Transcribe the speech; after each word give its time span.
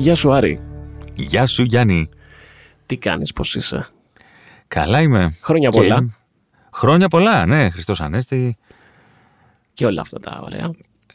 Γεια 0.00 0.14
σου 0.14 0.32
Άρη. 0.32 0.58
Γεια 1.14 1.46
σου 1.46 1.62
Γιάννη. 1.62 2.08
Τι 2.86 2.96
κάνεις, 2.96 3.32
πώς 3.32 3.54
είσαι; 3.54 3.86
Καλά 4.68 5.00
είμαι. 5.00 5.36
Χρόνια 5.40 5.70
πολλά. 5.70 6.18
Χρόνια 6.72 7.08
πολλά, 7.08 7.46
ναι. 7.46 7.70
Χριστός 7.70 8.00
Ανέστη. 8.00 8.56
Και 9.74 9.86
όλα 9.86 10.00
αυτά 10.00 10.20
τα 10.20 10.40
ωραία. 10.42 10.70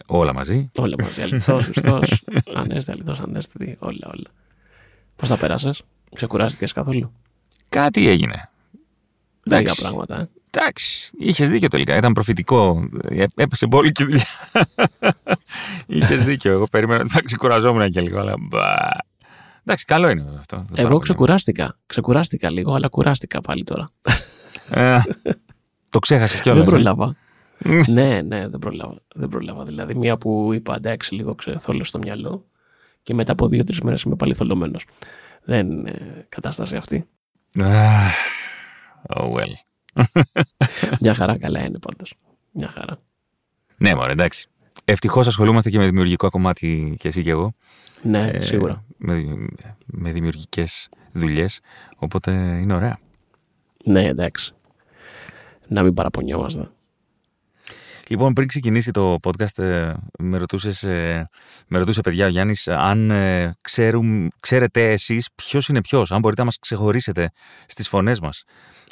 Όλα 0.06 0.34
μαζί. 0.34 0.70
Όλα 0.76 0.96
μαζί. 1.02 1.22
Αληθώς, 1.22 1.64
Χριστός, 1.64 2.24
Ανέστη, 2.56 2.92
αληθώς, 2.92 3.20
Ανέστη, 3.20 3.76
όλα, 3.80 4.08
όλα. 4.08 4.30
Πώς 5.16 5.30
τα 5.30 5.38
πέρασες, 5.38 5.82
ξεκουράστηκες 6.16 6.72
καθόλου; 6.72 7.12
Κάτι 7.70 8.08
έγινε. 8.08 8.50
Λίγα 9.44 9.74
πράγματα, 9.82 10.20
ε. 10.20 10.30
Εντάξει, 10.58 11.12
είχες 11.18 11.50
δίκιο 11.50 11.68
τελικά. 11.68 11.96
Ήταν 11.96 12.14
προφητικό. 12.14 12.90
Ε, 13.02 13.26
έπεσε 13.36 13.68
πολύ 13.68 13.92
και 13.92 14.04
δουλειά. 14.04 14.26
είχες 15.88 16.24
δίκιο. 16.24 16.52
Εγώ 16.52 16.68
περίμενα 16.68 17.02
ότι 17.02 17.10
θα 17.10 17.22
ξεκουραζόμουν 17.22 17.90
και 17.90 18.02
λίγο. 18.02 18.20
Αλλά... 18.20 18.34
Εντάξει, 19.62 19.86
καλό 19.86 20.10
είναι 20.10 20.26
αυτό. 20.40 20.66
Εγώ 20.76 21.00
ξεκουράστηκα. 21.00 21.78
Ξεκουράστηκα 21.86 22.50
λίγο, 22.50 22.74
αλλά 22.74 22.88
κουράστηκα 22.88 23.42
πάλι 23.42 23.64
τώρα. 23.64 23.90
Ε, 24.70 24.98
το 25.90 26.00
ξέχασες 26.00 26.42
κιόλας. 26.42 26.64
Δεν 26.64 26.74
προλάβα. 26.74 27.16
ναι, 27.88 28.22
ναι, 28.22 28.48
δεν 28.48 28.60
προλάβα. 28.60 29.02
δεν 29.16 29.30
προλάβα. 29.30 29.64
Δηλαδή, 29.64 29.96
μία 29.96 30.18
που 30.18 30.54
είπα 30.54 30.76
εντάξει, 30.76 31.16
λίγο 31.16 31.36
ξεθόλω 31.36 31.84
στο 31.84 31.98
μυαλό 31.98 32.46
και 33.04 33.14
μετά 33.14 33.32
από 33.32 33.48
δύο-τρεις 33.48 33.82
μέρες 33.82 34.02
είμαι 34.02 34.16
πάλι 34.16 34.34
θολωμένος. 34.34 34.86
Δεν 35.44 35.72
είναι 35.72 36.26
κατάσταση 36.30 36.76
αυτή. 36.76 37.08
oh 39.16 39.32
well. 39.34 39.54
Μια 41.00 41.16
χαρά 41.16 41.38
καλά 41.38 41.66
είναι 41.66 41.80
πάντως. 41.80 42.14
Μια 42.52 42.68
χαρά. 42.68 43.00
Ναι, 43.78 43.96
μωρέ, 43.96 44.12
εντάξει. 44.12 44.48
Ευτυχώς 44.86 45.28
ασχολούμαστε 45.28 45.70
και 45.70 45.78
με 45.78 45.86
δημιουργικό 45.86 46.30
κομμάτι 46.30 46.96
και 47.00 47.08
εσύ 47.08 47.24
και 47.24 47.30
εγώ. 47.30 47.54
Ναι, 48.02 48.30
ε, 48.30 48.42
σίγουρα. 48.42 48.84
Με, 48.98 49.24
με 49.86 50.12
δημιουργικές 50.12 50.90
δουλειές. 51.12 51.60
Οπότε 51.96 52.32
είναι 52.32 52.74
ωραία. 52.74 53.00
Ναι, 53.84 54.06
εντάξει. 54.06 54.54
Να 55.68 55.84
μην 55.84 55.94
παραπονιόμαστε. 55.94 56.70
Λοιπόν, 58.08 58.34
πριν 58.34 58.48
ξεκινήσει 58.48 58.92
το 58.92 59.16
podcast, 59.24 59.64
ε, 59.64 59.94
με, 60.20 60.38
ρωτούσες, 60.38 60.84
ε, 60.84 61.30
με 61.68 61.78
ρωτούσε 61.78 62.02
παιδιά 62.02 62.26
ο 62.26 62.30
Γιάννης 62.30 62.68
αν 62.68 63.12
ξέρουν, 63.62 64.32
ξέρετε 64.40 64.92
εσείς 64.92 65.30
ποιος 65.36 65.68
είναι 65.68 65.82
ποιος, 65.82 66.12
αν 66.12 66.20
μπορείτε 66.20 66.42
να 66.42 66.48
μας 66.48 66.60
ξεχωρίσετε 66.60 67.32
στις 67.66 67.88
φωνές 67.88 68.20
μας. 68.20 68.44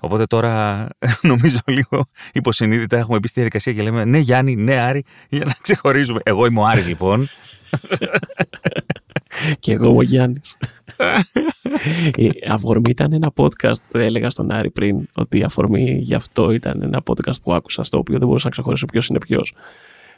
Οπότε 0.03 0.25
τώρα 0.25 0.87
νομίζω 1.31 1.59
λίγο 1.65 2.05
υποσυνείδητα 2.33 2.97
έχουμε 2.97 3.19
μπει 3.19 3.27
στη 3.27 3.39
διαδικασία 3.39 3.73
και 3.73 3.81
λέμε 3.81 4.05
ναι 4.05 4.17
Γιάννη, 4.17 4.55
ναι 4.55 4.75
Άρη, 4.75 5.03
για 5.29 5.45
να 5.45 5.55
ξεχωρίζουμε. 5.61 6.19
Εγώ 6.23 6.45
είμαι 6.45 6.59
ο 6.59 6.65
Άρης 6.65 6.87
λοιπόν. 6.87 7.27
και 9.59 9.71
εγώ 9.71 9.95
ο 9.95 10.01
Γιάννης. 10.01 10.57
η 12.15 12.31
αφορμή 12.49 12.89
ήταν 12.89 13.13
ένα 13.13 13.31
podcast, 13.35 13.93
έλεγα 13.93 14.29
στον 14.29 14.51
Άρη 14.51 14.71
πριν, 14.71 15.07
ότι 15.13 15.37
η 15.37 15.43
αφορμή 15.43 15.97
γι' 16.01 16.15
αυτό 16.15 16.51
ήταν 16.51 16.81
ένα 16.81 17.01
podcast 17.05 17.41
που 17.43 17.53
άκουσα, 17.53 17.83
στο 17.83 17.97
οποίο 17.97 18.17
δεν 18.17 18.27
μπορούσα 18.27 18.45
να 18.45 18.51
ξεχωρίσω 18.51 18.85
ποιος 18.85 19.07
είναι 19.07 19.19
ποιος. 19.19 19.53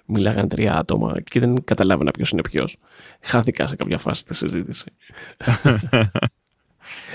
Μιλάγαν 0.06 0.48
τρία 0.48 0.76
άτομα 0.76 1.22
και 1.22 1.40
δεν 1.40 1.64
καταλάβαινα 1.64 2.12
ποιος 2.12 2.30
είναι 2.32 2.42
ποιος. 2.42 2.78
Χάθηκα 3.22 3.68
σε 3.68 3.76
κάποια 3.76 3.98
φάση 3.98 4.26
τη 4.26 4.36
συζήτηση. 4.36 4.86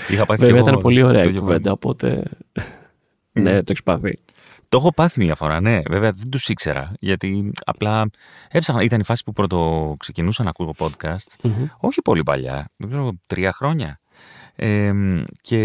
Είχα 0.09 0.25
πάθει 0.25 0.45
Βέβαια 0.45 0.61
ήταν 0.61 0.77
πολύ 0.77 1.03
ωραία 1.03 1.23
η 1.23 1.33
κουβέντα, 1.33 1.71
οπότε. 1.71 2.23
ναι, 3.31 3.51
το 3.51 3.65
έχεις 3.67 3.83
πάθει. 3.83 4.19
Το 4.69 4.77
έχω 4.77 4.93
πάθει 4.93 5.23
μια 5.23 5.35
φορά, 5.35 5.59
ναι. 5.59 5.81
Βέβαια 5.89 6.11
δεν 6.11 6.29
τους 6.29 6.49
ήξερα. 6.49 6.93
Γιατί 6.99 7.51
απλά 7.65 8.09
έψαχνα. 8.49 8.83
Ήταν 8.83 8.99
η 8.99 9.03
φάση 9.03 9.23
που 9.23 9.31
πρώτο 9.33 9.93
ξεκινούσα 9.99 10.43
να 10.43 10.49
ακούω 10.49 10.73
podcast. 10.77 11.49
Όχι 11.77 12.01
πολύ 12.01 12.23
παλιά. 12.23 12.69
Δεν 12.75 12.89
ξέρω, 12.89 13.11
τρία 13.25 13.53
χρόνια 13.53 14.00
και 15.41 15.61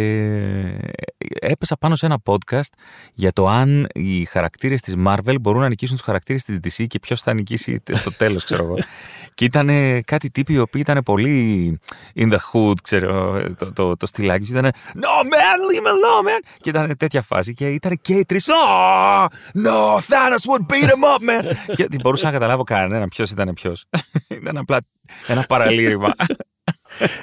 έπεσα 1.40 1.76
πάνω 1.76 1.96
σε 1.96 2.06
ένα 2.06 2.18
podcast 2.24 2.70
για 3.14 3.32
το 3.32 3.48
αν 3.48 3.86
οι 3.94 4.24
χαρακτήρες 4.24 4.80
της 4.80 4.94
Marvel 5.06 5.34
μπορούν 5.40 5.60
να 5.60 5.68
νικήσουν 5.68 5.96
τους 5.96 6.04
χαρακτήρες 6.04 6.42
της 6.42 6.56
DC 6.56 6.86
και 6.86 6.98
ποιος 6.98 7.22
θα 7.22 7.34
νικήσει 7.34 7.82
στο 7.92 8.12
τέλος, 8.12 8.44
ξέρω 8.44 8.64
εγώ. 8.64 8.74
και 9.34 9.44
ήταν 9.44 9.70
κάτι 10.04 10.30
τύποι 10.30 10.52
οι 10.52 10.58
οποίοι 10.58 10.82
ήταν 10.86 11.02
πολύ 11.02 11.78
in 12.14 12.32
the 12.32 12.38
hood, 12.52 12.74
ξέρω, 12.82 13.42
το, 13.58 13.72
το, 13.72 13.96
το 13.96 14.06
στυλάκι 14.06 14.50
ήταν 14.50 14.64
No 14.94 15.22
man, 15.22 15.58
leave 15.68 15.86
me 15.86 15.88
alone, 15.88 16.26
man! 16.26 16.48
Και 16.56 16.68
ήταν 16.68 16.96
τέτοια 16.96 17.22
φάση 17.22 17.54
και 17.54 17.68
ήταν 17.68 17.98
και 18.02 18.14
οι 18.14 18.24
τρεις 18.24 18.48
Oh, 18.48 19.26
no, 19.54 19.98
Thanos 19.98 20.46
would 20.48 20.66
beat 20.68 20.88
him 20.88 21.04
up, 21.04 21.20
man! 21.28 21.54
και 21.76 21.86
δεν 21.90 22.00
μπορούσα 22.02 22.26
να 22.26 22.32
καταλάβω 22.32 22.62
κανέναν 22.62 23.08
ποιος 23.08 23.30
ήταν 23.30 23.52
ποιος. 23.54 23.84
ήταν 24.40 24.56
απλά 24.56 24.78
ένα 25.26 25.42
παραλήρημα. 25.42 26.14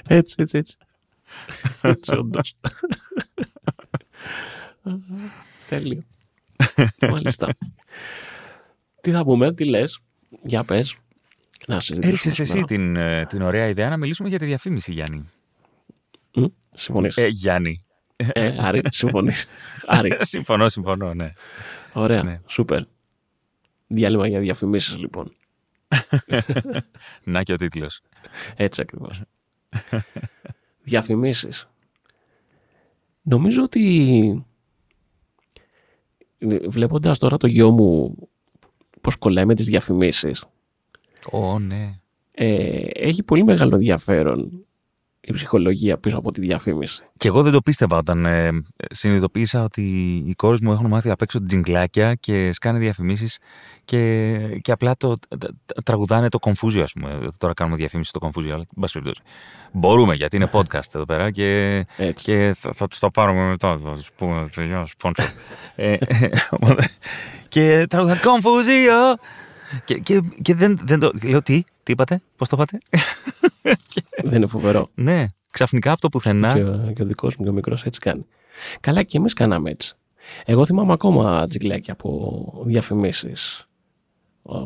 έτσι, 0.07 0.35
έτσι, 0.37 0.57
έτσι. 0.57 0.77
Έτσι, 1.81 2.11
όντως. 2.11 2.55
Τέλειο. 5.67 6.03
Μάλιστα. 7.11 7.55
Τι 9.01 9.11
θα 9.11 9.23
πούμε, 9.23 9.53
τι 9.53 9.65
λες, 9.65 9.99
για 10.43 10.63
πες. 10.63 10.97
Να 11.67 11.77
Έριξες 11.99 12.39
εσύ 12.39 12.61
την, 12.61 12.95
ε, 12.95 13.25
την 13.25 13.41
ωραία 13.41 13.67
ιδέα 13.67 13.89
να 13.89 13.97
μιλήσουμε 13.97 14.29
για 14.29 14.39
τη 14.39 14.45
διαφήμιση, 14.45 14.91
Γιάννη. 14.91 15.29
Mm, 16.35 16.51
συμφωνείς. 16.73 17.17
Ε, 17.17 17.27
Γιάννη. 17.27 17.85
Ε, 18.15 18.55
Άρη, 18.59 18.81
συμφωνείς. 18.89 19.47
Άρη. 19.85 20.17
συμφωνώ, 20.19 20.69
συμφωνώ, 20.69 21.13
ναι. 21.13 21.33
Ωραία, 21.93 22.23
ναι. 22.23 22.41
σούπερ. 22.47 22.83
Διάλειμμα 23.87 24.27
για 24.27 24.39
διαφημίσεις, 24.39 24.97
λοιπόν. 24.97 25.31
Να 27.23 27.43
και 27.43 27.53
ο 27.53 27.55
τίτλος. 27.55 28.01
Έτσι 28.55 28.81
ακριβώς 28.81 29.21
διαφημίσεις. 30.83 31.67
Νομίζω 33.21 33.63
ότι 33.63 34.45
βλέποντας 36.67 37.19
τώρα 37.19 37.37
το 37.37 37.47
γιο 37.47 37.71
μου 37.71 38.15
πώς 39.01 39.15
κολλάει 39.15 39.45
με 39.45 39.55
τις 39.55 39.65
διαφημίσεις. 39.65 40.45
Ω, 41.31 41.59
ναι. 41.59 41.99
Ε, 42.35 42.87
έχει 42.93 43.23
πολύ 43.23 43.43
μεγάλο 43.43 43.75
ενδιαφέρον 43.75 44.65
η 45.25 45.33
ψυχολογία 45.33 45.97
πίσω 45.97 46.17
από 46.17 46.31
τη 46.31 46.41
διαφήμιση. 46.41 47.03
Και 47.17 47.27
εγώ 47.27 47.41
δεν 47.43 47.51
το 47.51 47.61
πίστευα 47.61 47.97
όταν 47.97 48.25
ε, 48.25 48.49
συνειδητοποίησα 48.89 49.63
ότι 49.63 49.81
οι 50.25 50.33
κόρες 50.33 50.59
μου 50.59 50.71
έχουν 50.71 50.87
μάθει 50.87 51.09
απ' 51.09 51.21
έξω 51.21 51.43
τζιγκλάκια 51.43 52.15
και 52.15 52.53
σκάνε 52.53 52.79
διαφημίσεις 52.79 53.39
και, 53.85 54.37
και 54.61 54.71
απλά 54.71 54.95
το, 54.97 55.15
τραγουδάνε 55.83 56.29
το 56.29 56.39
Confusion, 56.41 56.79
ας 56.79 56.93
πούμε. 56.93 57.19
Τώρα 57.37 57.53
κάνουμε 57.53 57.77
διαφήμιση 57.77 58.09
στο 58.09 58.19
Confusion, 58.27 58.49
αλλά 58.49 58.63
εν 58.75 58.89
περιπτώσει. 58.91 59.21
Μπορούμε 59.71 60.15
γιατί 60.15 60.35
είναι 60.35 60.47
podcast 60.51 60.95
εδώ 60.95 61.05
πέρα 61.05 61.31
και, 61.31 61.85
και 62.15 62.55
θα, 62.57 62.71
θα 62.73 62.87
του 62.87 62.97
το 62.99 63.09
πάρουμε 63.09 63.49
μετά. 63.49 63.77
Θα 63.83 63.91
τους 63.91 64.11
πούμε 64.15 64.49
sponsor. 65.01 65.23
ε, 65.75 65.95
και 67.47 67.85
τραγουδάνε 67.89 68.19
Confusion! 68.23 69.19
Και, 69.85 69.99
και, 69.99 70.21
και 70.41 70.55
δεν, 70.55 70.79
δεν 70.83 70.99
το. 70.99 71.11
Λέω 71.23 71.41
τι, 71.41 71.63
τι 71.83 71.91
είπατε, 71.91 72.21
πώς 72.37 72.49
το 72.49 72.55
είπατε. 72.55 72.77
Δεν 74.23 74.35
είναι 74.35 74.47
φοβερό. 74.47 74.89
ναι, 74.95 75.25
ξαφνικά 75.51 75.91
από 75.91 76.01
το 76.01 76.09
πουθενά. 76.09 76.53
Και, 76.53 76.93
και 76.93 77.01
ο 77.01 77.05
δικός 77.05 77.35
μου 77.35 77.43
και 77.43 77.49
ο 77.49 77.53
μικρός 77.53 77.85
έτσι 77.85 77.99
κάνει. 77.99 78.25
Καλά, 78.79 79.03
και 79.03 79.17
εμείς 79.17 79.33
κάναμε 79.33 79.69
έτσι. 79.69 79.95
Εγώ 80.45 80.65
θυμάμαι 80.65 80.93
ακόμα 80.93 81.47
τζιγκλάκια 81.47 81.93
από 81.93 82.63
διαφημίσεις 82.65 83.67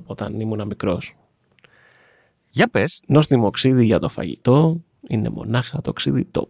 όταν 0.05 0.39
ήμουν 0.39 0.67
μικρός. 0.67 1.15
Για 2.49 2.67
πες. 2.69 3.01
Νόστιμο 3.07 3.49
ξύδι 3.49 3.85
για 3.85 3.99
το 3.99 4.09
φαγητό 4.09 4.81
είναι 5.07 5.29
μονάχα 5.29 5.81
το 5.81 5.93
ξύδι 5.93 6.27
top. 6.31 6.47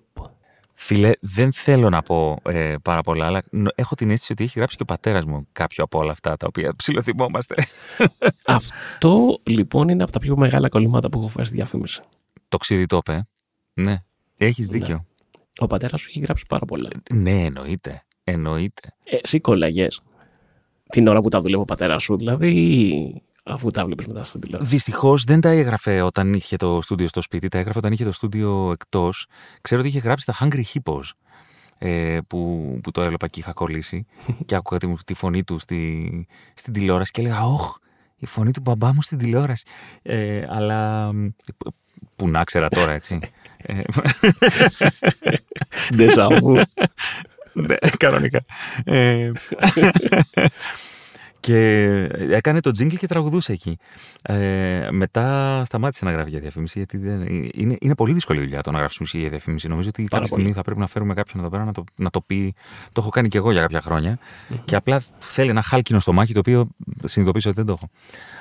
Φίλε, 0.79 1.11
δεν 1.21 1.51
θέλω 1.51 1.89
να 1.89 2.01
πω 2.01 2.37
ε, 2.45 2.75
πάρα 2.81 3.01
πολλά, 3.01 3.25
αλλά 3.25 3.43
έχω 3.75 3.95
την 3.95 4.09
αίσθηση 4.09 4.31
ότι 4.31 4.43
έχει 4.43 4.57
γράψει 4.57 4.75
και 4.75 4.81
ο 4.81 4.85
πατέρας 4.85 5.25
μου 5.25 5.47
κάποιο 5.51 5.83
από 5.83 5.99
όλα 5.99 6.11
αυτά 6.11 6.37
τα 6.37 6.47
οποία 6.47 6.75
ψηλοθυμόμαστε. 6.75 7.55
Αυτό 8.45 9.39
λοιπόν 9.43 9.89
είναι 9.89 10.03
από 10.03 10.11
τα 10.11 10.19
πιο 10.19 10.37
μεγάλα 10.37 10.69
κολλήματα 10.69 11.09
που 11.09 11.19
έχω 11.19 11.27
φάει 11.27 11.45
στη 11.45 11.55
διαφήμιση. 11.55 12.01
Το 12.47 12.57
ξηριτόπε. 12.57 13.27
Ναι, 13.73 14.03
έχεις 14.37 14.69
ναι. 14.69 14.77
δίκιο. 14.77 15.05
Ο 15.57 15.67
πατέρας 15.67 16.01
σου 16.01 16.07
έχει 16.09 16.19
γράψει 16.19 16.45
πάρα 16.47 16.65
πολλά. 16.65 16.89
Ναι, 17.11 17.43
εννοείται. 17.43 18.03
Εννοείται. 18.23 18.95
Ε, 19.03 19.17
εσύ 19.21 19.39
κολλαγέ. 19.39 19.87
Την 20.89 21.07
ώρα 21.07 21.21
που 21.21 21.29
τα 21.29 21.41
δουλεύει 21.41 21.61
ο 21.61 21.65
πατέρας 21.65 22.03
σου, 22.03 22.17
δηλαδή, 22.17 23.21
αφού 23.47 23.69
τα 23.69 23.85
βλέπεις 23.85 24.07
μετά 24.07 24.23
στην 24.23 24.39
τηλεόραση. 24.39 24.71
Δυστυχώς 24.71 25.23
δεν 25.23 25.41
τα 25.41 25.49
έγραφε 25.49 26.01
όταν 26.01 26.33
είχε 26.33 26.55
το 26.55 26.81
στούντιο 26.81 27.07
στο 27.07 27.21
σπίτι, 27.21 27.47
τα 27.47 27.57
έγραφε 27.57 27.77
όταν 27.77 27.91
είχε 27.91 28.03
το 28.03 28.11
στούντιο 28.11 28.71
εκτός. 28.71 29.27
Ξέρω 29.61 29.81
ότι 29.81 29.89
είχε 29.89 29.99
γράψει 29.99 30.25
τα 30.25 30.35
Hungry 30.39 30.61
Hippos. 30.73 31.03
Ε, 31.79 32.17
που, 32.27 32.79
που 32.83 32.91
το 32.91 33.01
έβλεπα 33.01 33.27
και 33.27 33.39
είχα 33.39 33.53
κολλήσει 33.53 34.05
και 34.45 34.55
άκουγα 34.55 34.79
τη, 34.79 34.93
τη 35.05 35.13
φωνή 35.13 35.43
του 35.43 35.59
στη, 35.59 36.27
στην 36.53 36.73
τηλεόραση 36.73 37.11
και 37.11 37.21
έλεγα 37.21 37.45
«Ωχ, 37.45 37.75
η 38.15 38.25
φωνή 38.25 38.51
του 38.51 38.61
μπαμπά 38.61 38.93
μου 38.93 39.01
στην 39.01 39.17
τηλεόραση». 39.17 39.65
Ε, 40.01 40.45
αλλά 40.49 41.11
που 42.15 42.29
να 42.29 42.43
ξέρα 42.43 42.69
τώρα, 42.69 42.91
έτσι. 42.91 43.19
Ντεζαβού. 45.95 46.61
Ναι, 47.53 47.75
κανονικά. 47.97 48.45
Ε, 51.47 52.07
Και 52.07 52.33
έκανε 52.33 52.59
το 52.59 52.69
jingle 52.79 52.95
και 52.97 53.07
τραγουδούσε 53.07 53.51
εκεί. 53.51 53.77
Ε, 54.21 54.87
μετά 54.91 55.61
σταμάτησε 55.65 56.05
να 56.05 56.11
γράφει 56.11 56.29
για 56.29 56.39
διαφήμιση, 56.39 56.77
γιατί 56.77 56.97
δεν, 56.97 57.21
είναι, 57.53 57.75
είναι 57.79 57.95
πολύ 57.95 58.13
δύσκολη 58.13 58.39
δουλειά 58.39 58.61
το 58.61 58.71
να 58.71 58.77
γράψεις 58.77 58.99
μουσική 58.99 59.19
για 59.19 59.29
διαφήμιση. 59.29 59.67
Νομίζω 59.67 59.89
ότι 59.89 60.03
κάποια 60.03 60.27
στιγμή 60.27 60.53
θα 60.53 60.61
πρέπει 60.61 60.79
να 60.79 60.87
φέρουμε 60.87 61.13
κάποιον 61.13 61.39
εδώ 61.39 61.49
πέρα 61.51 61.63
να 61.63 61.71
το, 61.71 61.83
να 61.95 62.09
το 62.09 62.21
πει. 62.21 62.53
Το 62.91 63.01
έχω 63.01 63.09
κάνει 63.09 63.27
και 63.27 63.37
εγώ 63.37 63.51
για 63.51 63.61
κάποια 63.61 63.81
χρόνια. 63.81 64.19
Mm-hmm. 64.19 64.55
Και 64.65 64.75
απλά 64.75 65.03
θέλει 65.19 65.49
ένα 65.49 65.61
χάλκινο 65.61 65.99
στο 65.99 66.13
μάχη, 66.13 66.33
το 66.33 66.39
οποίο 66.39 66.67
συνειδητοποιήσω 67.03 67.49
ότι 67.49 67.57
δεν 67.57 67.67
το 67.67 67.73
έχω. 67.73 67.89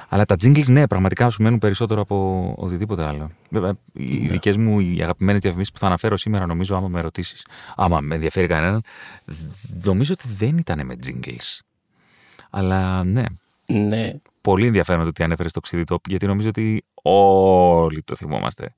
Αλλά 0.08 0.24
τα 0.24 0.34
jingles, 0.42 0.66
ναι, 0.66 0.86
πραγματικά 0.86 1.30
σου 1.30 1.42
μένουν 1.42 1.58
περισσότερο 1.58 2.00
από 2.00 2.54
οτιδήποτε 2.58 3.04
άλλο. 3.04 3.30
Βέβαια, 3.50 3.72
οι 3.92 4.18
ναι. 4.18 4.28
δικές 4.28 4.56
μου 4.56 4.80
οι 4.80 4.98
αγαπημένες 5.02 5.40
διαφημίσεις 5.40 5.72
που 5.72 5.78
θα 5.78 5.86
αναφέρω 5.86 6.16
σήμερα, 6.16 6.46
νομίζω, 6.46 6.76
άμα 6.76 6.88
με 6.88 7.00
ρωτήσεις, 7.00 7.46
άμα 7.76 8.00
με 8.00 8.14
ενδιαφέρει 8.14 8.46
κανέναν, 8.46 8.82
νομίζω 9.84 10.12
ότι 10.12 10.28
δεν 10.36 10.58
ήταν 10.58 10.86
με 10.86 10.94
jingles. 11.06 11.65
Αλλά 12.50 13.04
ναι. 13.04 13.24
Ναι. 13.66 14.12
Πολύ 14.40 14.66
ενδιαφέρον 14.66 15.02
το 15.02 15.08
ότι 15.08 15.22
ανέφερε 15.22 15.48
το 15.48 15.60
ξύδι 15.60 15.84
γιατί 16.08 16.26
νομίζω 16.26 16.48
ότι 16.48 16.84
όλοι 17.02 18.02
το 18.02 18.16
θυμόμαστε. 18.16 18.74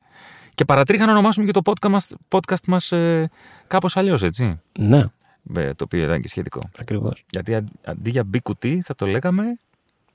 Και 0.55 0.65
παρατρίχα 0.65 1.07
να 1.07 1.13
ονομάσουμε 1.13 1.47
και 1.47 1.53
το 1.53 1.61
podcast 1.65 1.89
μας, 1.89 2.15
podcast 2.29 2.67
μας 2.67 2.93
ε, 2.93 3.31
κάπως 3.67 3.97
αλλιώς, 3.97 4.23
έτσι. 4.23 4.61
Ναι. 4.79 5.03
το 5.53 5.85
οποίο 5.85 6.05
ήταν 6.05 6.21
και 6.21 6.29
σχετικό. 6.29 6.61
Ακριβώς. 6.79 7.25
Γιατί 7.31 7.65
αντί 7.85 8.11
για 8.11 8.25
μπι 8.25 8.41
κουτί 8.41 8.83
θα 8.85 8.95
το 8.95 9.07
λέγαμε... 9.07 9.59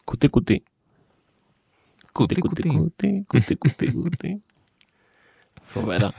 Κουτί 0.04 0.28
κουτί. 0.28 0.64
Κουτί 2.12 2.42
κουτί. 2.42 2.68
Κουτί 2.68 3.24
κουτί 3.28 3.56
κουτί 3.56 3.92
κουτί. 3.92 4.42
Φοβερά. 5.74 6.14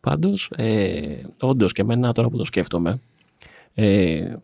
Πάντως, 0.00 0.50
ε, 0.56 1.22
όντως 1.40 1.72
και 1.72 1.82
εμένα 1.82 2.12
τώρα 2.12 2.28
που 2.28 2.36
το 2.36 2.44
σκέφτομαι, 2.44 3.00
ε, 3.74 4.34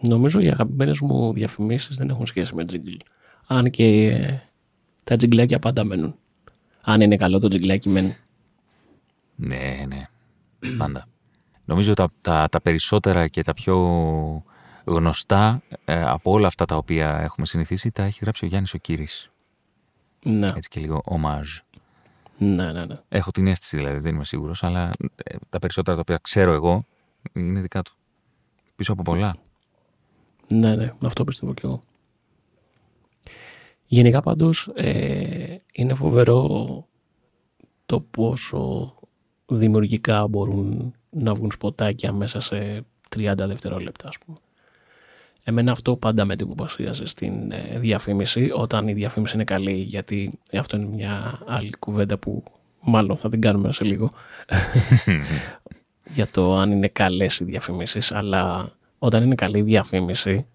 νομίζω 0.00 0.40
οι 0.40 0.48
αγαπημένες 0.48 1.00
μου 1.00 1.32
διαφημίσεις 1.32 1.96
δεν 1.96 2.08
έχουν 2.08 2.26
σχέση 2.26 2.54
με 2.54 2.64
τζίγκλ. 2.64 2.94
Αν 3.46 3.70
και 3.70 4.06
ε, 4.06 4.40
τα 5.04 5.16
τζιγκλάκια 5.16 5.58
πάντα 5.58 5.84
μένουν. 5.84 6.14
Αν 6.80 7.00
είναι 7.00 7.16
καλό 7.16 7.38
το 7.38 7.48
τζιγκλάκι 7.48 7.88
μένει. 7.88 8.16
Ναι, 9.34 9.84
ναι. 9.88 10.08
Πάντα. 10.78 11.06
Νομίζω 11.64 11.94
τα, 11.94 12.08
τα, 12.20 12.48
τα 12.50 12.60
περισσότερα 12.60 13.28
και 13.28 13.42
τα 13.42 13.52
πιο 13.52 13.76
γνωστά 14.84 15.62
ε, 15.84 16.02
από 16.02 16.30
όλα 16.30 16.46
αυτά 16.46 16.64
τα 16.64 16.76
οποία 16.76 17.18
έχουμε 17.20 17.46
συνηθίσει 17.46 17.90
τα 17.90 18.02
έχει 18.02 18.18
γράψει 18.22 18.44
ο 18.44 18.48
Γιάννης 18.48 18.74
ο 18.74 18.78
Κύρις. 18.78 19.30
Ναι. 20.22 20.48
Έτσι 20.54 20.68
και 20.68 20.80
λίγο 20.80 21.00
ομάζ. 21.04 21.58
Ναι, 22.38 22.72
ναι, 22.72 22.84
ναι. 22.84 22.98
Έχω 23.08 23.30
την 23.30 23.46
αίσθηση 23.46 23.76
δηλαδή, 23.76 23.98
δεν 23.98 24.14
είμαι 24.14 24.24
σίγουρος, 24.24 24.62
αλλά 24.62 24.90
ε, 25.24 25.36
τα 25.48 25.58
περισσότερα 25.58 25.96
τα 25.96 26.00
οποία 26.00 26.18
ξέρω 26.22 26.52
εγώ 26.52 26.86
είναι 27.32 27.60
δικά 27.60 27.82
του 27.82 27.92
πίσω 28.82 28.92
από 28.92 29.02
πολλά. 29.02 29.36
Ναι, 30.48 30.76
ναι, 30.76 30.92
αυτό 31.04 31.24
πιστεύω 31.24 31.54
κι 31.54 31.64
εγώ. 31.64 31.80
Γενικά 33.86 34.20
πάντως 34.20 34.70
ε, 34.74 35.56
είναι 35.72 35.94
φοβερό 35.94 36.86
το 37.86 38.00
πόσο 38.00 38.94
δημιουργικά 39.46 40.26
μπορούν 40.26 40.94
να 41.10 41.34
βγουν 41.34 41.50
σποτάκια 41.50 42.12
μέσα 42.12 42.40
σε 42.40 42.84
30 43.16 43.34
δευτερόλεπτα 43.36 44.08
ας 44.08 44.18
πούμε. 44.18 44.38
Εμένα 45.44 45.72
αυτό 45.72 45.96
πάντα 45.96 46.24
με 46.24 46.32
εντυπωσίαζε 46.32 47.06
στην 47.06 47.52
ε, 47.52 47.78
διαφήμιση 47.78 48.50
όταν 48.54 48.88
η 48.88 48.92
διαφήμιση 48.92 49.34
είναι 49.34 49.44
καλή 49.44 49.74
γιατί 49.74 50.38
αυτό 50.52 50.76
είναι 50.76 50.86
μια 50.86 51.42
άλλη 51.46 51.72
κουβέντα 51.78 52.18
που 52.18 52.42
μάλλον 52.80 53.16
θα 53.16 53.28
την 53.28 53.40
κάνουμε 53.40 53.72
σε 53.72 53.84
λίγο 53.84 54.12
για 56.14 56.28
το 56.30 56.56
αν 56.56 56.70
είναι 56.70 56.88
καλές 56.88 57.40
οι 57.40 57.44
διαφημίσεις, 57.44 58.12
αλλά 58.12 58.72
όταν 58.98 59.22
είναι 59.22 59.34
καλή 59.34 59.62
διαφήμιση 59.62 60.46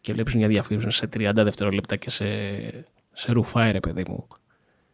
και 0.00 0.12
βλέπεις 0.12 0.34
μια 0.34 0.48
διαφήμιση 0.48 0.90
σε 0.90 1.08
30 1.14 1.30
δευτερόλεπτα 1.34 1.96
και 1.96 2.10
σε, 2.10 2.26
σε 3.12 3.32
ρουφάει 3.32 3.72
ρε 3.72 3.80
παιδί 3.80 4.04
μου, 4.08 4.26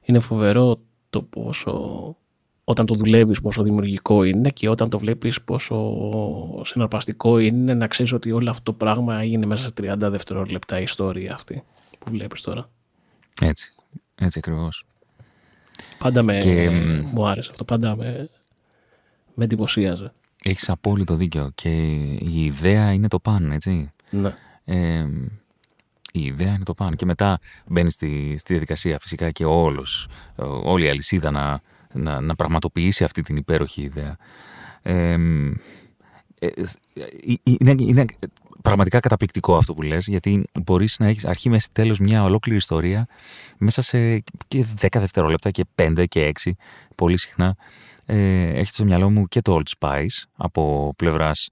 είναι 0.03 0.19
φοβερό 0.19 0.81
το 1.11 1.23
πόσο 1.23 2.17
όταν 2.65 2.87
το 2.87 2.95
δουλεύεις 2.95 3.41
πόσο 3.41 3.63
δημιουργικό 3.63 4.23
είναι 4.25 4.51
και 4.51 4.69
όταν 4.69 4.89
το 4.89 4.99
βλέπεις 4.99 5.43
πόσο 5.43 5.95
συναρπαστικό 6.65 7.39
είναι 7.39 7.75
να 7.75 7.87
ξέρεις 7.87 8.13
ότι 8.13 8.33
όλο 8.33 8.51
αυτό 8.51 8.63
το 8.63 8.73
πράγμα 8.73 9.21
έγινε 9.21 9.47
μέσα 9.47 9.65
σε 9.65 9.73
30 9.81 9.95
δευτερόλεπτα 9.99 10.79
η 10.79 10.83
ιστορία 10.83 11.35
αυτή 11.35 11.63
που 11.99 12.11
βλέπεις 12.11 12.41
τώρα. 12.41 12.71
Έτσι, 13.41 13.75
έτσι 14.15 14.39
ακριβώς. 14.39 14.87
Πάντα 15.99 16.23
με, 16.23 16.39
και... 16.39 16.71
μου 17.13 17.27
άρεσε 17.27 17.51
αυτό, 17.51 17.65
πάντα 17.65 17.97
με, 17.97 18.29
με 19.35 19.45
εντυπωσίαζε. 19.45 20.13
Έχεις 20.43 20.69
απόλυτο 20.69 21.15
δίκιο 21.15 21.51
και 21.55 21.69
η 22.19 22.45
ιδέα 22.45 22.93
είναι 22.93 23.09
το 23.09 23.21
παν, 23.21 23.51
έτσι. 23.51 23.93
Ναι. 24.11 24.35
Ε, 24.65 25.07
η 26.13 26.25
ιδέα 26.25 26.55
είναι 26.55 26.65
το 26.65 26.75
παν 26.75 26.97
και 26.97 27.05
μετά 27.05 27.39
μπαίνει 27.67 27.91
στη, 27.91 28.35
στη 28.39 28.53
διαδικασία 28.53 28.99
φυσικά 28.99 29.31
και 29.31 29.45
όλος, 29.45 30.09
όλη 30.63 30.85
η 30.85 30.89
αλυσίδα 30.89 31.31
να, 31.31 31.61
να, 31.93 32.21
να 32.21 32.35
πραγματοποιήσει 32.35 33.05
αυτή 33.05 33.23
την 33.23 33.37
υπέροχη 33.37 33.83
ιδέα. 33.83 34.17
Ε, 34.83 35.17
ε, 36.39 36.49
είναι, 37.43 37.75
είναι 37.79 38.05
πραγματικά 38.63 39.01
καταπληκτικό 39.01 39.57
αυτό 39.57 39.75
που 39.75 39.83
λες, 39.83 40.07
γιατί 40.07 40.45
μπορείς 40.65 40.99
να 40.99 41.07
έχεις 41.07 41.25
αρχή, 41.25 41.49
μέση, 41.49 41.69
τέλος 41.73 41.99
μια 41.99 42.23
ολόκληρη 42.25 42.59
ιστορία 42.59 43.07
μέσα 43.59 43.83
σε 43.83 44.19
και 44.49 44.67
10 44.81 44.87
δευτερόλεπτα 44.91 45.51
και 45.51 45.65
5 45.75 46.05
και 46.09 46.33
6 46.45 46.51
πολύ 46.95 47.19
συχνά 47.19 47.57
ε, 48.07 48.49
έχει 48.49 48.71
στο 48.71 48.85
μυαλό 48.85 49.11
μου 49.11 49.27
και 49.27 49.41
το 49.41 49.61
Old 49.61 49.71
Spice 49.79 50.23
από 50.37 50.93
πλευράς 50.97 51.51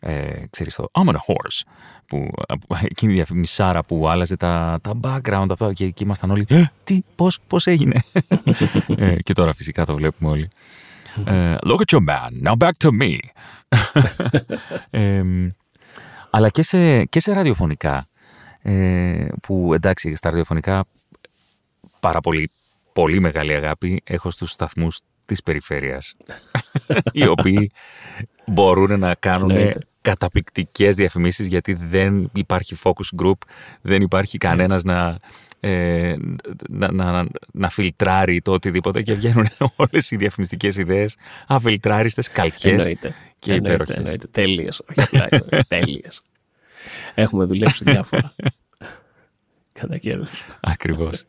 ε, 0.00 0.44
ξέρεις 0.50 0.74
το 0.74 0.86
I'm 0.92 1.04
on 1.04 1.12
a 1.12 1.16
horse 1.16 1.60
που, 2.06 2.30
εκείνη 2.82 3.12
η 3.12 3.14
διαφημισάρα 3.14 3.84
που 3.84 4.08
άλλαζε 4.08 4.36
τα, 4.36 4.78
τα 4.82 4.92
background 5.02 5.46
αυτά 5.50 5.72
και 5.72 5.84
εκεί 5.84 6.02
ήμασταν 6.02 6.30
όλοι 6.30 6.46
«Ε, 6.48 6.64
τι, 6.84 7.00
πώς, 7.14 7.38
πώς 7.46 7.66
έγινε; 7.66 8.00
Ε, 8.96 9.16
και 9.22 9.32
τώρα 9.32 9.54
φυσικά 9.54 9.84
το 9.84 9.94
βλέπουμε 9.94 10.30
όλοι. 10.30 10.48
Ε, 11.24 11.54
Look 11.64 11.78
at 11.86 11.96
your 11.96 12.04
man, 12.08 12.48
now 12.48 12.56
back 12.56 12.70
to 12.84 12.90
me. 13.00 13.16
Ε, 14.90 15.22
αλλά 16.30 16.48
και 16.48 16.62
σε, 16.62 17.04
και 17.04 17.20
σε 17.20 17.32
ραδιοφωνικά 17.32 18.06
ε, 18.62 19.26
που 19.42 19.74
εντάξει 19.74 20.14
στα 20.14 20.28
ραδιοφωνικά 20.28 20.84
πάρα 22.00 22.20
πολύ 22.20 22.50
πολύ 22.92 23.20
μεγάλη 23.20 23.54
αγάπη 23.54 24.00
έχω 24.04 24.30
στους 24.30 24.50
σταθμούς 24.50 25.00
της 25.24 25.42
περιφέρειας 25.42 26.14
οι 27.12 27.26
οποίοι 27.26 27.70
μπορούν 28.46 28.98
να 28.98 29.14
κάνουν 29.14 29.72
καταπληκτικές 30.00 30.96
διαφημίσεις 30.96 31.46
γιατί 31.46 31.72
δεν 31.72 32.30
υπάρχει 32.34 32.76
focus 32.82 33.22
group, 33.22 33.38
δεν 33.82 34.02
υπάρχει 34.02 34.38
κανένας 34.38 34.82
να, 34.82 35.18
ε, 35.60 36.14
να, 36.68 36.92
να, 36.92 37.26
να, 37.52 37.68
φιλτράρει 37.68 38.40
το 38.40 38.52
οτιδήποτε 38.52 39.02
και 39.02 39.14
βγαίνουν 39.14 39.46
όλες 39.76 40.10
οι 40.10 40.16
διαφημιστικές 40.16 40.76
ιδέες 40.76 41.16
αφιλτράριστες, 41.46 42.28
καλτιές 42.28 42.88
και 43.38 43.54
υπέροχες. 43.54 43.96
Εννοείται, 43.96 44.26
τέλειες, 44.26 44.82
τέλειες. 45.68 46.22
Έχουμε 47.14 47.44
δουλέψει 47.44 47.84
διάφορα. 47.84 48.34
Κατά 49.72 49.98
καιρούς. 49.98 50.30
Ακριβώς. 50.60 51.24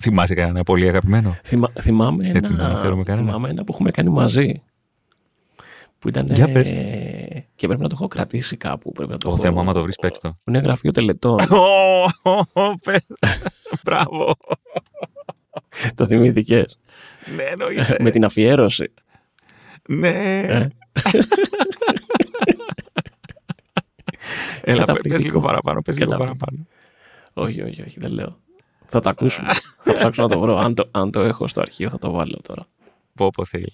Θυμάσαι 0.00 0.34
κανένα 0.34 0.62
πολύ 0.62 0.88
αγαπημένο; 0.88 1.36
Θυμά, 1.44 1.72
θυμάμαι, 1.80 2.30
Έτσι, 2.34 2.54
ένα, 2.54 3.00
θυμάμαι 3.04 3.48
ένα 3.48 3.64
που 3.64 3.72
έχουμε 3.72 3.90
κάνει 3.90 4.10
μαζί. 4.10 4.62
Που 5.98 6.08
ήταν. 6.08 6.26
Για 6.26 6.48
πες. 6.48 6.70
και 7.54 7.66
πρέπει 7.66 7.82
να 7.82 7.88
το 7.88 7.94
έχω 7.98 8.08
κρατήσει 8.08 8.56
κάπου. 8.56 8.92
Πρέπει 8.92 9.10
να 9.10 9.18
το 9.18 9.28
Ο 9.28 9.32
έχω... 9.32 9.40
θέμα, 9.40 9.60
άμα 9.60 9.72
το 9.72 9.82
βρεις, 9.82 9.96
παίξ 9.96 10.18
το. 10.18 10.34
Είναι 10.46 10.58
γραφείο 10.58 10.90
τελετών. 10.90 11.38
Μπράβο. 13.84 14.36
το 15.94 16.06
θυμήθηκες. 16.06 16.78
Ναι, 17.36 17.42
εννοείται. 17.42 17.96
Με 18.00 18.10
την 18.10 18.24
αφιέρωση. 18.24 18.92
Ναι. 19.88 20.40
Ε. 20.40 20.68
Έλα, 24.60 24.84
πες 25.08 25.24
λίγο 25.24 25.40
παραπάνω, 25.40 25.82
πες 25.82 25.98
λίγο 25.98 26.16
παραπάνω. 26.16 26.66
Όχι, 27.32 27.62
όχι, 27.62 27.82
όχι, 27.82 28.00
δεν 28.00 28.10
λέω. 28.10 28.36
Θα 28.86 29.00
το 29.00 29.10
ακούσουμε. 29.10 29.48
θα 29.84 29.92
ψάξω 29.94 30.22
να 30.22 30.28
το 30.28 30.40
βρω. 30.40 30.56
Αν 30.58 30.74
το, 30.74 30.88
αν 30.90 31.10
το 31.10 31.20
έχω 31.20 31.48
στο 31.48 31.60
αρχείο 31.60 31.90
θα 31.90 31.98
το 31.98 32.10
βάλω 32.10 32.38
τώρα. 32.42 32.66
Πω 33.14 33.30
πω 33.30 33.44
θέλει. 33.44 33.72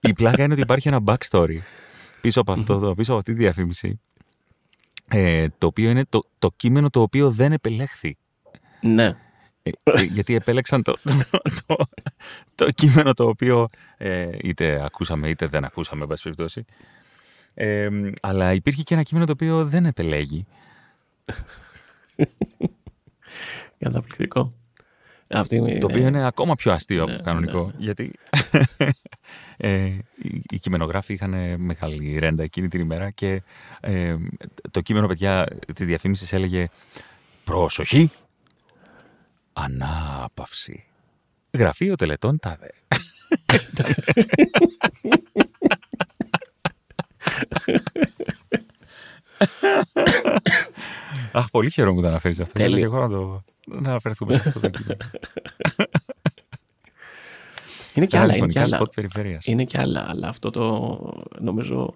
Η 0.00 0.12
πλάκα 0.12 0.42
είναι 0.42 0.52
ότι 0.52 0.62
υπάρχει 0.62 0.88
ένα 0.88 1.00
backstory 1.04 1.58
πίσω 2.20 2.40
από, 2.40 2.52
αυτό, 2.52 2.94
πίσω 2.96 3.10
από 3.10 3.18
αυτή 3.18 3.32
τη 3.32 3.38
διαφήμιση 3.38 4.00
ε, 5.08 5.46
το 5.58 5.66
οποίο 5.66 5.90
είναι 5.90 6.04
το, 6.08 6.24
το 6.38 6.50
κείμενο 6.56 6.90
το 6.90 7.00
οποίο 7.00 7.30
δεν 7.30 7.52
επελέχθη. 7.52 8.16
Ναι. 8.80 9.16
Ε, 9.62 9.70
ε, 9.82 10.02
γιατί 10.02 10.34
επέλεξαν 10.34 10.82
το, 10.82 10.96
το, 11.66 11.76
το, 12.54 12.70
κείμενο 12.70 13.14
το 13.14 13.26
οποίο 13.26 13.68
ε, 13.96 14.28
είτε 14.40 14.84
ακούσαμε 14.84 15.28
είτε 15.28 15.46
δεν 15.46 15.64
ακούσαμε, 15.64 16.02
εν 16.02 16.18
περιπτώσει. 16.22 16.64
Ε, 17.54 17.88
αλλά 18.20 18.52
υπήρχε 18.52 18.82
και 18.82 18.94
ένα 18.94 19.02
κείμενο 19.02 19.26
το 19.26 19.32
οποίο 19.32 19.64
δεν 19.64 19.86
επελέγει. 19.86 20.46
Καταπληκτικό. 23.78 24.52
Αυτή, 25.34 25.78
το 25.78 25.86
οποίο 25.86 26.06
είναι 26.06 26.26
ακόμα 26.26 26.54
πιο 26.54 26.72
αστείο 26.72 27.04
Ναι, 27.04 27.10
από 27.12 27.18
το 27.18 27.24
κανονικό. 27.24 27.64
ναι. 27.66 27.72
Γιατί 27.78 28.12
ε, 29.56 29.84
οι, 30.16 30.42
οι 30.50 30.58
κειμενογράφοι 30.58 31.12
είχαν 31.12 31.60
μεγάλη 31.60 32.18
ρέντα 32.18 32.42
εκείνη 32.42 32.68
την 32.68 32.80
ημέρα 32.80 33.10
και 33.10 33.42
ε, 33.80 34.16
το 34.70 34.80
κείμενο, 34.80 35.06
παιδιά, 35.06 35.46
της 35.74 35.86
διαφήμισης 35.86 36.32
έλεγε 36.32 36.68
«Πρόσοχη, 37.44 38.10
ανάπαυση, 39.52 40.84
γραφείο 41.50 41.94
τελετών 41.94 42.38
τάδε». 42.38 42.70
Αχ, 51.32 51.50
πολύ 51.50 51.70
χαίρομαι 51.70 51.94
που 51.94 52.00
το 52.00 52.08
αναφέρεις 52.08 52.40
αυτό. 52.40 52.52
Τέλειο. 52.52 52.76
Ήθελα 52.76 52.88
και 52.88 52.96
εγώ 52.96 53.06
να 53.06 53.08
το 53.08 53.42
να 53.66 53.90
αναφερθούμε 53.90 54.32
σε 54.32 54.42
αυτό 54.46 54.60
το 54.60 54.70
κείμενο. 54.70 54.96
είναι 57.94 58.06
και 58.06 58.16
Τα 58.16 58.22
άλλα. 58.22 58.36
Είναι 58.36 58.46
και 58.46 58.58
ραδιοφωνικά 58.58 58.60
άλλα. 58.60 58.76
σποτ 58.76 58.94
περιφέρειας. 58.94 59.46
Είναι 59.46 59.64
και 59.64 59.78
άλλα, 59.78 60.06
αλλά 60.08 60.28
αυτό 60.28 60.50
το 60.50 60.98
νομίζω 61.38 61.94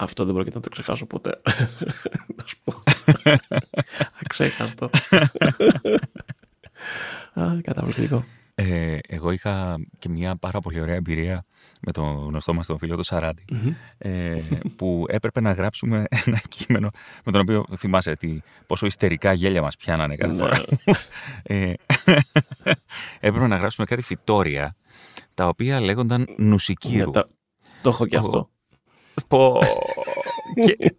αυτό 0.00 0.24
δεν 0.24 0.34
πρόκειται 0.34 0.56
να 0.56 0.62
το 0.62 0.68
ξεχάσω 0.68 1.06
ποτέ. 1.06 1.40
Θα 2.36 2.46
σου 2.46 2.56
πω. 2.64 2.74
Αξέχαστο. 4.22 4.90
Α, 7.40 7.60
καταπληκτικό. 7.62 8.24
Ε, 8.54 8.98
εγώ 9.08 9.30
είχα 9.30 9.76
και 9.98 10.08
μια 10.08 10.36
πάρα 10.36 10.60
πολύ 10.60 10.80
ωραία 10.80 10.94
εμπειρία 10.94 11.44
με 11.80 11.92
τον 11.92 12.26
γνωστό 12.26 12.54
μας 12.54 12.66
τον 12.66 12.78
φίλο 12.78 12.94
τον 12.94 13.04
Σαράτη 13.04 13.44
ε, 13.98 14.36
που 14.76 15.04
έπρεπε 15.08 15.40
να 15.40 15.52
γράψουμε 15.52 16.04
ένα 16.26 16.40
κείμενο 16.48 16.90
με 17.24 17.32
τον 17.32 17.40
οποίο 17.40 17.64
θυμάσαι 17.76 18.14
τι, 18.16 18.40
πόσο 18.66 18.86
ιστερικά 18.86 19.32
γέλια 19.32 19.62
μας 19.62 19.76
πιάνανε 19.76 20.16
κάθε 20.16 20.32
Ναι. 20.32 20.38
φορά. 20.38 20.62
ε, 21.42 21.72
έπρεπε 23.20 23.46
να 23.46 23.56
γράψουμε 23.56 23.86
κάτι 23.86 24.02
φυτόρια 24.02 24.76
τα 25.34 25.48
οποία 25.48 25.80
λέγονταν 25.80 26.26
νουσικύρου. 26.38 27.10
Ναι, 27.10 27.12
το, 27.22 27.28
το 27.82 27.88
έχω 27.88 28.06
και 28.06 28.16
Εγώ. 28.16 28.26
αυτό. 28.26 28.50
Πω. 29.28 29.60
και, 30.66 30.94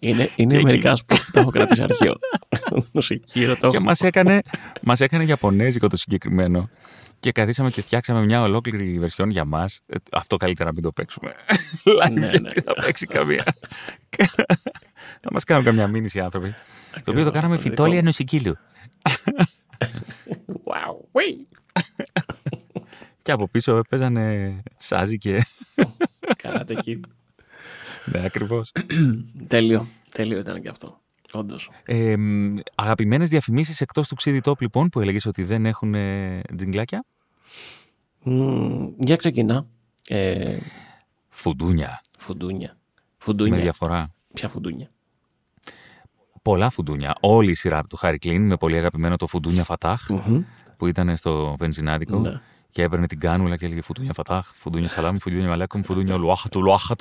Είναι, 0.00 0.30
είναι 0.36 0.56
Και 0.56 0.62
μερικά 0.62 0.92
που 1.06 1.16
το 1.32 1.40
έχω 1.40 1.50
κρατήσει 1.50 1.82
αρχείο. 1.82 2.14
Νοσικύρο 2.92 3.56
το 3.56 3.68
και 3.68 3.76
έχω. 3.76 3.84
μας 3.84 4.00
έκανε, 4.00 4.40
μας 4.82 5.00
έκανε 5.00 5.24
Ιαπωνέζικο 5.24 5.88
το 5.88 5.96
συγκεκριμένο 5.96 6.68
και 7.20 7.32
καθίσαμε 7.32 7.70
και 7.70 7.80
φτιάξαμε 7.80 8.24
μια 8.24 8.42
ολόκληρη 8.42 8.98
βερσιόν 8.98 9.30
για 9.30 9.44
μας. 9.44 9.80
Ε, 9.86 9.96
Αυτό 10.12 10.36
καλύτερα 10.36 10.68
να 10.68 10.74
μην 10.74 10.82
το 10.82 10.92
παίξουμε. 10.92 11.32
Live, 12.02 12.10
Ναι, 12.12 12.20
ναι. 12.20 12.30
γιατί 12.30 12.60
θα 12.60 12.74
παίξει 12.74 13.06
καμία. 13.06 13.44
θα 15.22 15.28
μας 15.32 15.44
κάνουν 15.44 15.64
καμιά 15.64 15.86
μήνυση 15.86 16.18
οι 16.18 16.20
άνθρωποι. 16.20 16.54
Το 17.04 17.10
οποίο 17.10 17.24
το 17.24 17.30
κάναμε 17.30 17.56
το 17.56 17.62
δικό 17.62 17.74
φυτόλια 17.74 17.98
μου. 17.98 18.04
νοσικύλου. 18.04 18.54
Wow, 20.64 20.94
wait. 21.12 21.82
Και 23.22 23.32
από 23.32 23.48
πίσω 23.48 23.80
παίζανε 23.88 24.56
σάζι 24.76 25.18
και... 25.18 25.44
Καράτε 26.36 26.72
εκεί. 26.78 27.00
ναι, 28.04 28.24
ακριβώς. 28.24 28.72
Τέλειο. 29.46 29.88
Τέλειο 30.12 30.38
ήταν 30.38 30.62
και 30.62 30.68
αυτό. 30.68 31.00
Όντως. 31.32 31.70
Ε, 31.84 32.14
αγαπημένες 32.74 33.28
διαφημίσεις 33.28 33.80
εκτός 33.80 34.08
του 34.08 34.14
ξύδι 34.14 34.40
top 34.44 34.60
λοιπόν 34.60 34.88
που 34.88 35.00
έλεγες 35.00 35.26
ότι 35.26 35.42
δεν 35.44 35.66
έχουν 35.66 35.94
ε, 35.94 36.40
τζιγκλάκια; 36.56 37.04
για 38.98 39.16
ξεκινά. 39.16 39.66
Ε, 40.08 40.56
Φουντούνια. 41.28 42.00
φουντούνια. 42.18 42.68
Με 42.68 43.14
Φουντούνια. 43.18 43.58
διαφορά. 43.60 44.12
Ποια 44.34 44.48
φουντούνια; 44.48 44.90
Πολλά 46.42 46.70
φουντούνια. 46.70 47.14
Όλη 47.20 47.50
η 47.50 47.54
σειρά 47.54 47.82
του 47.84 47.96
Χάρη 47.96 48.18
Κλίν 48.18 48.46
με 48.46 48.56
πολύ 48.56 48.76
αγαπημένο 48.76 49.16
το 49.16 49.26
φουντούνια 49.26 49.64
Φατάχ 49.64 50.08
Μμμ. 50.08 50.42
που 50.76 50.86
ήταν 50.86 51.16
στο 51.16 51.54
βενζινάδικο 51.58 52.18
Ναι. 52.18 52.40
Και 52.78 52.84
έπαιρνε 52.84 53.06
την 53.06 53.18
κάνουλα 53.18 53.56
και 53.56 53.64
έλεγε 53.66 53.82
φουντούνια 53.82 54.12
Φατάχ, 54.12 54.50
φουντούνια 54.54 54.88
Σαλάμ, 54.88 55.16
φουντούνια 55.16 55.48
Μαλάκομ, 55.48 55.82
φουντούνια 55.82 56.16
Λουάχα 56.16 56.48
του 56.48 56.62
Λουάχα 56.62 56.94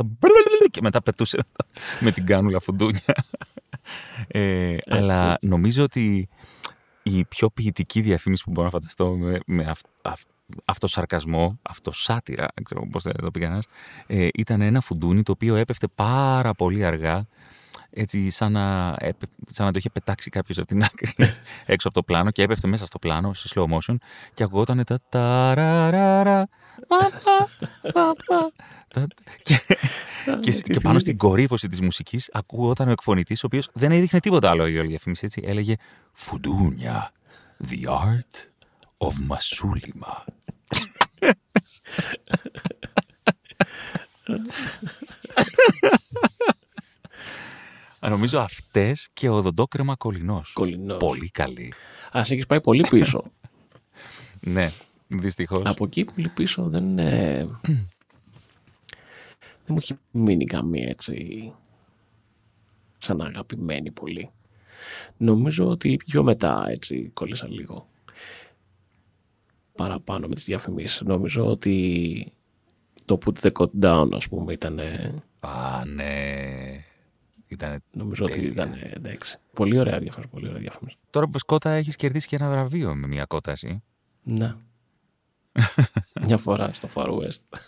και 0.72 0.82
μετά 0.82 1.02
πετούσε 1.02 1.46
με 2.00 2.12
την 2.12 2.26
κάνουλα 2.26 2.60
φουντούνια. 2.60 3.14
Ε, 4.28 4.78
αλλά 4.86 5.38
νομίζω 5.42 5.84
ότι 5.84 6.30
η 7.04 7.26
πιο 7.26 7.50
ποιητική 7.50 8.02
διαφήμιση 8.02 8.44
που 8.44 8.52
μπορώ 8.52 8.66
να 8.66 8.72
φανταστώ 8.72 9.16
με, 9.18 9.40
με 9.46 9.64
αυ, 9.64 9.80
αυ, 10.02 10.22
αυτό 10.66 10.88
σαρκασμό, 10.88 11.60
αυτό 11.62 11.92
σάτυρα, 11.92 12.48
δεν 12.54 12.64
ξέρω 12.64 12.88
πώς 12.92 13.04
θα 13.04 13.12
το 13.12 13.32
πει 13.32 13.40
κανένας, 13.40 13.66
ε, 14.08 14.28
ήταν 14.34 14.62
ένα 14.62 14.82
φουντούνι 14.82 15.24
το 15.24 15.32
οποίο 15.32 15.56
έπεφτε 15.56 15.88
πάρα 15.96 16.54
πολύ 16.54 16.86
αργά 16.86 17.28
έτσι 18.00 18.30
σαν 18.30 18.52
να, 18.52 18.96
έπε- 19.00 19.30
σαν 19.50 19.66
να 19.66 19.72
το 19.72 19.78
είχε 19.80 19.90
πετάξει 19.90 20.30
κάποιος 20.30 20.58
από 20.58 20.68
την 20.68 20.84
άκρη 20.84 21.14
έξω 21.66 21.88
από 21.88 21.98
το 21.98 22.04
πλάνο 22.04 22.32
και 22.32 22.42
έπεφτε 22.44 22.68
μέσα 22.68 22.86
στο 22.86 23.00
πλάνο 23.00 23.34
σε 23.34 23.50
slow 23.56 23.66
motion 23.66 23.96
και 24.34 24.44
ακουγόταν 24.44 24.84
τα 24.86 25.00
ταραραρα 25.10 26.48
πα, 26.88 26.98
πα, 27.24 27.50
πα, 27.92 28.14
πα, 28.28 28.52
τα- 28.88 29.08
και, 29.44 29.60
και, 30.42 30.52
σ- 30.52 30.64
και 30.72 30.80
πάνω 30.80 31.00
στην 31.00 31.18
κορύφωση 31.18 31.68
της 31.68 31.82
μουσικής 31.82 32.30
ακούγονταν 32.34 32.88
ο 32.88 32.92
εκφωνητής 32.92 33.44
ο 33.44 33.46
οποίος 33.46 33.70
δεν 33.74 33.92
έδειχνε 33.92 34.20
τίποτα 34.20 34.50
άλλο 34.50 34.68
η 34.68 34.78
όλη 34.78 34.88
διαφήμιση 34.88 35.26
έτσι 35.26 35.42
έλεγε 35.46 35.76
«Φουντούνια, 36.14 37.12
the 37.70 37.84
art 37.90 38.46
of 38.98 39.14
μασούλημα». 39.24 40.24
Α, 48.00 48.10
Νομίζω 48.10 48.40
αυτές 48.40 49.10
και 49.14 49.30
ο 49.30 49.42
δοντόκρεμα 49.42 49.96
κολληνός. 49.96 50.54
Κολληνός. 50.54 50.98
Πολύ 50.98 51.30
καλή. 51.30 51.74
Α, 52.12 52.20
έχεις 52.20 52.46
πάει 52.46 52.62
πολύ 52.62 52.86
πίσω. 52.90 53.24
Ναι, 54.40 54.72
δυστυχώς. 55.08 55.62
Από 55.66 55.86
εκεί 55.86 56.04
πολύ 56.06 56.30
πίσω 56.30 56.70
δεν. 56.70 57.00
ε, 57.00 57.38
δεν 59.66 59.68
μου 59.68 59.78
έχει 59.78 59.98
μείνει 60.12 60.46
καμία 60.46 60.88
έτσι. 60.90 61.52
σαν 62.98 63.22
αγαπημένη 63.22 63.92
πολύ. 63.92 64.30
Νομίζω 65.18 65.68
ότι 65.68 65.98
πιο 66.06 66.24
μετά 66.24 66.66
έτσι 66.70 67.10
κόλλησα 67.14 67.48
λίγο. 67.50 67.88
Παραπάνω 69.76 70.28
με 70.28 70.36
τις 70.36 70.44
διαφημίσεις. 70.44 71.02
Νομίζω 71.02 71.46
ότι 71.46 72.32
το 73.06 73.18
put 73.26 73.34
the 73.42 73.52
code 73.52 73.84
down 73.86 74.10
ας 74.14 74.28
πούμε 74.28 74.54
ήταν. 74.54 74.80
Α, 75.40 75.86
ναι. 75.86 76.67
Ήταν... 77.48 77.84
Νομίζω 77.92 78.26
ότι 78.26 78.40
ήταν 78.40 78.74
εντάξει. 78.94 79.38
Πολύ 79.54 79.80
ωραία 79.80 80.00
διαφήμιση. 80.00 80.32
Πολύ 80.32 80.48
ωραία 80.48 80.60
διαφήμιση. 80.60 80.98
Τώρα 81.10 81.28
που 81.28 81.40
σκότα 81.40 81.70
έχεις 81.70 81.96
κερδίσει 81.96 82.28
και 82.28 82.36
ένα 82.36 82.50
βραβείο 82.50 82.96
με 82.96 83.08
μια 83.08 83.26
κότα 83.26 83.52
εσύ. 83.52 83.84
Ναι. 84.24 84.56
Μια 86.26 86.38
φορά 86.38 86.74
στο 86.74 86.90
Far 86.94 87.20
West. 87.20 87.60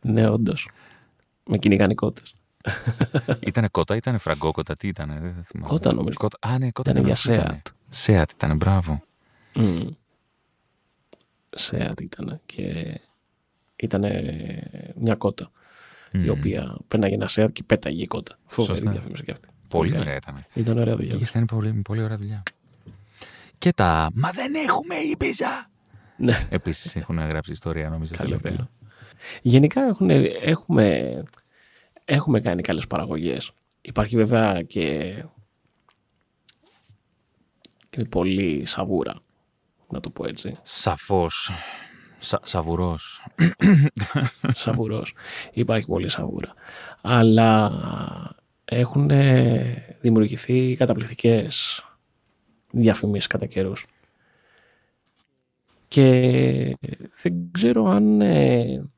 ναι, 0.12 0.28
όντως. 0.28 0.70
Με 1.44 1.58
κυνηγανικότητες. 1.58 2.34
ήτανε 3.40 3.68
κότα, 3.68 3.96
ήτανε 3.96 4.18
φραγκόκοτα, 4.18 4.74
τι 4.74 4.88
ήτανε, 4.88 5.20
δεν 5.20 5.34
θα 5.34 5.42
θυμάμαι. 5.42 5.72
Κότα, 5.72 5.92
νομίζω. 5.94 6.16
Κότα. 6.18 6.38
Α, 6.40 6.58
ναι, 6.58 6.70
κότα 6.70 6.90
Ήτανε 6.90 7.04
για 7.04 7.14
αυτό 7.14 7.32
ήτανε. 7.32 7.62
Seat. 7.64 7.72
Σέατ 7.88 8.30
ήταν, 8.30 8.56
μπράβο. 8.56 9.02
Σέατ 11.50 12.00
ήταν 12.00 12.40
και 12.46 13.00
ήταν 13.76 14.04
μια 14.96 15.14
κότα 15.14 15.50
η 16.12 16.28
οποία 16.28 16.76
πέρναγε 16.88 17.14
ένα 17.14 17.28
Σέατ 17.28 17.52
και 17.52 17.62
πέταγε 17.62 18.02
η 18.02 18.06
κότα. 18.06 18.38
Φοβερή 18.46 18.78
Σωστά. 18.78 18.90
διαφήμιση 18.90 19.22
και 19.22 19.30
αυτή. 19.30 19.48
Πολύ 19.68 19.90
καλή. 19.90 20.02
ωραία 20.02 20.16
ήταν. 20.16 20.44
Ήταν 20.54 20.78
ωραία 20.78 20.96
δουλειά. 20.96 21.14
Είχες 21.14 21.30
κάνει 21.30 21.46
πολύ, 21.46 21.72
πολύ 21.84 22.02
ωραία 22.02 22.16
δουλειά. 22.16 22.42
Και 23.58 23.72
τα 23.72 24.10
Μα 24.14 24.30
δεν 24.30 24.54
έχουμε 24.54 24.94
Ήπιζα. 24.94 25.70
Ναι, 26.16 26.46
Επίσης 26.50 26.96
έχουν 26.96 27.18
γράψει 27.18 27.52
ιστορία, 27.52 27.88
νομίζω. 27.88 28.14
καλό 28.14 28.28
τελευταία. 28.28 28.52
τέλο. 28.52 28.68
Γενικά 29.42 29.80
έχουν, 29.86 30.10
έχουμε, 30.42 31.22
έχουμε 32.04 32.40
κάνει 32.40 32.62
καλές 32.62 32.86
παραγωγές. 32.86 33.52
Υπάρχει 33.80 34.16
βέβαια 34.16 34.62
και, 34.62 35.14
και 37.90 38.04
πολύ 38.04 38.66
σαβούρα, 38.66 39.14
να 39.88 40.00
το 40.00 40.10
πω 40.10 40.26
έτσι. 40.26 40.56
Σαφώς. 40.62 41.50
Σα, 42.20 42.46
Σαβουρός. 42.46 43.26
Σαβουρός. 44.54 45.14
Υπάρχει 45.52 45.86
πολύ 45.86 46.08
σαβούρα. 46.08 46.54
Αλλά 47.00 47.72
έχουν 48.64 49.10
ε, 49.10 49.96
δημιουργηθεί 50.00 50.76
καταπληκτικές 50.76 51.84
διαφημίσεις 52.70 53.26
κατά 53.26 53.46
καιρούς. 53.46 53.86
Και 55.88 56.76
δεν 57.22 57.50
ξέρω 57.50 57.84
αν 57.84 58.20
ε, 58.20 58.90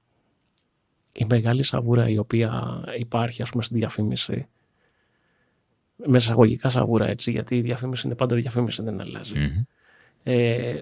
η 1.13 1.25
μεγάλη 1.29 1.63
σαβούρα 1.63 2.09
η 2.09 2.19
οποία 2.19 2.83
υπάρχει 2.99 3.43
ας 3.43 3.51
πούμε 3.51 3.63
στη 3.63 3.75
διαφήμιση 3.75 4.49
με 5.97 6.17
εισαγωγικά 6.17 6.69
σαβούρα 6.69 7.09
έτσι 7.09 7.31
γιατί 7.31 7.57
η 7.57 7.61
διαφήμιση 7.61 8.07
είναι 8.07 8.17
πάντα 8.17 8.37
διαφήμιση 8.37 8.83
δεν 8.83 9.01
αλλάζει 9.01 9.65
ε, 10.23 10.79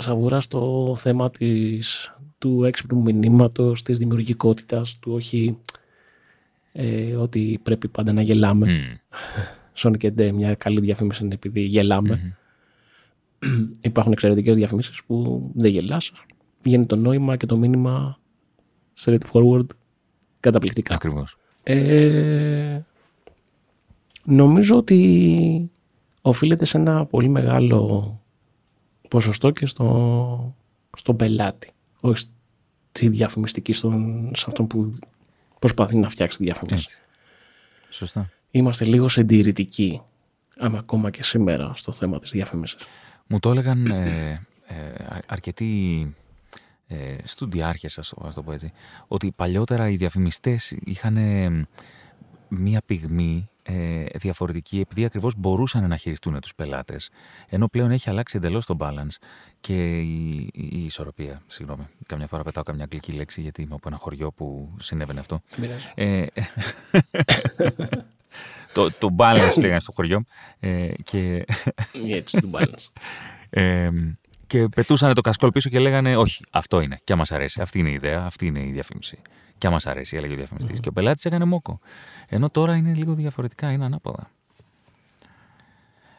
σαβούρα 0.00 0.40
στο 0.40 0.94
θέμα 0.98 1.30
της, 1.30 2.14
του 2.38 2.64
έξυπνου 2.64 3.02
μηνύματος, 3.02 3.82
της 3.82 3.98
δημιουργικότητας, 3.98 4.98
του 5.00 5.12
όχι 5.12 5.58
ε, 6.72 7.14
ότι 7.14 7.60
πρέπει 7.62 7.88
πάντα 7.88 8.12
να 8.12 8.22
γελάμε. 8.22 9.00
Sonic 9.76 10.02
and 10.02 10.14
Day, 10.18 10.30
μια 10.32 10.54
καλή 10.54 10.80
διαφήμιση 10.80 11.24
είναι 11.24 11.34
επειδή 11.34 11.60
γελάμε. 11.60 12.36
υπάρχουν 13.80 14.12
εξαιρετικές 14.12 14.56
διαφημίσεις 14.56 15.02
που 15.06 15.50
δεν 15.54 15.70
γελάς. 15.70 16.12
Βγαίνει 16.62 16.86
το 16.86 16.96
νόημα 16.96 17.36
και 17.36 17.46
το 17.46 17.56
μήνυμα 17.56 18.18
straight 19.00 19.18
forward 19.32 19.66
καταπληκτικά. 20.40 20.94
Ακριβώς. 20.94 21.36
Ε, 21.62 22.80
νομίζω 24.24 24.76
ότι 24.76 25.70
οφείλεται 26.22 26.64
σε 26.64 26.78
ένα 26.78 27.06
πολύ 27.06 27.28
μεγάλο 27.28 28.19
ποσοστό 29.10 29.50
και 29.50 29.66
στο, 29.66 30.54
στον 30.96 31.16
πελάτη. 31.16 31.70
Όχι 32.00 32.26
στη 32.92 33.08
διαφημιστική, 33.08 33.72
στον, 33.72 34.30
σε 34.34 34.44
αυτόν 34.48 34.66
που 34.66 34.92
προσπαθεί 35.58 35.96
να 35.98 36.08
φτιάξει 36.08 36.38
τη 36.38 36.44
διαφήμιση. 36.44 36.74
Έτσι. 36.76 37.00
Σωστά. 37.88 38.30
Είμαστε 38.50 38.84
λίγο 38.84 39.08
συντηρητικοί, 39.08 40.00
άμα 40.58 40.78
ακόμα 40.78 41.10
και 41.10 41.22
σήμερα, 41.22 41.72
στο 41.76 41.92
θέμα 41.92 42.18
της 42.18 42.30
διαφήμισης. 42.30 42.76
Μου 43.26 43.38
το 43.38 43.50
έλεγαν 43.50 43.86
ε, 43.86 44.46
ε, 44.66 45.04
α- 45.14 45.20
αρκετοί 45.26 46.14
ε, 46.86 47.16
στουντιάρχες, 47.24 47.98
ας, 47.98 48.08
το- 48.08 48.26
ας 48.26 48.34
το 48.34 48.42
πω 48.42 48.52
έτσι, 48.52 48.72
ότι 49.08 49.32
παλιότερα 49.36 49.90
οι 49.90 49.96
διαφημιστές 49.96 50.76
είχαν 50.84 51.16
ε, 51.16 51.66
μία 52.48 52.82
πυγμή 52.86 53.49
ε, 53.62 54.04
διαφορετική 54.14 54.80
επειδή 54.80 55.04
ακριβώς 55.04 55.34
μπορούσαν 55.36 55.88
να 55.88 55.96
χειριστούν 55.96 56.40
τους 56.40 56.54
πελάτες 56.54 57.10
ενώ 57.48 57.68
πλέον 57.68 57.90
έχει 57.90 58.10
αλλάξει 58.10 58.36
εντελώς 58.36 58.66
το 58.66 58.76
balance 58.80 59.16
και 59.60 60.00
η, 60.00 60.50
η, 60.52 60.68
η 60.72 60.84
ισορροπία. 60.84 61.42
Συγγνώμη, 61.46 61.86
καμιά 62.06 62.26
φορά 62.26 62.42
πετάω 62.42 62.62
καμιά 62.62 62.84
αγγλική 62.84 63.12
λέξη 63.12 63.40
γιατί 63.40 63.62
είμαι 63.62 63.74
από 63.74 63.88
ένα 63.88 63.96
χωριό 63.96 64.32
που 64.32 64.74
συνέβαινε 64.78 65.20
αυτό. 65.20 65.40
Ε, 65.94 66.26
το, 68.74 68.90
το 68.92 69.14
balance 69.18 69.56
λέγανε 69.58 69.80
στο 69.80 69.92
χωριό 69.92 70.24
ε, 70.60 70.92
και 71.04 71.44
Έτσι, 72.06 72.36
του 72.40 72.50
balance. 72.54 72.90
Ε, 74.56 74.62
και 74.62 74.68
πετούσαν 74.68 75.14
το 75.14 75.20
κασκόλ 75.20 75.50
πίσω 75.50 75.68
και 75.68 75.78
λέγανε 75.78 76.16
Όχι, 76.16 76.44
αυτό 76.52 76.80
είναι. 76.80 77.00
Και 77.04 77.12
άμα 77.12 77.24
σ' 77.24 77.32
αρέσει. 77.32 77.60
Αυτή 77.60 77.78
είναι 77.78 77.88
η 77.90 77.92
ιδέα, 77.92 78.24
αυτή 78.24 78.46
είναι 78.46 78.60
η 78.60 78.70
διαφήμιση. 78.70 79.18
Και 79.58 79.66
άμα 79.66 79.78
σ' 79.78 79.86
αρέσει, 79.86 80.16
έλεγε 80.16 80.32
ο 80.32 80.36
διαφημιστής. 80.36 80.80
Και 80.80 80.88
ο 80.88 80.92
πελάτης 80.92 81.24
έκανε 81.24 81.44
μόκο. 81.44 81.80
Ενώ 82.28 82.50
τώρα 82.50 82.76
είναι 82.76 82.94
λίγο 82.94 83.14
διαφορετικά, 83.14 83.72
είναι 83.72 83.84
ανάποδα. 83.84 84.30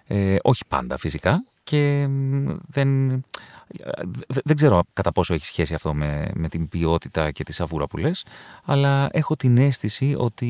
Ε, 0.08 0.36
όχι 0.42 0.64
πάντα 0.68 0.98
φυσικά. 0.98 1.44
Και 1.72 2.08
μ, 2.08 2.58
δεν, 2.68 3.10
δε- 4.28 4.42
δεν 4.44 4.56
ξέρω 4.56 4.84
κατά 4.94 5.12
πόσο 5.12 5.34
έχει 5.34 5.46
σχέση 5.46 5.74
αυτό 5.74 5.94
με, 5.94 6.32
με 6.34 6.48
την 6.50 6.70
ποιότητα 6.70 7.32
και 7.32 7.44
τη 7.44 7.54
σαβούρα 7.54 7.88
που 7.88 7.98
λες, 7.98 8.26
αλλά 8.66 9.10
έχω 9.12 9.36
την 9.36 9.58
αίσθηση 9.58 10.16
ότι 10.18 10.48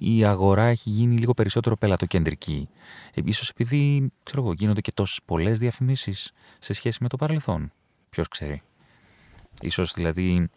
η 0.00 0.24
αγορά 0.24 0.64
έχει 0.64 0.90
γίνει 0.90 1.16
λίγο 1.16 1.34
περισσότερο 1.34 1.76
πελατοκεντρική. 1.76 2.68
Ε, 3.14 3.20
ίσως 3.24 3.48
επειδή, 3.48 4.12
ξέρω 4.22 4.42
εγώ, 4.42 4.52
γίνονται 4.52 4.80
και 4.80 4.92
τόσες 4.92 5.20
πολλές 5.24 5.58
διαφημίσεις 5.58 6.32
σε 6.58 6.72
σχέση 6.72 6.98
με 7.02 7.08
το 7.08 7.16
παρελθόν. 7.16 7.72
Ποιος 8.10 8.28
ξέρει. 8.28 8.62
Ίσως 9.60 9.92
δηλαδή 9.92 10.48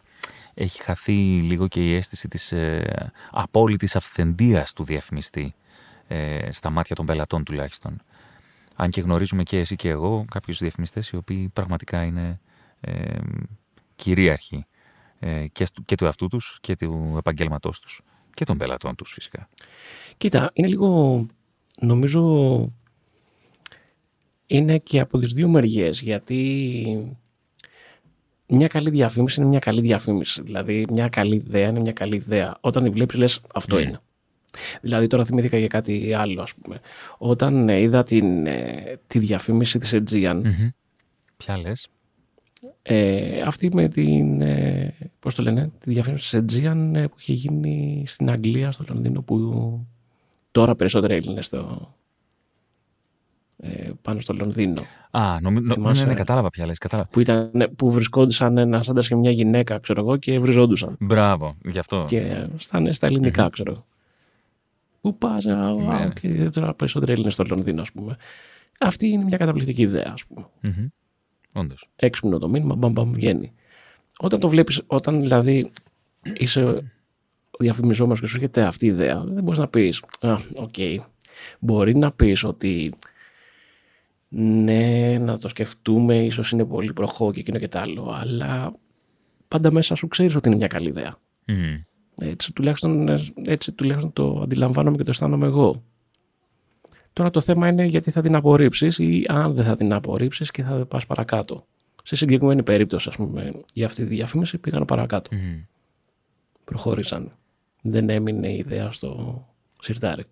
έχει 0.54 0.82
χαθεί 0.82 1.40
λίγο 1.42 1.68
και 1.68 1.84
η 1.84 1.94
αίσθηση 1.94 2.28
της 2.28 2.52
ε, 2.52 3.12
απόλυτης 3.30 3.96
αυθεντίας 3.96 4.72
του 4.72 4.84
διαφημιστή 4.84 5.54
ε, 6.08 6.52
στα 6.52 6.70
μάτια 6.70 6.96
των 6.96 7.06
πελατών 7.06 7.44
τουλάχιστον. 7.44 8.00
Αν 8.76 8.90
και 8.90 9.00
γνωρίζουμε 9.00 9.42
και 9.42 9.58
εσύ 9.58 9.76
και 9.76 9.88
εγώ 9.88 10.24
κάποιους 10.30 10.58
διαφημιστές 10.58 11.08
οι 11.10 11.16
οποίοι 11.16 11.48
πραγματικά 11.48 12.04
είναι 12.04 12.40
ε, 12.80 13.18
κυρίαρχοι 13.96 14.66
ε, 15.18 15.46
και, 15.52 15.64
στου- 15.64 15.84
και 15.84 15.94
του 15.94 16.04
εαυτού 16.04 16.26
τους 16.28 16.58
και 16.60 16.76
του 16.76 17.14
επαγγέλματός 17.18 17.80
τους 17.80 18.00
και 18.34 18.44
των 18.44 18.58
πελατών 18.58 18.94
τους 18.94 19.12
φυσικά. 19.12 19.48
Κοίτα, 20.16 20.48
είναι 20.54 20.68
λίγο, 20.68 21.26
νομίζω, 21.80 22.72
είναι 24.46 24.78
και 24.78 25.00
από 25.00 25.18
τις 25.18 25.32
δύο 25.32 25.48
μεριές, 25.48 26.00
γιατί 26.00 27.16
μια 28.46 28.66
καλή 28.66 28.90
διαφήμιση 28.90 29.40
είναι 29.40 29.48
μια 29.48 29.58
καλή 29.58 29.80
διαφήμιση. 29.80 30.42
Δηλαδή, 30.42 30.86
μια 30.90 31.08
καλή 31.08 31.34
ιδέα 31.34 31.68
είναι 31.68 31.80
μια 31.80 31.92
καλή 31.92 32.16
ιδέα. 32.16 32.56
Όταν 32.60 32.82
τη 32.84 32.90
βλέπεις, 32.90 33.18
λες 33.18 33.40
αυτό 33.54 33.76
Ναι. 33.76 33.82
είναι. 33.82 34.00
Δηλαδή, 34.80 35.06
τώρα 35.06 35.24
θυμήθηκα 35.24 35.58
για 35.58 35.66
κάτι 35.66 36.14
άλλο, 36.14 36.42
ας 36.42 36.54
πούμε. 36.54 36.80
Όταν 37.18 37.68
ε, 37.68 37.80
είδα 37.80 38.02
την, 38.02 38.46
ε, 38.46 38.98
τη 39.06 39.18
διαφήμιση 39.18 39.78
της 39.78 39.94
Aegean, 39.94 40.40
Μμμ. 40.44 40.68
Ποια 41.36 41.58
λες; 41.58 41.88
ε, 42.82 43.40
αυτή 43.40 43.70
με 43.74 43.88
την, 43.88 44.40
ε, 44.40 44.94
πώς 45.18 45.34
το 45.34 45.42
λένε, 45.42 45.70
τη 45.80 45.90
διαφήμιση 45.90 46.42
της 46.42 46.60
Aegean 46.60 46.90
ε, 46.94 47.06
που 47.06 47.16
είχε 47.18 47.32
γίνει 47.32 48.04
στην 48.06 48.30
Αγγλία, 48.30 48.72
στο 48.72 48.84
Λονδίνο, 48.88 49.22
που 49.22 49.86
τώρα 50.50 50.74
περισσότεροι 50.74 51.14
Έλληνες 51.14 51.48
το, 51.48 51.94
ε, 53.56 53.90
πάνω 54.02 54.20
στο 54.20 54.32
Λονδίνο. 54.34 54.82
Α, 55.10 55.40
νομι... 55.40 55.60
νο- 55.60 55.66
ναι, 55.66 55.74
Θυμάσαι. 55.74 56.02
ναι, 56.02 56.08
ναι, 56.08 56.14
κατάλαβα 56.14 56.50
ποια 56.50 56.66
λες. 56.66 56.78
Κατάλαβα. 56.78 57.08
Που, 57.08 57.20
ήταν, 57.20 57.50
ναι, 57.52 57.68
που 57.68 57.90
βρισκόντουσαν 57.90 58.58
ένα 58.58 58.84
άντρας 58.88 59.08
και 59.08 59.14
μια 59.14 59.30
γυναίκα, 59.30 59.78
ξέρω 59.78 60.00
εγώ, 60.00 60.16
και 60.16 60.38
βριζόντουσαν. 60.38 60.96
Μπράβο, 61.00 61.56
γι' 61.64 61.78
αυτό. 61.78 62.04
Και 62.08 62.46
στα, 62.56 62.92
στα 62.92 63.06
ελληνικά, 63.06 63.48
ξέρω 63.48 63.72
εγώ. 63.72 63.86
Πού 65.06 65.18
πας, 65.18 65.44
Ναι. 65.44 66.08
και 66.20 66.50
τώρα 66.50 66.74
περισσότεροι 66.74 67.12
Έλληνες 67.12 67.32
στο 67.32 67.44
Λονδίνο, 67.48 67.80
ας 67.80 67.92
πούμε. 67.92 68.16
Αυτή 68.80 69.08
είναι 69.08 69.24
μια 69.24 69.36
καταπληκτική 69.36 69.82
ιδέα, 69.82 70.10
ας 70.12 70.26
πούμε. 70.26 70.46
Μμμ. 70.60 70.86
Όντως. 71.52 71.88
έξυπνο 71.96 72.38
το 72.38 72.48
μήνυμα, 72.48 72.74
μπαμ, 72.74 72.92
μπαμ, 72.92 73.12
βγαίνει. 73.12 73.52
Όταν 74.18 74.40
το 74.40 74.48
βλέπεις, 74.48 74.82
όταν 74.86 75.20
δηλαδή 75.20 75.70
είσαι 76.36 76.92
διαφημιζόμενος 77.58 78.20
και 78.20 78.26
σου 78.26 78.34
έρχεται 78.36 78.62
αυτή 78.62 78.86
η 78.86 78.88
ιδέα, 78.88 79.24
δεν 79.24 79.42
μπορείς 79.42 79.58
να 79.58 79.68
πεις, 79.68 80.02
α, 80.20 80.36
οκ, 80.54 80.74
μπορεί 81.58 81.96
να 81.96 82.12
πεις 82.12 82.44
ότι 82.44 82.94
ναι, 84.28 85.18
να 85.18 85.38
το 85.38 85.48
σκεφτούμε, 85.48 86.24
ίσως 86.24 86.50
είναι 86.50 86.64
πολύ 86.64 86.92
προχώ 86.92 87.32
και 87.32 87.40
εκείνο 87.40 87.58
και 87.58 87.68
τ' 87.68 87.76
άλλο, 87.76 88.10
αλλά 88.20 88.72
πάντα 89.48 89.72
μέσα 89.72 89.94
σου 89.94 90.08
ξέρεις 90.08 90.34
ότι 90.34 90.48
είναι 90.48 90.56
μια 90.56 90.66
καλή 90.66 90.88
ιδέα. 90.88 91.16
Μμ. 91.44 91.74
Έτσι 92.20 92.52
τουλάχιστον, 92.52 93.08
έτσι 93.44 93.72
τουλάχιστον 93.72 94.12
το 94.12 94.40
αντιλαμβάνομαι 94.42 94.96
και 94.96 95.02
το 95.02 95.10
αισθάνομαι 95.10 95.46
εγώ. 95.46 95.82
Τώρα 97.12 97.30
το 97.30 97.40
θέμα 97.40 97.68
είναι 97.68 97.84
γιατί 97.84 98.10
θα 98.10 98.22
την 98.22 98.34
απορρίψεις 98.34 98.98
ή 98.98 99.24
αν 99.28 99.54
δεν 99.54 99.64
θα 99.64 99.76
την 99.76 99.92
απορρίψεις 99.92 100.50
και 100.50 100.62
θα 100.62 100.86
πας 100.86 101.06
παρακάτω. 101.06 101.66
Σε 102.02 102.16
συγκεκριμένη 102.16 102.62
περίπτωση, 102.62 103.08
ας 103.08 103.16
πούμε, 103.16 103.52
για 103.72 103.86
αυτή 103.86 104.02
τη 104.02 104.08
διαφήμιση 104.08 104.58
πήγαν 104.58 104.84
παρακάτω. 104.84 105.36
Μμμ. 105.36 105.60
Προχώρησαν. 106.64 107.32
Δεν 107.82 108.08
έμεινε 108.08 108.48
η 108.48 108.56
ιδέα 108.56 108.92
στο 108.92 109.42
σιρτάρι. 109.80 110.24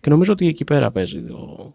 Και 0.00 0.10
νομίζω 0.10 0.32
ότι 0.32 0.46
εκεί 0.46 0.64
πέρα 0.64 0.90
παίζει 0.90 1.22
το, 1.22 1.74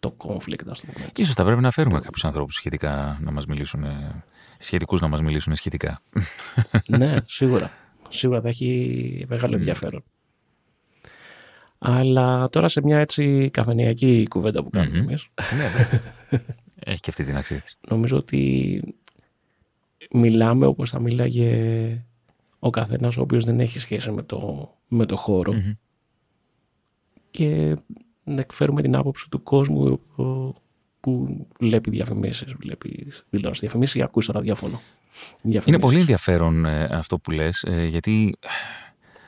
το 0.00 0.16
conflict, 0.18 0.68
ας 0.70 0.80
το 0.80 0.86
πούμε. 0.92 1.04
έτσι. 1.08 1.22
Ίσως 1.22 1.34
θα 1.34 1.44
πρέπει 1.44 1.60
να 1.60 1.70
φέρουμε 1.70 1.98
κάποιους 2.00 2.24
ανθρώπους 2.24 2.54
σχετικά 2.54 3.18
να 3.22 3.30
μας 3.32 3.46
μιλήσουν, 3.46 3.84
ε, 3.84 4.24
σχετικούς 4.58 5.00
να 5.00 5.08
μας 5.08 5.22
μιλήσουν 5.22 5.54
σχετικά. 5.54 6.02
ναι, 6.86 7.16
σίγουρα. 7.26 7.70
Σίγουρα 8.08 8.40
θα 8.40 8.48
έχει 8.48 9.24
μεγάλο 9.28 9.56
ενδιαφέρον. 9.56 10.04
Αλλά 11.78 12.48
τώρα 12.48 12.68
σε 12.68 12.80
μια 12.82 12.98
έτσι 12.98 13.50
καφενειακή 13.52 14.26
κουβέντα 14.30 14.62
που 14.62 14.70
κάνουμε 14.70 14.98
Μμμ. 14.98 15.08
εμείς, 15.08 15.28
ναι, 15.56 15.68
βέβαια. 15.68 16.02
Έχει 16.84 17.00
και 17.00 17.10
αυτή 17.10 17.24
την 17.24 17.36
αξία 17.36 17.60
της. 17.60 17.78
νομίζω 17.88 18.16
ότι 18.16 18.82
μιλάμε 20.10 20.66
όπως 20.66 20.90
θα 20.90 21.00
μίλαγε 21.00 22.04
ο 22.58 22.70
καθένας 22.70 23.16
ο 23.16 23.20
οποίος 23.20 23.44
δεν 23.44 23.60
έχει 23.60 23.78
σχέση 23.78 24.10
με 24.10 24.22
το, 24.22 24.70
με 24.88 25.06
το 25.06 25.16
χώρο 25.16 25.52
Μμμ. 25.52 25.72
και 27.30 27.76
να 28.26 28.40
εκφέρουμε 28.40 28.82
την 28.82 28.96
άποψη 28.96 29.28
του 29.30 29.42
κόσμου 29.42 30.00
ο- 30.16 30.54
που 31.00 31.46
βλέπει 31.60 31.90
διαφημίσεις, 31.90 32.52
βλέπει 32.60 33.06
τηλεόραση 33.30 33.60
διαφημίσεις 33.60 33.94
ή 33.94 34.02
ακούς 34.02 34.24
στο 34.24 34.32
ραδιόφωνο. 34.32 34.80
Είναι 35.42 35.52
διαφημίσεις. 35.52 35.84
πολύ 35.86 35.98
ενδιαφέρον 35.98 36.64
ε, 36.64 36.84
αυτό 36.84 37.18
που 37.18 37.30
λες, 37.30 37.62
ε, 37.66 37.84
γιατί 37.86 38.34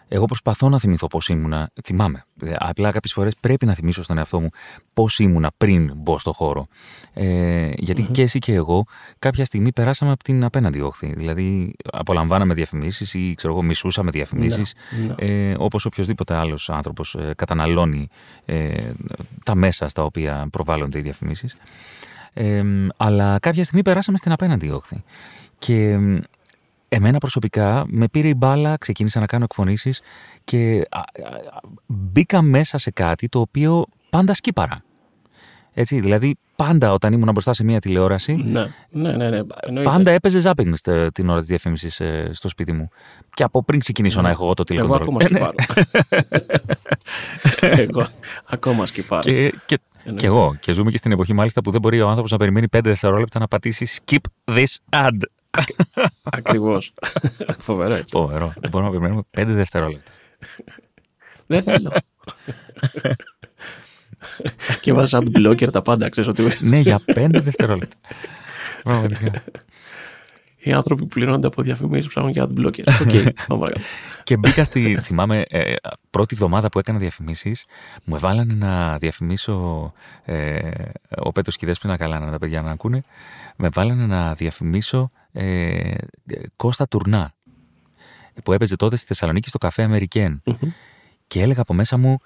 εγώ 0.09 0.25
προσπαθώ 0.25 0.69
να 0.69 0.79
θυμηθώ 0.79 1.07
πώς 1.07 1.29
ήμουνα. 1.29 1.71
Θυμάμαι. 1.85 2.25
Ε, 2.43 2.55
Απλά 2.59 2.91
κάποιες 2.91 3.13
φορές 3.13 3.37
πρέπει 3.41 3.67
να 3.67 3.75
θυμίσω 3.75 4.03
στον 4.03 4.19
εαυτό 4.19 4.41
μου 4.41 4.49
πώς 4.93 5.19
ήμουνα 5.19 5.51
πριν 5.57 5.93
μπω 5.97 6.19
στο 6.19 6.33
χώρο. 6.33 6.67
Ε, 7.13 7.71
γιατι 7.77 8.03
και 8.03 8.23
εσύ 8.23 8.39
και 8.39 8.53
εγώ 8.55 8.87
κάποια 9.19 9.45
στιγμή 9.45 9.73
περάσαμε 9.73 10.13
από 10.13 10.23
την 10.23 10.45
απέναντι 10.45 10.81
όχθη. 10.81 11.15
Δηλαδή 11.17 11.75
απολαμβάναμε 11.93 12.55
διαφημίσεις 12.55 13.15
ή 13.15 13.35
ξέρω 13.37 13.53
εγώ 13.53 13.63
μισούσαμε 13.63 14.11
διαφημίσεις. 14.11 14.75
Ναι. 15.07 15.15
Ε, 15.27 15.55
όπως 15.59 15.85
οποιοδήποτε 15.85 16.35
άλλος 16.35 16.71
άνθρωπος 16.71 17.15
ε, 17.15 17.33
καταναλώνει 17.37 18.09
ε, 18.45 18.91
τα 19.45 19.55
μέσα 19.55 19.89
στα 19.89 20.05
οποία 20.05 20.49
προβάλλονται 20.51 20.99
οι 20.99 21.03
διαφημίσεις. 21.03 21.57
Ε, 22.33 22.63
αλλά 22.97 23.39
κάποια 23.39 23.63
στιγμή 23.63 23.83
περάσαμε 23.83 24.17
στην 24.17 24.33
απέναντι 24.33 24.71
όχθη. 24.71 25.03
Και 25.59 25.91
ε, 25.91 26.21
εμένα 26.89 27.19
προσωπικά 27.19 27.85
με 27.89 28.09
πήρε 28.09 28.29
η 28.29 28.35
μπάλα, 28.37 28.77
ξεκίνησα 28.77 29.21
να 29.21 29.27
κάνω 29.27 29.45
εκφωνήσεις 29.45 30.01
και 30.45 30.87
α, 30.91 30.99
α, 30.99 31.03
α, 31.03 31.61
μπήκα 31.87 32.43
μέσα 32.43 32.79
σε 32.79 32.91
κάτι 32.91 33.29
το 33.29 33.41
οποίο 33.41 33.85
πάντα 34.11 34.35
σκύπαρα. 34.35 34.83
Έτσι, 35.73 36.01
δηλαδή 36.01 36.37
πάντα 36.57 36.93
όταν 36.93 37.13
ήμουν 37.13 37.31
μπροστά 37.33 37.53
σε 37.53 37.65
μια 37.65 37.81
τηλεόραση, 37.81 38.35
Ναι, 38.37 38.61
ναι, 38.91 39.13
ναι, 39.13 39.29
ναι. 39.31 39.41
εννοείται. 39.61 39.91
πάντα 39.91 40.11
έπαιζε 40.11 40.41
ζάπινγκ 40.41 40.75
στε- 40.75 41.13
την 41.13 41.29
ώρα 41.29 41.39
της 41.39 41.49
διαφήμισης 41.49 42.01
ε, 42.01 42.31
στο 42.33 42.49
σπίτι 42.49 42.73
μου. 42.73 42.89
Και 43.35 43.43
από 43.43 43.65
πριν 43.65 43.81
ξεκινήσω 43.81 44.21
να 44.21 44.31
έχω 44.31 44.45
εγώ 44.45 44.55
το 44.55 44.65
Εγώ 44.71 44.81
τηλεκοντρόλ. 44.81 45.03
ακόμα 45.03 45.19
Ε, 45.25 45.29
ναι. 45.29 45.39
σκυπάρω. 45.39 45.55
Εγώ 47.83 48.07
ακόμα 48.45 48.87
σκυπάρω. 48.87 49.23
Και, 49.23 49.53
και, 49.67 49.79
Και 50.17 50.27
εγώ. 50.27 50.57
Και 50.61 50.73
ζούμε 50.73 50.91
και 50.91 50.97
στην 50.97 51.13
εποχή 51.13 51.33
μάλιστα 51.33 51.61
που 51.61 51.71
δεν 51.71 51.81
μπορεί 51.81 52.01
ο 52.01 52.07
άνθρωπος 52.09 52.31
να 52.31 52.37
περιμένει 52.37 52.67
5 52.77 52.81
δευτερόλεπτα 52.83 53.39
να 53.39 53.49
πατήσει 53.49 54.03
skip 54.05 54.53
this 54.57 54.77
ad. 54.91 55.17
Ακριβώς. 56.23 56.93
Φοβερό 57.59 57.95
έτσι. 57.95 58.17
Φοβερό. 58.17 58.53
Δεν 58.61 58.71
μπορούμε 58.71 58.91
να 58.91 58.99
περιμένουμε 58.99 59.23
5 59.39 59.45
δευτερόλεπτα. 59.55 60.13
Δεν 61.47 61.63
θέλω. 61.63 61.93
και 64.81 64.93
βάζεις 64.93 65.19
adblocker 65.23 65.73
τα 65.73 65.83
πάντα, 65.83 66.09
ξέρεις 66.09 66.29
ότι. 66.31 66.43
ναι, 66.61 66.79
για 66.79 67.01
5 67.07 67.29
δευτερόλεπτα. 67.43 67.97
Πραγματικά. 68.83 69.43
Οι 70.61 70.73
άνθρωποι 70.73 71.03
που 71.03 71.09
πληρώνονται 71.09 71.47
από 71.47 71.63
διαφημίσεις 71.63 72.09
ψάχνουν 72.09 72.33
για 72.33 72.49
adblocker. 72.49 72.85
Οκ, 73.03 73.33
πάμε 73.49 73.71
Και 74.25 74.37
μπήκα 74.37 74.65
στη. 74.65 74.99
Θυμάμαι, 75.01 75.45
ε, 75.49 75.75
πρώτη 76.11 76.35
εβδομάδα 76.35 76.69
που 76.69 76.79
έκανα 76.79 76.99
διαφημίσεις, 76.99 77.67
μου 78.05 78.15
εβάλανε 78.15 78.55
να 78.55 78.97
διαφημίσω. 78.99 79.93
Ε, 80.25 80.71
ο 81.17 81.33
Πέτρος 81.33 81.57
και 81.57 81.65
η 81.65 81.69
Δέσποινα, 81.69 81.97
καλά 81.97 82.19
να 82.19 82.31
τα 82.31 82.39
παιδιά 82.39 82.63
να 82.63 82.71
ακούνε. 82.71 83.03
Με 83.57 83.69
βάλανε 83.73 84.07
να 84.07 84.35
διαφημίσω 84.35 85.11
ε, 85.39 85.95
Κώστα 86.57 86.89
Τουρνά. 86.89 87.33
Που 88.45 88.53
έπαιζε 88.53 88.77
τότε 88.77 88.97
στη 88.97 89.07
Θεσσαλονίκη 89.07 89.49
στο 89.49 89.59
καφέ 89.59 89.83
Αμερικέν. 89.83 90.43
Και 91.27 91.43
έλεγα 91.43 91.61
από 91.61 91.75
μέσα 91.75 91.97
μου, 91.97 92.19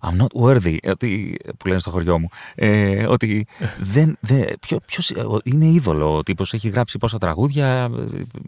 I'm 0.00 0.22
not 0.22 0.42
worthy, 0.42 0.76
ότι, 0.88 1.36
που 1.58 1.66
λένε 1.66 1.80
στο 1.80 1.90
χωριό 1.90 2.18
μου. 2.18 2.28
Ε, 2.54 3.06
ότι 3.06 3.46
δεν, 3.94 4.16
δεν, 4.20 4.46
ποιο, 4.60 4.78
ποιος, 4.86 5.12
είναι 5.44 5.64
είδωλο. 5.64 6.16
Ο 6.16 6.22
τύπος 6.22 6.52
έχει 6.52 6.68
γράψει 6.68 6.98
πόσα 6.98 7.18
τραγούδια, 7.18 7.90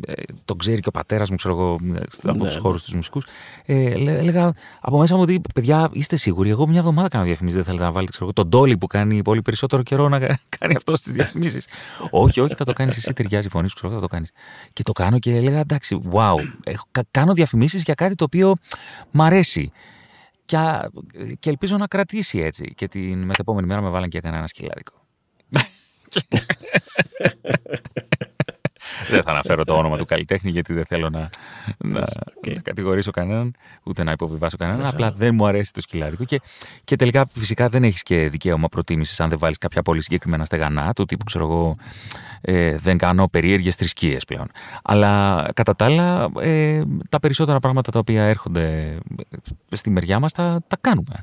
ε, 0.06 0.12
τον 0.44 0.58
ξέρει 0.58 0.80
και 0.80 0.88
ο 0.88 0.90
πατέρας 0.90 1.30
μου, 1.30 1.36
ξέρω 1.36 1.54
εγώ, 1.54 1.78
από 2.22 2.38
ναι, 2.38 2.46
τους 2.46 2.56
χώρους 2.56 2.80
ναι. 2.80 2.86
τους 2.86 2.94
μουσικούς. 2.94 3.26
Ε, 3.64 3.90
έλεγα 3.92 4.52
από 4.80 4.98
μέσα 4.98 5.14
μου 5.14 5.20
ότι, 5.20 5.40
παιδιά, 5.54 5.88
είστε 5.92 6.16
σίγουροι, 6.16 6.50
εγώ 6.50 6.66
μια 6.66 6.78
εβδομάδα 6.78 7.08
κάνω 7.08 7.24
διαφημίσεις, 7.24 7.56
δεν 7.56 7.66
θέλετε 7.66 7.84
να 7.84 7.92
βάλετε 7.92 8.12
ξέρω, 8.12 8.32
τον 8.32 8.48
Ντόλι 8.48 8.78
που 8.78 8.86
κάνει 8.86 9.22
πολύ 9.22 9.42
περισσότερο 9.42 9.82
καιρό 9.82 10.08
να 10.08 10.18
κάνει 10.58 10.74
αυτό 10.76 10.96
στις 10.96 11.12
διαφημίσεις. 11.12 11.66
όχι, 12.10 12.40
όχι, 12.40 12.54
θα 12.54 12.64
το 12.64 12.72
κάνεις 12.72 12.96
εσύ, 12.96 13.12
ταιριάζει 13.12 13.46
η 13.46 13.50
φωνή 13.50 13.68
σου, 13.68 13.74
ξέρω, 13.74 13.92
θα 13.92 14.00
το 14.00 14.06
κάνεις. 14.06 14.30
Και 14.72 14.82
το 14.82 14.92
κάνω 14.92 15.18
και 15.18 15.36
έλεγα, 15.36 15.58
εντάξει, 15.58 15.98
wow, 16.12 16.36
έχω, 16.64 16.84
κάνω 17.10 17.32
διαφημίσεις 17.32 17.82
για 17.82 17.94
κάτι 17.94 18.14
το 18.14 18.24
οποίο 18.24 18.54
μ' 19.10 19.22
αρέσει. 19.22 19.72
Και, 20.44 20.56
και 21.38 21.50
ελπίζω 21.50 21.76
να 21.76 21.86
κρατήσει 21.86 22.38
έτσι. 22.38 22.74
Και 22.76 22.88
την 22.88 23.22
μεθεπόμενη 23.22 23.66
μέρα 23.66 23.80
με 23.80 23.88
βάλαν 23.88 24.08
και 24.08 24.18
έκανα 24.18 24.36
ένα 24.36 24.46
σκυλάδικο. 24.46 25.06
δεν 29.10 29.22
θα 29.22 29.30
αναφέρω 29.30 29.64
το 29.64 29.74
όνομα 29.74 29.96
του 29.96 30.04
καλλιτέχνη 30.04 30.50
γιατί 30.50 30.72
δεν 30.72 30.84
θέλω 30.84 31.10
να, 31.10 31.30
να, 31.78 32.04
okay. 32.44 32.56
κατηγορήσω 32.62 33.10
κανέναν, 33.10 33.54
ούτε 33.82 34.02
να 34.02 34.12
υποβιβάσω 34.12 34.56
κανέναν. 34.56 34.86
Απλά 34.86 35.12
δεν 35.12 35.34
μου 35.34 35.46
αρέσει 35.46 35.72
το 35.72 35.80
σκυλάδικο. 35.80 36.24
Και, 36.24 36.40
και 36.84 36.96
τελικά 36.96 37.26
φυσικά 37.32 37.68
δεν 37.68 37.84
έχεις 37.84 38.02
και 38.02 38.28
δικαίωμα 38.28 38.68
προτίμησης 38.68 39.20
αν 39.20 39.28
δεν 39.28 39.38
βάλεις 39.38 39.58
κάποια 39.58 39.82
πολύ 39.82 40.02
συγκεκριμένα 40.02 40.44
στεγανά 40.44 40.92
του 40.92 41.04
τύπου, 41.04 41.24
ξέρω 41.24 41.44
εγώ, 41.44 41.76
ε, 42.40 42.76
δεν 42.76 42.98
κάνω 42.98 43.28
περίεργες 43.28 43.74
θρησκείες 43.74 44.24
πλέον. 44.24 44.50
Αλλά 44.82 45.44
κατά 45.54 45.76
τα 45.76 45.84
άλλα, 45.84 46.30
ε, 46.40 46.82
τα 47.08 47.20
περισσότερα 47.20 47.58
πράγματα 47.58 47.90
τα 47.90 47.98
οποία 47.98 48.24
έρχονται 48.24 48.98
στη 49.68 49.90
μεριά 49.90 50.18
μας 50.18 50.32
τα, 50.32 50.60
τα 50.66 50.76
κάνουμε. 50.80 51.22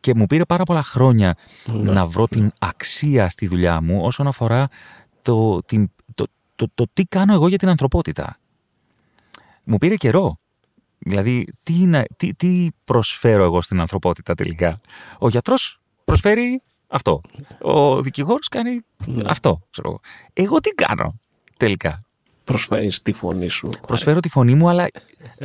Και 0.00 0.14
μου 0.14 0.26
πήρε 0.26 0.44
πάρα 0.44 0.62
πολλά 0.62 0.82
χρόνια 0.82 1.34
ναι. 1.72 1.92
να 1.92 2.06
βρω 2.06 2.28
την 2.28 2.52
αξία 2.58 3.28
στη 3.28 3.46
δουλειά 3.46 3.80
μου 3.80 4.00
όσον 4.02 4.26
αφορά 4.26 4.68
το, 5.22 5.62
την 5.62 5.90
το, 6.58 6.70
το 6.74 6.86
τι 6.92 7.04
κάνω 7.04 7.32
εγώ 7.32 7.48
για 7.48 7.58
την 7.58 7.68
ανθρωπότητα. 7.68 8.38
Μου 9.64 9.78
πήρε 9.78 9.96
καιρό. 9.96 10.38
Δηλαδή, 10.98 11.48
τι, 11.62 11.90
τι, 12.16 12.34
τι 12.34 12.68
προσφέρω 12.84 13.42
εγώ 13.44 13.60
στην 13.60 13.80
ανθρωπότητα 13.80 14.34
τελικά; 14.34 14.80
Ο 15.18 15.28
γιατρός 15.28 15.80
προσφέρει 16.04 16.62
αυτό. 16.86 17.20
Ο 17.60 18.02
δικηγόρος 18.02 18.48
κάνει 18.48 18.80
ναι. 19.06 19.22
αυτό. 19.26 19.60
Ξέρω. 19.70 20.00
Εγώ 20.32 20.60
τι 20.60 20.70
κάνω 20.70 21.18
τελικά; 21.58 22.02
Προσφέρεις 22.44 23.02
τη 23.02 23.12
φωνή 23.12 23.48
σου. 23.48 23.70
Προσφέρω 23.86 24.20
τη 24.20 24.28
φωνή 24.28 24.54
μου, 24.54 24.68
αλλά 24.68 24.86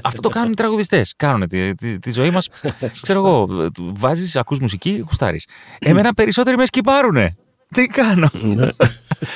αυτό 0.03 0.21
το 0.21 0.29
κάνουν 0.29 0.51
οι 0.51 0.55
τραγουδιστές. 0.55 1.13
Κάνουν 1.17 1.47
τη, 1.47 1.75
τη, 1.99 2.11
ζωή 2.11 2.29
μας. 2.29 2.49
Ξέρω 3.01 3.19
εγώ, 3.19 3.69
βάζεις, 3.77 4.35
ακούς 4.35 4.59
μουσική, 4.59 4.97
γουστάρεις. 4.97 5.47
Εμένα 5.79 6.13
περισσότεροι 6.13 6.57
με 6.57 6.65
σκυπάρουνε. 6.65 7.35
Τι 7.73 7.87
κάνω; 7.87 8.29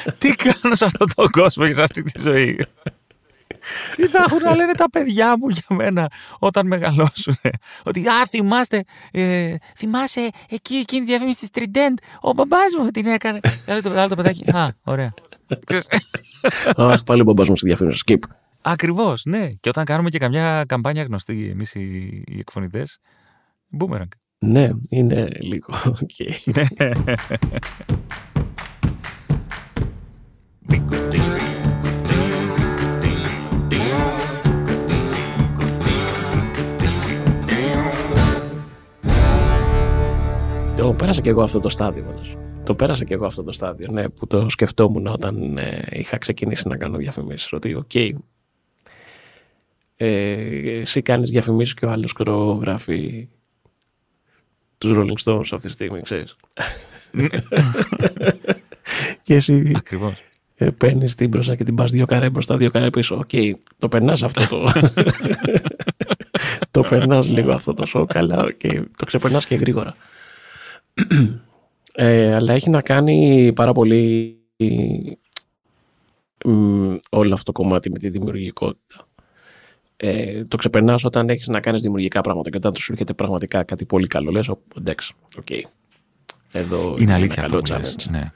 Ναι. 0.05 0.11
Τι 0.11 0.35
κάνω 0.35 0.75
σε 0.75 0.85
αυτόν 0.85 1.07
τον 1.15 1.29
κόσμο 1.29 1.67
και 1.67 1.73
σε 1.73 1.83
αυτή 1.83 2.03
τη 2.03 2.21
ζωή; 2.21 2.65
Τι 3.95 4.07
θα 4.07 4.23
έχουν 4.27 4.37
να 4.37 4.55
λένε 4.55 4.73
τα 4.73 4.89
παιδιά 4.89 5.37
μου 5.37 5.47
για 5.49 5.75
μένα 5.75 6.11
όταν 6.39 6.67
μεγαλώσουν; 6.67 7.35
Ότι 7.83 8.07
α, 8.07 8.25
θυμάστε, 8.25 8.83
ε, 9.11 9.55
θυμάσαι 9.77 10.29
εκεί 10.49 10.75
εκείνη 10.75 11.05
τη 11.05 11.07
διαφήμιση 11.11 11.39
της 11.39 11.49
Trident; 11.53 11.93
Ο 12.21 12.33
μπαμπάς 12.33 12.75
μου 12.79 12.89
την 12.89 13.05
έκανε. 13.05 13.39
Άλλο 13.67 13.81
το, 13.81 13.89
άλλο 13.89 14.07
το 14.07 14.15
παιδάκι. 14.15 14.49
Α, 14.49 14.75
ωραία. 14.83 15.13
Αχ, 16.75 17.03
πάλι 17.03 17.21
ο 17.21 17.23
μπαμπάς 17.23 17.49
μου 17.49 17.55
στη 17.55 17.67
διαφήμιση. 17.67 18.03
Skip. 18.07 18.19
Ακριβώς, 18.61 19.21
ναι. 19.25 19.49
Και 19.49 19.69
όταν 19.69 19.85
κάνουμε 19.85 20.09
και 20.09 20.17
καμιά 20.17 20.63
καμπάνια 20.67 21.03
γνωστή 21.03 21.49
εμείς 21.51 21.75
οι, 21.75 22.23
οι 22.27 22.39
εκφωνητές, 22.39 22.99
boomerang. 23.79 24.07
Ναι, 24.39 24.69
είναι 24.89 25.27
λίγο. 25.39 25.73
Okay. 25.83 26.53
Το 40.77 40.93
πέρασα 40.93 41.21
και 41.21 41.29
εγώ 41.29 41.41
αυτό 41.43 41.59
το 41.59 41.69
στάδιο. 41.69 42.13
Το 42.65 42.75
πέρασα 42.75 43.03
και 43.03 43.13
εγώ 43.13 43.25
αυτό 43.25 43.43
το 43.43 43.51
στάδιο, 43.51 43.87
ναι, 43.91 44.09
που 44.09 44.27
το 44.27 44.49
σκεφτόμουν 44.49 45.07
όταν 45.07 45.57
ε, 45.57 45.85
είχα 45.91 46.17
ξεκινήσει 46.17 46.67
να 46.67 46.77
κάνω 46.77 46.95
διαφημίσεις. 46.95 47.53
Ότι, 47.53 47.73
οκ, 47.73 47.89
okay, 47.93 48.11
ε, 49.95 50.79
εσύ 50.79 51.01
κάνεις 51.01 51.31
διαφημίσεις 51.31 51.73
και 51.73 51.85
ο 51.85 51.91
άλλος 51.91 52.15
γράφει 52.61 53.29
τους 54.77 54.91
Rolling 54.95 55.23
Stones 55.23 55.39
αυτή 55.39 55.67
τη 55.67 55.69
στιγμή, 55.69 56.01
ξέρεις. 56.01 56.35
και 59.23 59.33
εσύ 59.35 59.71
Ακριβώς. 59.75 60.26
Ε, 60.59 60.69
παίρνεις 60.69 61.15
την 61.15 61.29
μπροστά 61.29 61.55
και 61.55 61.63
την 61.63 61.75
πας 61.75 61.91
δύο 61.91 62.05
καρέ 62.05 62.29
μπροστά, 62.29 62.57
δύο 62.57 62.71
καρέ 62.71 62.89
πίσω. 62.89 63.15
Οκ, 63.15 63.29
okay, 63.31 63.51
το 63.79 63.87
περνάς 63.87 64.23
αυτό 64.23 64.47
το... 64.47 64.71
το 66.71 66.81
περνάς 66.81 67.29
λίγο 67.29 67.51
αυτό 67.51 67.73
το 67.73 67.85
σοκ, 67.85 68.15
αλλά 68.15 68.51
και 68.51 68.81
το 68.97 69.05
ξεπερνάς 69.05 69.45
και 69.45 69.55
γρήγορα. 69.55 69.95
ε, 71.93 72.35
αλλά 72.35 72.53
έχει 72.53 72.69
να 72.69 72.81
κάνει 72.81 73.51
πάρα 73.55 73.71
πολύ 73.71 74.37
όλο 77.09 77.33
αυτό 77.33 77.51
το 77.51 77.51
κομμάτι 77.51 77.89
με 77.91 77.97
τη 77.97 78.09
δημιουργικότητα 78.09 79.07
ε, 79.97 80.45
το 80.45 80.57
ξεπερνάς 80.57 81.03
όταν 81.03 81.29
έχεις 81.29 81.47
να 81.47 81.59
κάνεις 81.59 81.81
δημιουργικά 81.81 82.21
πράγματα 82.21 82.49
και 82.49 82.57
όταν 82.57 82.75
σου 82.75 82.91
έρχεται 82.91 83.13
πραγματικά 83.13 83.63
κάτι 83.63 83.85
πολύ 83.85 84.07
καλό. 84.07 84.31
Λες, 84.31 84.51
εντάξει, 84.77 85.13
οκ. 85.37 85.45
Okay. 85.49 85.61
Εδώ 86.51 86.87
είναι, 86.91 87.01
είναι 87.01 87.13
αλήθεια 87.13 87.41
αυτό 87.41 87.57
που 87.57 87.71
λες, 87.71 88.07
ναι. 88.09 88.31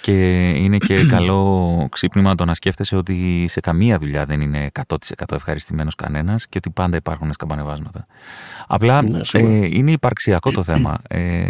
Και 0.00 0.48
είναι 0.48 0.78
και 0.78 1.04
καλό 1.14 1.86
ξύπνημα 1.90 2.34
το 2.34 2.44
να 2.44 2.54
σκέφτεσαι 2.54 2.96
ότι 2.96 3.44
σε 3.48 3.60
καμία 3.60 3.98
δουλειά 3.98 4.24
δεν 4.24 4.40
είναι 4.40 4.70
100% 4.88 4.96
ευχαριστημένος 5.32 5.94
κανένας 5.94 6.48
και 6.48 6.58
ότι 6.58 6.70
πάντα 6.70 6.96
υπάρχουν 6.96 7.32
σκαμπανεβάσματα. 7.32 8.06
Απλά 8.66 9.02
ναι, 9.02 9.20
ε, 9.32 9.66
είναι 9.66 9.90
υπαρξιακό 9.90 10.50
το 10.50 10.62
θέμα. 10.62 10.98
Ε, 11.08 11.46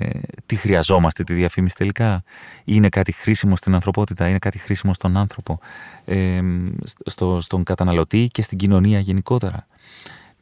τι 0.47 0.57
χρειαζόμαστε 0.57 1.25
τη 1.25 1.35
διαφήμιση 1.35 1.75
τελικά; 1.75 2.23
Είναι 2.65 2.89
κάτι 2.89 3.13
χρήσιμο 3.13 3.57
στην 3.57 3.75
ανθρωπότητα, 3.75 4.29
είναι 4.29 4.39
κάτι 4.39 4.59
χρήσιμο 4.59 4.95
στον 4.95 5.17
άνθρωπο, 5.17 5.59
ε, 6.05 6.41
στο, 7.05 7.41
στον 7.41 7.63
καταναλωτή 7.63 8.29
και 8.33 8.43
στην 8.43 8.59
κοινωνία 8.59 8.99
γενικότερα; 8.99 9.67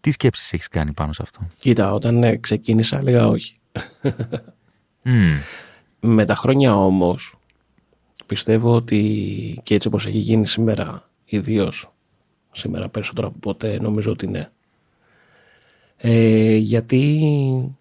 Τι 0.00 0.10
σκέψεις 0.10 0.52
έχεις 0.52 0.68
κάνει 0.68 0.92
πάνω 0.92 1.12
σε 1.12 1.22
αυτό; 1.22 1.40
Κοίτα, 1.60 1.92
όταν 1.92 2.22
ε, 2.22 2.36
ξεκίνησα 2.36 2.98
έλεγα 2.98 3.28
όχι. 3.28 3.54
Με 6.00 6.24
τα 6.24 6.34
χρόνια 6.34 6.76
όμως 6.76 7.34
πιστεύω 8.26 8.74
ότι 8.74 9.60
και 9.62 9.74
έτσι 9.74 9.88
όπως 9.88 10.06
έχει 10.06 10.18
γίνει 10.18 10.46
σήμερα, 10.46 11.08
ιδίως 11.24 11.90
σήμερα 12.52 12.88
περισσότερο 12.88 13.26
από 13.26 13.38
ποτέ, 13.38 13.78
νομίζω 13.80 14.12
ότι 14.12 14.26
ναι. 14.26 14.50
Ε, 15.96 16.56
γιατί 16.56 17.76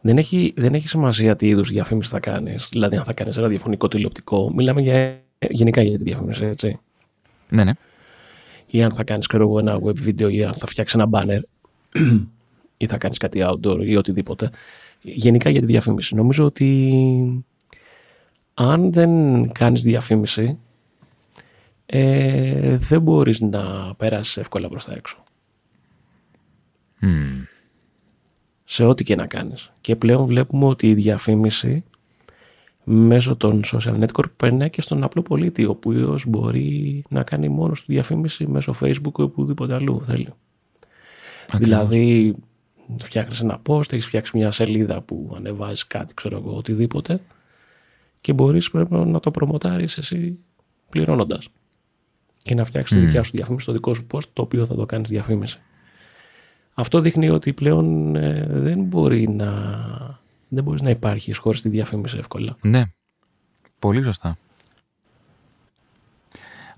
δεν 0.00 0.18
έχει, 0.18 0.52
δεν 0.56 0.74
έχει 0.74 0.88
σημασία 0.88 1.36
τι 1.36 1.48
είδους 1.48 1.70
διαφήμιση 1.70 2.10
θα 2.10 2.20
κάνεις, 2.20 2.68
δηλαδή 2.70 2.96
αν 2.96 3.04
θα 3.04 3.12
κάνεις 3.12 3.36
ραδιοφωνικό 3.36 3.88
τηλεοπτικό, 3.88 4.52
μιλάμε 4.54 4.80
για, 4.80 5.20
γενικά 5.50 5.82
για 5.82 5.98
τη 5.98 6.04
διαφήμιση, 6.04 6.44
έτσι. 6.44 6.78
Ναι, 7.48 7.64
ναι. 7.64 7.72
Ή 8.66 8.82
αν 8.82 8.92
θα 8.92 9.04
κάνεις 9.04 9.26
ξέρω, 9.26 9.58
ένα 9.58 9.78
web 9.82 10.06
video 10.06 10.32
ή 10.32 10.44
αν 10.44 10.54
θα 10.54 10.66
φτιάξεις 10.66 11.00
ένα 11.00 11.08
banner 11.12 11.40
ή 12.76 12.86
θα 12.86 12.98
κάνεις 12.98 13.18
κάτι 13.18 13.40
outdoor 13.42 13.78
ή 13.84 13.96
οτιδήποτε. 13.96 14.50
Γενικά 15.00 15.50
για 15.50 15.60
τη 15.60 15.66
διαφήμιση. 15.66 16.14
Νομίζω 16.14 16.44
ότι 16.44 17.44
αν 18.54 18.92
δεν 18.92 19.52
κάνεις 19.52 19.82
διαφήμιση, 19.82 20.58
ε, 21.86 22.76
δεν 22.76 23.02
μπορείς 23.02 23.40
να 23.40 23.94
περάσεις 23.94 24.36
εύκολα 24.36 24.68
προς 24.68 24.84
τα 24.84 24.92
έξω. 24.92 25.22
Σε 28.64 28.84
ό,τι 28.84 29.04
και 29.04 29.16
να 29.16 29.26
κάνεις. 29.26 29.72
Και 29.80 29.96
πλέον 29.96 30.26
βλέπουμε 30.26 30.64
ότι 30.64 30.88
η 30.88 30.94
διαφήμιση 30.94 31.84
μέσω 32.84 33.36
των 33.36 33.62
social 33.64 34.04
network 34.04 34.30
περνάει 34.36 34.70
και 34.70 34.80
στον 34.80 35.02
απλό 35.02 35.22
πολίτη, 35.22 35.64
ο 35.64 35.70
οποίος 35.70 36.26
μπορεί 36.26 37.04
να 37.08 37.22
κάνει 37.22 37.48
μόνος 37.48 37.80
του 37.80 37.92
διαφήμιση 37.92 38.46
μέσω 38.46 38.74
Facebook 38.80 39.18
ή 39.18 39.22
οπουδήποτε 39.22 39.74
αλλού 39.74 40.00
θέλει. 40.04 40.28
Δηλαδή, 41.58 42.34
φτιάχνεις 42.96 43.40
ένα 43.40 43.62
post, 43.66 43.92
έχεις 43.92 44.06
φτιάξει 44.06 44.36
μια 44.36 44.50
σελίδα 44.50 45.00
που 45.00 45.32
ανεβάζεις 45.36 45.86
κάτι, 45.86 46.14
ξέρω 46.14 46.36
εγώ, 46.36 46.56
οτιδήποτε 46.56 47.20
και 48.24 48.32
μπορείς 48.32 48.70
πρέπει 48.70 48.94
να 48.94 49.20
το 49.20 49.30
προμοτάρεις 49.30 49.98
εσύ 49.98 50.38
πληρώνοντας. 50.90 51.48
Και 52.42 52.54
να 52.54 52.64
φτιάξεις 52.64 52.96
mm. 52.96 53.00
τη 53.00 53.06
δικιά 53.06 53.22
σου 53.22 53.30
διαφήμιση 53.34 53.62
στο 53.62 53.72
δικό 53.72 53.94
σου 53.94 54.06
post, 54.10 54.24
το 54.32 54.42
οποίο 54.42 54.66
θα 54.66 54.74
το 54.74 54.86
κάνεις 54.86 55.10
διαφήμιση. 55.10 55.60
Αυτό 56.74 57.00
δείχνει 57.00 57.28
ότι 57.28 57.52
πλέον 57.52 58.16
ε, 58.16 58.46
δεν 58.48 58.82
μπορεί 58.82 59.28
να 59.28 59.50
δεν 60.48 60.64
μπορείς 60.64 60.82
να 60.82 60.90
υπάρχεις 60.90 61.36
χωρίς 61.36 61.60
τη 61.60 61.68
διαφήμιση 61.68 62.16
εύκολα. 62.18 62.56
Ναι. 62.60 62.82
Πολύ 63.78 64.02
σωστά. 64.02 64.38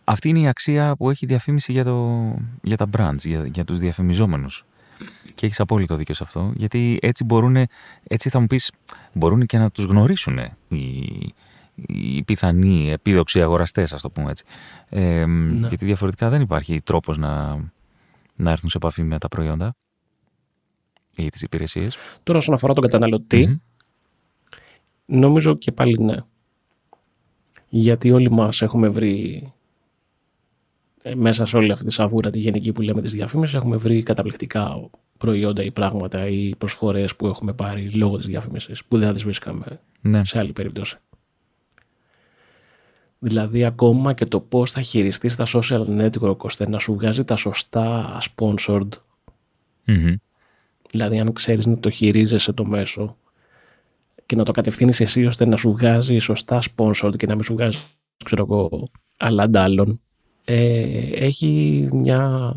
Αυτή 0.05 0.29
είναι 0.29 0.41
η 0.41 0.49
αξία 0.49 0.97
που 0.97 1.11
έχει 1.11 1.27
διαφήμιση 1.27 1.73
για, 1.73 1.85
το, 1.85 2.21
για 2.63 2.77
τα 2.77 2.87
brands, 2.97 3.25
για, 3.25 3.47
για 3.47 3.65
τους 3.65 3.79
διαφημιζόμενους. 3.79 4.65
Και 5.35 5.47
έχεις 5.47 5.61
απόλυτο 5.61 5.97
δίκιο 5.97 6.15
σε 6.15 6.23
αυτό, 6.23 6.53
γιατί 6.57 6.99
έτσι 7.03 7.25
μπορούν, 7.25 7.57
έτσι 8.03 8.29
θα 8.29 8.41
μου 8.41 8.47
πεις, 8.47 8.73
μπορούν 9.13 9.47
και 9.47 9.59
να 9.59 9.71
τους 9.71 9.85
γνωρίσουν 9.85 10.39
οι, 10.69 11.35
οι 11.75 12.23
πιθανοί 12.25 12.91
επίδοξοι 12.91 13.43
αγοραστές, 13.43 13.93
ας 13.93 14.03
το 14.03 14.11
πούμε 14.11 14.31
έτσι. 14.31 14.45
Ε, 14.89 15.27
ναι. 15.27 15.69
Γιατί 15.69 15.85
διαφορετικά 15.85 16.29
δεν 16.29 16.41
υπάρχει 16.41 16.81
τρόπος 16.81 17.19
να, 17.19 17.57
να 18.37 18.51
έρθουν 18.51 18.71
σε 18.71 18.77
επαφή 18.77 19.03
με 19.03 19.19
τα 19.19 19.29
προϊόντα 19.29 19.75
ή 21.17 21.29
τις 21.29 21.43
υπηρεσίες. 21.43 21.97
Τώρα 22.23 22.39
όσον 22.39 22.55
αφορά 22.55 22.73
τον 22.73 22.83
καταναλωτη 22.83 23.61
νομίζω 25.07 25.55
και 25.55 25.73
πάλι 25.73 25.99
ναι. 25.99 26.17
Γιατί 27.69 28.11
όλοι 28.11 28.31
μας 28.31 28.63
έχουμε 28.63 28.89
βρει 28.89 29.43
ε, 29.43 29.56
μέσα 31.15 31.45
σε 31.45 31.57
όλη 31.57 31.73
αυτή 31.73 31.85
τη 31.85 31.93
σαβούρα 31.93 32.31
τη 32.31 32.39
γενική 32.39 32.73
που 32.73 32.83
λέμε 32.83 33.03
της 33.03 33.13
διαφήμισης 33.13 33.55
έχουμε 33.55 33.77
βρει 33.77 34.03
καταπληκτικά 34.03 34.91
προϊόντα 35.19 35.63
ή 35.63 35.71
πράγματα 35.71 36.29
ή 36.29 36.55
προσφορές 36.59 37.17
που 37.17 37.27
έχουμε 37.27 37.53
πάρει 37.53 37.91
λόγω 37.91 38.17
της 38.17 38.27
διαφήμισης 38.27 38.85
που 38.85 38.99
δεν 38.99 39.07
θα 39.07 39.15
τις 39.15 39.25
βρίσκαμε 39.25 39.81
ναι. 40.01 40.25
σε 40.25 40.39
άλλη 40.39 40.53
περίπτωση. 40.53 40.97
Δηλαδή 43.19 43.65
ακόμα 43.65 44.13
και 44.13 44.27
το 44.27 44.41
πώς 44.41 44.71
θα 44.71 44.81
χειριστείς 44.81 45.37
τα 45.37 45.47
social 45.47 45.85
network 46.01 46.37
ώστε 46.37 46.69
να 46.69 46.79
σου 46.79 46.95
βγάζει 46.95 47.25
τα 47.25 47.37
σωστά 47.37 48.19
sponsored 48.21 48.89
Δηλαδή, 50.91 51.19
αν 51.19 51.33
ξέρεις 51.33 51.67
να 51.67 51.79
το 51.79 51.91
χειρίζεσαι 51.91 52.53
το 52.53 52.65
μέσο 52.65 53.17
και 54.27 54.37
να 54.37 54.45
το 54.45 54.53
κατευθύνεις 54.53 55.01
εσύ 55.01 55.27
ώστε 55.27 55.47
να 55.47 55.57
σου 55.57 55.73
βγάζει 55.73 56.19
σωστά 56.19 56.63
sponsor 56.63 57.13
και 57.17 57.27
να 57.27 57.35
μην 57.35 57.45
σου 57.45 57.55
βγάζει, 57.55 57.79
ξέρω 58.25 58.47
εγώ, 58.51 58.89
αλλαντάλλων, 59.17 60.01
ε, 60.49 61.25
έχει 61.25 61.89
μια 61.93 62.53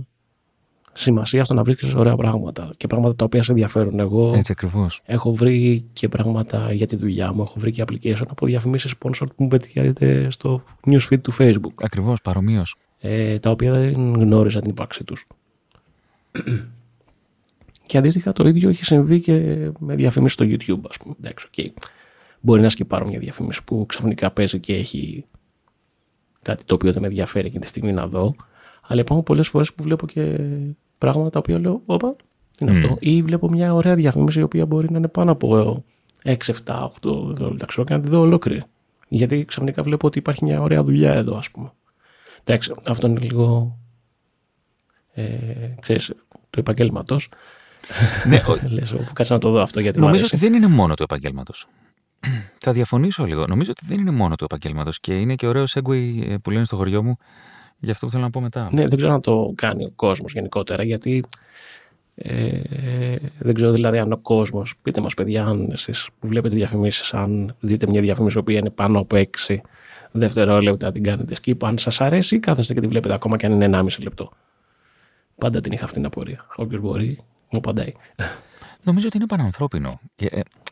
σημασία 0.93 1.43
στο 1.43 1.53
να 1.53 1.63
βρίσκεις 1.63 1.93
ωραία 1.93 2.15
πράγματα 2.15 2.69
και 2.77 2.87
πράγματα 2.87 3.15
τα 3.15 3.25
οποία 3.25 3.43
σε 3.43 3.51
ενδιαφέρουν. 3.51 3.99
Εγώ 3.99 4.31
Έτσι 4.35 4.51
ακριβώς. 4.51 5.01
έχω 5.05 5.33
βρει 5.33 5.85
και 5.93 6.09
πράγματα 6.09 6.73
για 6.73 6.87
τη 6.87 6.95
δουλειά 6.95 7.33
μου, 7.33 7.41
έχω 7.41 7.53
βρει 7.57 7.71
και 7.71 7.83
application 7.87 8.25
από 8.29 8.45
διαφημίσεις 8.45 8.93
sponsor 8.99 9.25
που 9.35 9.43
μου 9.43 9.47
πετυχαίνεται 9.47 10.27
στο 10.29 10.61
newsfeed 10.85 11.21
του 11.21 11.33
Facebook. 11.37 11.73
Ακριβώς, 11.81 12.21
παρομοίως. 12.21 12.75
Ε, 12.99 13.39
τα 13.39 13.49
οποία 13.49 13.71
δεν 13.71 14.13
γνώριζα 14.13 14.59
την 14.59 14.69
ύπαρξή 14.69 15.03
τους. 15.03 15.25
Και 17.85 17.97
αντίστοιχα 17.97 18.33
το 18.33 18.47
ίδιο 18.47 18.69
έχει 18.69 18.85
συμβεί 18.85 19.19
και 19.19 19.69
με 19.79 19.95
διαφήμιση 19.95 20.33
στο 20.33 20.45
YouTube, 20.45 20.89
ας 20.89 20.97
πούμε. 20.97 21.15
Εντάξει, 21.19 21.47
okay. 21.51 21.67
Μπορεί 22.41 22.61
να 22.61 22.69
σκεπάρω 22.69 23.07
μια 23.07 23.19
διαφήμιση 23.19 23.63
που 23.63 23.85
ξαφνικά 23.87 24.31
παίζει 24.31 24.59
και 24.59 24.75
έχει 24.75 25.25
κάτι 26.41 26.63
το 26.65 26.73
οποίο 26.73 26.91
δεν 26.91 27.01
με 27.01 27.07
ενδιαφέρει 27.07 27.47
εκείνη 27.47 27.61
τη 27.61 27.69
στιγμή 27.69 27.91
να 27.91 28.07
δω. 28.07 28.35
Αλλά 28.81 29.01
υπάρχουν 29.01 29.25
πολλές 29.25 29.47
φορές 29.47 29.73
που 29.73 29.83
βλέπω 29.83 30.07
και 30.07 30.39
πράγματα 30.97 31.29
τα 31.29 31.39
οποία 31.39 31.59
λέω, 31.59 31.81
Όπα, 31.85 32.15
είναι 32.59 32.71
αυτό. 32.71 32.97
Ή 32.99 33.21
βλέπω 33.21 33.49
μια 33.49 33.73
ωραία 33.73 33.95
διαφήμιση 33.95 34.39
η 34.39 34.43
οποία 34.43 34.65
μπορεί 34.65 34.91
να 34.91 34.97
είναι 34.97 35.07
πάνω 35.07 35.31
από 35.31 35.83
6, 36.23 36.35
7, 36.65 36.89
8 37.01 37.27
δευτερόλεπτα 37.27 37.65
και 37.83 37.93
να 37.93 38.01
τη 38.01 38.09
δω 38.09 38.19
ολόκληρη. 38.19 38.63
Γιατί 39.07 39.45
ξαφνικά 39.45 39.83
βλέπω 39.83 40.07
ότι 40.07 40.17
υπάρχει 40.17 40.43
μια 40.43 40.61
ωραία 40.61 40.83
δουλειά 40.83 41.13
εδώ, 41.13 41.37
ας 41.37 41.51
πούμε. 41.51 41.71
Εντάξει, 42.43 42.73
αυτό 42.87 43.07
είναι 43.07 43.19
λίγο. 43.19 43.77
Ε, 45.13 45.25
ξέρεις, 45.79 46.13
το 46.49 46.59
επαγγέλματος 46.59 47.29
ναι, 48.27 48.41
Λες, 48.75 48.95
κάτσε 49.13 49.33
να 49.33 49.39
το 49.39 49.49
δω 49.49 49.61
αυτό 49.61 49.79
γιατί 49.79 49.99
Νομίζω 49.99 50.25
ότι 50.25 50.37
δεν 50.37 50.53
είναι 50.53 50.67
μόνο 50.67 50.93
του 50.93 51.03
επαγγέλματος. 51.03 51.67
Θα 52.65 52.71
διαφωνήσω 52.71 53.25
λίγο. 53.25 53.45
Νομίζω 53.47 53.71
ότι 53.71 53.85
δεν 53.85 53.99
είναι 53.99 54.11
μόνο 54.11 54.35
του 54.35 54.43
επαγγέλματος 54.43 54.99
και 54.99 55.19
είναι 55.19 55.35
και 55.35 55.47
ωραίο 55.47 55.63
segue 55.67 56.27
ε, 56.29 56.35
που 56.37 56.49
λένε 56.51 56.65
στο 56.65 56.75
χωριό 56.75 57.03
μου 57.03 57.17
για 57.79 57.91
αυτό 57.91 58.05
που 58.05 58.11
θέλω 58.11 58.23
να 58.23 58.29
πω 58.29 58.41
μετά. 58.41 58.69
Ναι, 58.71 58.87
δεν 58.87 58.97
ξέρω 58.97 59.13
αν 59.13 59.21
το 59.21 59.53
κάνει 59.55 59.85
ο 59.85 59.91
κόσμος 59.95 60.33
γενικότερα 60.33 60.83
γιατί. 60.83 61.23
Ε, 62.21 63.15
δεν 63.37 63.53
ξέρω 63.53 63.71
δηλαδή 63.71 63.97
αν 63.97 64.11
ο 64.11 64.17
κόσμος, 64.17 64.73
πείτε 64.81 65.01
μας 65.01 65.13
παιδιά, 65.13 65.45
αν 65.45 65.69
εσείς 65.71 66.09
που 66.19 66.27
βλέπετε 66.27 66.55
διαφημίσεις, 66.55 67.13
αν 67.13 67.55
δείτε 67.59 67.87
μια 67.87 68.01
διαφήμιση 68.01 68.43
που 68.43 68.51
είναι 68.51 68.69
πάνω 68.69 68.99
από 68.99 69.15
6 69.47 69.57
δευτερόλεπτα, 70.11 70.91
την 70.91 71.03
κάνετε 71.03 71.35
skip, 71.41 71.57
αν 71.61 71.77
σας 71.77 72.01
αρέσει 72.01 72.35
ή 72.35 72.39
κάθεστε 72.39 72.73
και 72.73 72.79
τη 72.79 72.87
βλέπετε 72.87 73.13
ακόμα 73.13 73.37
και 73.37 73.45
αν 73.45 73.61
είναι 73.61 73.69
1,5 73.77 74.03
λεπτό. 74.03 74.31
Πάντα 75.35 75.61
την 75.61 75.71
είχα 75.71 75.83
αυτή 75.83 75.95
την 75.95 76.05
απορία. 76.05 76.45
Όποιος 76.55 76.81
μπορεί, 76.81 77.17
μου 77.49 77.57
απαντάει. 77.57 77.93
Νομίζω 78.83 79.07
ότι 79.07 79.17
είναι 79.17 79.25
πανανθρώπινο. 79.25 79.99
Και, 80.15 80.25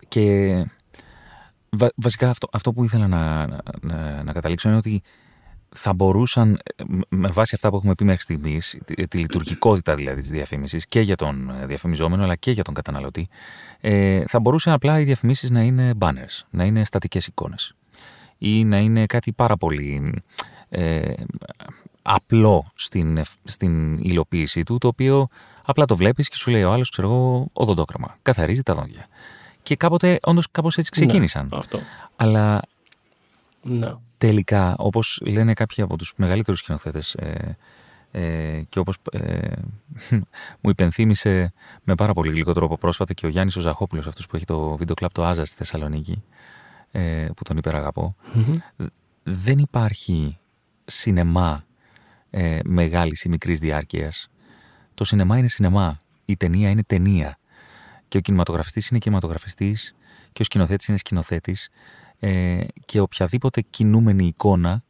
ε, 0.09 0.63
και 1.77 1.91
βασικά 1.95 2.29
αυτό, 2.29 2.47
αυτό 2.51 2.73
που 2.73 2.83
ήθελα 2.83 3.07
να, 3.07 3.47
να, 3.81 4.23
να 4.23 4.31
καταλήξω 4.31 4.67
είναι 4.67 4.77
ότι 4.77 5.01
θα 5.69 5.93
μπορούσαν, 5.93 6.59
με 7.09 7.27
βάση 7.27 7.55
αυτά 7.55 7.69
που 7.69 7.75
έχουμε 7.75 7.95
πει 7.95 8.03
μέχρι 8.03 8.21
στιγμής, 8.21 8.77
τη, 8.85 9.07
τη, 9.07 9.17
λειτουργικότητα 9.17 9.95
δηλαδή 9.95 10.21
της 10.21 10.29
διαφήμισης 10.29 10.87
και 10.87 10.99
για 10.99 11.15
τον 11.15 11.53
διαφημιζόμενο 11.65 12.23
αλλά 12.23 12.35
και 12.35 12.51
για 12.51 12.63
τον 12.63 12.73
καταναλωτή, 12.73 13.27
ε, 13.79 14.23
θα 14.27 14.39
μπορούσαν 14.39 14.73
απλά 14.73 14.99
οι 14.99 15.03
διαφημίσεις 15.03 15.49
να 15.49 15.61
είναι 15.61 15.91
banners, 15.99 16.45
να 16.49 16.63
είναι 16.63 16.85
στατικές 16.85 17.27
εικόνες 17.27 17.73
ή 18.37 18.63
να 18.63 18.77
είναι 18.77 19.05
κάτι 19.05 19.33
πάρα 19.33 19.57
πολύ 19.57 20.13
ε, 20.69 21.13
απλό 22.01 22.71
στην, 22.75 23.21
στην 23.43 23.97
υλοποίησή 23.97 24.63
του, 24.63 24.77
το 24.77 24.87
οποίο 24.87 25.29
Απλά 25.69 25.85
το 25.85 25.95
βλέπεις 25.95 26.29
και 26.29 26.35
σου 26.35 26.51
λέει 26.51 26.63
ο 26.63 26.71
άλλος, 26.71 26.89
ξέρω 26.89 27.07
εγώ, 27.07 27.47
οδοντόκραμα. 27.53 28.17
Καθαρίζει 28.21 28.63
τα 28.63 28.73
δόντια. 28.73 29.07
Και 29.67 29.75
κάποτε, 29.75 30.19
όντως, 30.21 30.51
κάπως 30.51 30.77
έτσι 30.77 30.91
ναι, 30.95 31.05
ξεκίνησαν. 31.05 31.47
Ναι, 31.51 31.57
αυτό. 31.57 31.79
Αλλά 32.15 32.61
ναι. 33.63 33.93
τελικά, 34.17 34.75
όπως 34.77 35.21
λένε 35.25 35.53
κάποιοι 35.53 35.83
από 35.83 35.97
τους 35.97 36.13
μεγαλύτερους 36.15 36.59
σκηνοθέτες, 36.59 37.13
ε, 37.13 37.57
ε, 38.11 38.61
και 38.69 38.79
όπως 38.79 38.95
ε, 39.11 39.51
μου 40.61 40.69
υπενθύμησε 40.69 41.53
με 41.83 41.95
πάρα 41.95 42.13
πολύ 42.13 42.31
γλυκό 42.31 42.53
τρόπο 42.53 42.77
πρόσφατα 42.77 43.13
και 43.13 43.25
ο 43.25 43.29
Γιάννης 43.29 43.55
ο 43.55 43.59
Ζαχόπουλος, 43.59 44.07
αυτός 44.07 44.27
που 44.27 44.35
έχει 44.35 44.45
το 44.45 44.75
βίντεο 44.75 44.95
κλαμπ 44.95 45.11
το 45.11 45.25
Άζα 45.25 45.45
στη 45.45 45.55
Θεσσαλονίκη, 45.55 46.23
ε, 46.91 47.27
που 47.35 47.43
τον 47.43 47.57
υπεραγαπώ, 47.57 48.15
δεν 49.23 49.57
υπάρχει 49.57 50.37
σινεμά 50.85 51.65
ε, 52.29 52.59
μεγάλης 52.65 53.23
ή 53.23 53.29
μικρής 53.29 53.59
διάρκειας 53.59 54.29
το 54.93 55.03
σινεμά 55.03 55.37
είναι 55.37 55.47
σινεμά. 55.47 55.99
Η 56.25 56.37
ταινία 56.37 56.69
είναι 56.69 56.83
ταινία. 56.83 57.37
Και 58.07 58.17
ο 58.17 58.21
κινηματογραφιστής 58.21 58.87
είναι 58.87 58.99
κινηματογραφιστής 58.99 59.95
και 60.33 60.41
ο 60.41 60.45
σκηνοθέτης 60.45 60.87
είναι 60.87 60.97
σκηνοθέτης. 60.97 61.69
Ε, 62.19 62.63
και 62.85 62.99
οποιαδήποτε 62.99 63.61
κινούμενη 63.61 64.25
εικόνα 64.25 64.83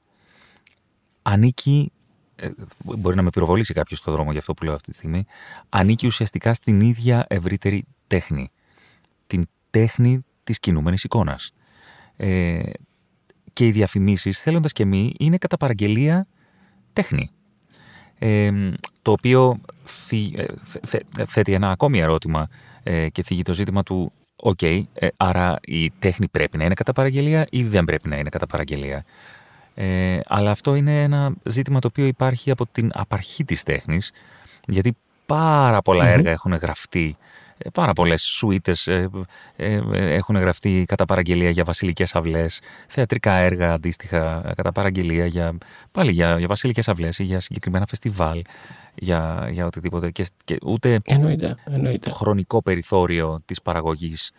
ανήκει. 1.21 1.91
Ε, 2.36 2.49
μπορεί 2.84 3.15
να 3.15 3.21
με 3.21 3.30
πυροβολήσει 3.30 3.73
κάποιος 3.73 3.99
στον 3.99 4.13
δρόμο 4.13 4.30
για 4.32 4.39
αυτό 4.39 4.53
που 4.53 4.63
λέω 4.63 4.73
αυτή 4.73 4.91
τη 4.91 4.97
στιγμή. 4.97 5.25
Ανήκει 5.69 6.08
ουσιαστικά 6.08 6.53
στην 6.53 6.82
ίδια 6.82 7.25
ευρύτερη 7.30 7.86
τέχνη. 8.08 8.51
Την 9.27 9.47
τέχνη 9.69 10.25
της 10.43 10.60
κινούμενης 10.60 11.03
εικόνας. 11.03 11.51
Ε, 12.15 12.62
και 13.53 13.67
οι 13.67 13.71
διαφημίσεις, 13.71 14.39
θέλοντας 14.39 14.73
και 14.73 14.86
μη, 14.86 15.13
είναι 15.19 15.38
κατά 15.38 15.58
παραγγελία 15.58 16.27
τέχνη 16.93 17.32
το 19.01 19.12
οποίο 19.12 19.60
ε, 20.12 20.45
θέτει 21.27 21.53
ένα 21.53 21.71
ακόμη 21.71 21.99
ερώτημα 21.99 22.47
ε, 22.88 23.10
και 23.10 23.23
θίγει 23.23 23.41
το 23.41 23.54
ζήτημα 23.54 23.84
του 23.84 24.12
«Οκ, 24.36 24.62
ε, 24.62 24.86
άρα 25.17 25.56
η 25.62 25.91
τέχνη 25.91 26.28
πρέπει 26.28 26.58
να 26.58 26.63
είναι 26.63 26.73
κατά 26.73 26.93
παραγγελία 26.93 27.47
ή 27.50 27.63
δεν 27.63 27.84
πρέπει 27.84 28.10
να 28.10 28.17
είναι 28.17 28.30
κατά 28.30 28.45
παραγγελία». 28.45 29.06
Ε, 29.73 30.19
αλλά 30.26 30.52
αυτό 30.52 30.76
είναι 30.76 31.02
ένα 31.02 31.34
ζήτημα 31.43 31.80
το 31.80 31.88
οποίο 31.88 32.06
υπάρχει 32.06 32.52
από 32.52 32.65
την 32.71 32.91
απαρχή 32.93 33.43
της 33.45 33.63
τέχνης, 33.63 34.12
γιατί 34.67 34.97
πάρα 35.27 35.81
έργα 35.85 36.31
έχουν 36.31 36.53
γραφτεί 36.53 37.17
ε, 37.57 37.69
πάρα 37.69 37.93
πολλές 37.93 38.21
σουίτες 38.23 38.87
ε, 38.87 39.09
ε, 39.55 39.81
έχουν 39.91 40.35
γραφτεί 40.35 40.83
κατά 40.87 41.05
παραγγελία 41.05 41.49
για 41.49 41.63
βασιλικές 41.63 42.15
αυλές, 42.15 42.61
θεατρικά 42.87 43.33
έργα 43.33 43.73
αντίστοιχα 43.73 44.53
κατά 44.55 44.71
παραγγελία 44.71 45.25
για, 45.25 45.57
πάλι 45.91 46.11
για, 46.11 46.37
για 46.37 46.47
βασιλικές 46.47 46.87
αυλές 46.87 47.19
ή 47.19 47.23
για 47.23 47.39
συγκεκριμένα 47.39 47.85
φεστιβάλ, 47.85 48.41
για, 48.95 49.49
για 49.51 49.65
οτιδήποτε. 49.65 50.11
Και, 50.11 50.25
και 50.43 50.57
ούτε 50.65 50.99
εννοείται, 51.03 51.55
εννοείται. 51.65 52.09
το 52.09 52.15
χρονικό 52.15 52.61
περιθώριο 52.61 53.41
της 53.45 53.61
παραγωγής 53.61 54.31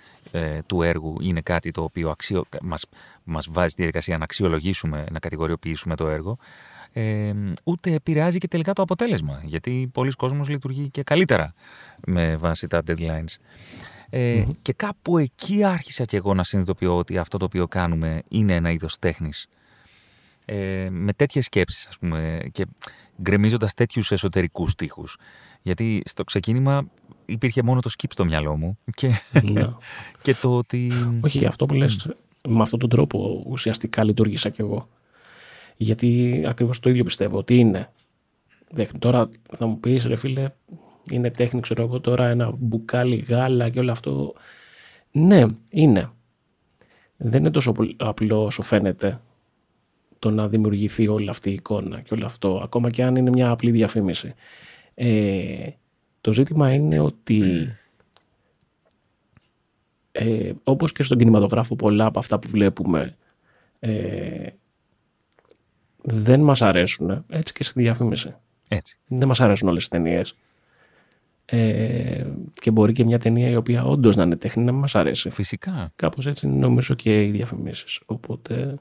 του 0.67 0.83
έργου 0.83 1.17
είναι 1.21 1.41
κάτι 1.41 1.71
το 1.71 1.83
οποίο 1.83 2.11
αξιο, 2.11 2.45
μας, 2.63 2.87
μας 3.25 3.47
βάζει 3.51 3.69
στη 3.69 3.83
διαδικασία 3.83 4.19
να 4.19 4.25
αξιολογήσουμε, 4.25 5.07
να 5.11 5.19
κατηγοριοποιήσουμε 5.19 5.97
το 5.97 6.09
έργο 6.09 6.39
ε, 6.93 7.33
ούτε 7.65 7.93
επηρεάζει 7.93 8.39
και 8.39 8.49
τελικά 8.49 8.73
το 8.73 8.83
αποτέλεσμα. 8.83 9.43
Γιατί 9.45 9.91
πολλοί 9.93 10.11
κόσμος 10.11 10.49
λειτουργεί 10.49 10.89
και 10.91 11.03
καλύτερα 11.03 11.55
με 12.07 12.37
βάση 12.37 12.67
τα 12.67 12.83
deadlines. 12.87 13.37
Ε, 14.11 14.45
Και 14.63 14.73
κάπου 14.73 15.19
εκεί 15.19 15.65
άρχισα 15.65 16.05
και 16.05 16.17
εγώ 16.17 16.35
να 16.35 16.43
συνειδητοποιώ 16.43 16.97
ότι 16.97 17.19
αυτό 17.19 17.39
το 17.39 17.45
οποίο 17.45 17.69
κάνουμε 17.69 18.23
είναι 18.29 18.55
ένα 18.55 18.71
είδος 18.71 18.99
τέχνης. 18.99 19.47
Ε, 20.45 20.89
με 20.91 21.13
τέτοιες 21.13 21.45
σκέψεις 21.45 21.87
ας 21.87 21.99
πούμε 21.99 22.41
και 22.53 22.67
γκρεμίζοντας 23.23 23.75
τέτοιους 23.75 24.11
εσωτερικούς 24.11 24.71
στίχους. 24.71 25.17
Γιατί 25.63 26.03
στο 26.05 26.25
ξεκίνημα 26.25 26.91
υπήρχε 27.25 27.63
μόνο 27.63 27.81
το 27.81 27.91
skip 27.99 28.09
στο 28.13 28.25
μυαλό 28.25 28.57
μου 28.57 28.79
και, 28.95 29.11
ναι. 29.43 29.69
και 30.23 30.35
το 30.35 30.57
ότι... 30.57 30.93
Όχι, 31.21 31.47
αυτό 31.47 31.67
που 31.67 31.75
λες, 31.75 32.11
με 32.49 32.63
αυτόν 32.63 32.79
τον 32.79 32.89
τρόπο 32.89 33.43
ουσιαστικά 33.47 34.05
λειτουργήσα 34.05 34.49
κι 34.49 34.61
εγώ. 34.61 34.89
Γιατί 35.81 36.43
ακριβώς 36.47 36.81
το 36.81 36.91
ίδιο 36.91 37.05
πιστεύω 37.05 37.39
ότι 37.39 37.59
είναι. 37.59 37.93
Τώρα 38.99 39.29
θα 39.57 39.67
μου 39.67 39.81
πεις, 39.81 40.05
ρε 40.05 40.17
φίλε, 40.17 40.51
είναι 41.11 41.31
τέχνη, 41.31 41.61
ξέρω 41.61 41.83
εγώ 41.83 42.01
τώρα, 42.01 42.29
ένα 42.29 42.53
μπουκάλι 42.59 43.17
γάλα 43.17 43.69
και 43.69 43.79
όλο 43.79 43.91
αυτό. 43.91 44.35
Ναι, 45.13 45.45
είναι. 45.69 46.11
Δεν 47.17 47.41
είναι 47.41 47.51
τόσο 47.51 47.75
απλό 47.97 48.45
όσο 48.45 48.63
φαίνεται 48.63 49.21
το 50.19 50.31
να 50.31 50.49
δημιουργηθεί 50.49 51.09
όλη 51.09 51.29
αυτή 51.29 51.51
η 51.51 51.53
εικόνα 51.53 52.01
και 52.01 52.15
όλο 52.15 52.27
αυτό, 52.27 52.61
ακόμα 52.63 52.91
και 52.91 53.03
αν 53.03 53.17
είναι 53.17 53.31
μια 53.31 53.51
απλή 53.51 53.71
διαφήμιση. 53.71 54.35
Ε, 54.95 55.69
το 56.21 56.33
ζήτημα 56.33 56.75
είναι 56.75 56.99
ότι 56.99 57.43
ε, 60.13 60.53
όπως 60.65 60.93
και 60.93 61.03
στον 61.03 61.19
κινηματογράφο 61.19 61.77
πολλά 61.77 62.07
από 62.07 62.19
αυτά 62.19 62.39
που 62.39 62.49
βλέπουμε 62.49 63.17
ε, 63.79 64.47
δεν 66.03 66.41
μας 66.41 66.63
αρέσουν, 66.63 67.25
έτσι 67.29 67.53
και 67.53 67.65
στη 67.65 67.81
διαφήμιση. 67.81 68.35
Έτσι. 68.69 68.99
Δεν 69.07 69.29
μας 69.29 69.41
αρέσουν 69.41 69.69
όλες 69.69 69.85
οι 69.85 69.89
ταινίες. 69.89 70.35
Ε, 71.45 72.27
και 72.53 72.71
μπορεί 72.71 72.93
και 72.93 73.05
μια 73.05 73.19
ταινία 73.19 73.49
η 73.49 73.57
οποία 73.57 73.85
όντως 73.85 74.17
να 74.17 74.23
είναι 74.23 74.37
τέχνη 74.37 74.65
να 74.65 74.73
μας 74.73 74.95
αρέσει. 74.95 75.31
Φυσικά. 75.31 75.93
Κάπως 75.97 76.27
έτσι 76.27 76.47
νομίζω 76.47 76.95
και 76.95 77.23
οι 77.25 77.31
διαφημίσεις. 77.31 78.01
Οπότε 78.07 78.79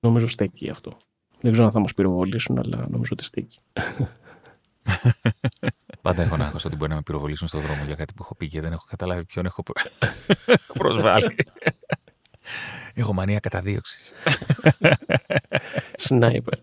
νομίζω 0.00 0.28
στέκει 0.28 0.70
αυτό. 0.70 0.96
Δεν 1.40 1.52
ξέρω 1.52 1.66
αν 1.66 1.72
θα 1.72 1.80
μας 1.80 1.94
πυροβολήσουν, 1.94 2.58
αλλά 2.58 2.86
νομίζω 2.90 3.10
ότι 3.12 3.24
στέκει. 3.24 3.58
Πάντα 6.02 6.22
έχω 6.22 6.36
να 6.36 6.52
ότι 6.64 6.76
μπορεί 6.76 6.90
να 6.90 6.96
με 6.96 7.02
πυροβολήσουν 7.02 7.48
στον 7.48 7.60
δρόμο 7.60 7.84
για 7.86 7.94
κάτι 7.94 8.12
που 8.14 8.22
έχω 8.22 8.34
πει 8.34 8.48
και 8.48 8.60
δεν 8.60 8.72
έχω 8.72 8.84
καταλάβει 8.88 9.24
ποιον 9.24 9.46
έχω 9.46 9.62
προσβάλει. 10.78 11.34
Έχω 12.94 13.12
μανία 13.12 13.38
καταδίωξης. 13.40 14.12
Σνάιπερ. 15.96 16.58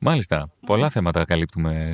Μάλιστα. 0.00 0.52
Πολλά 0.66 0.90
θέματα 0.90 1.24
καλύπτουμε 1.24 1.92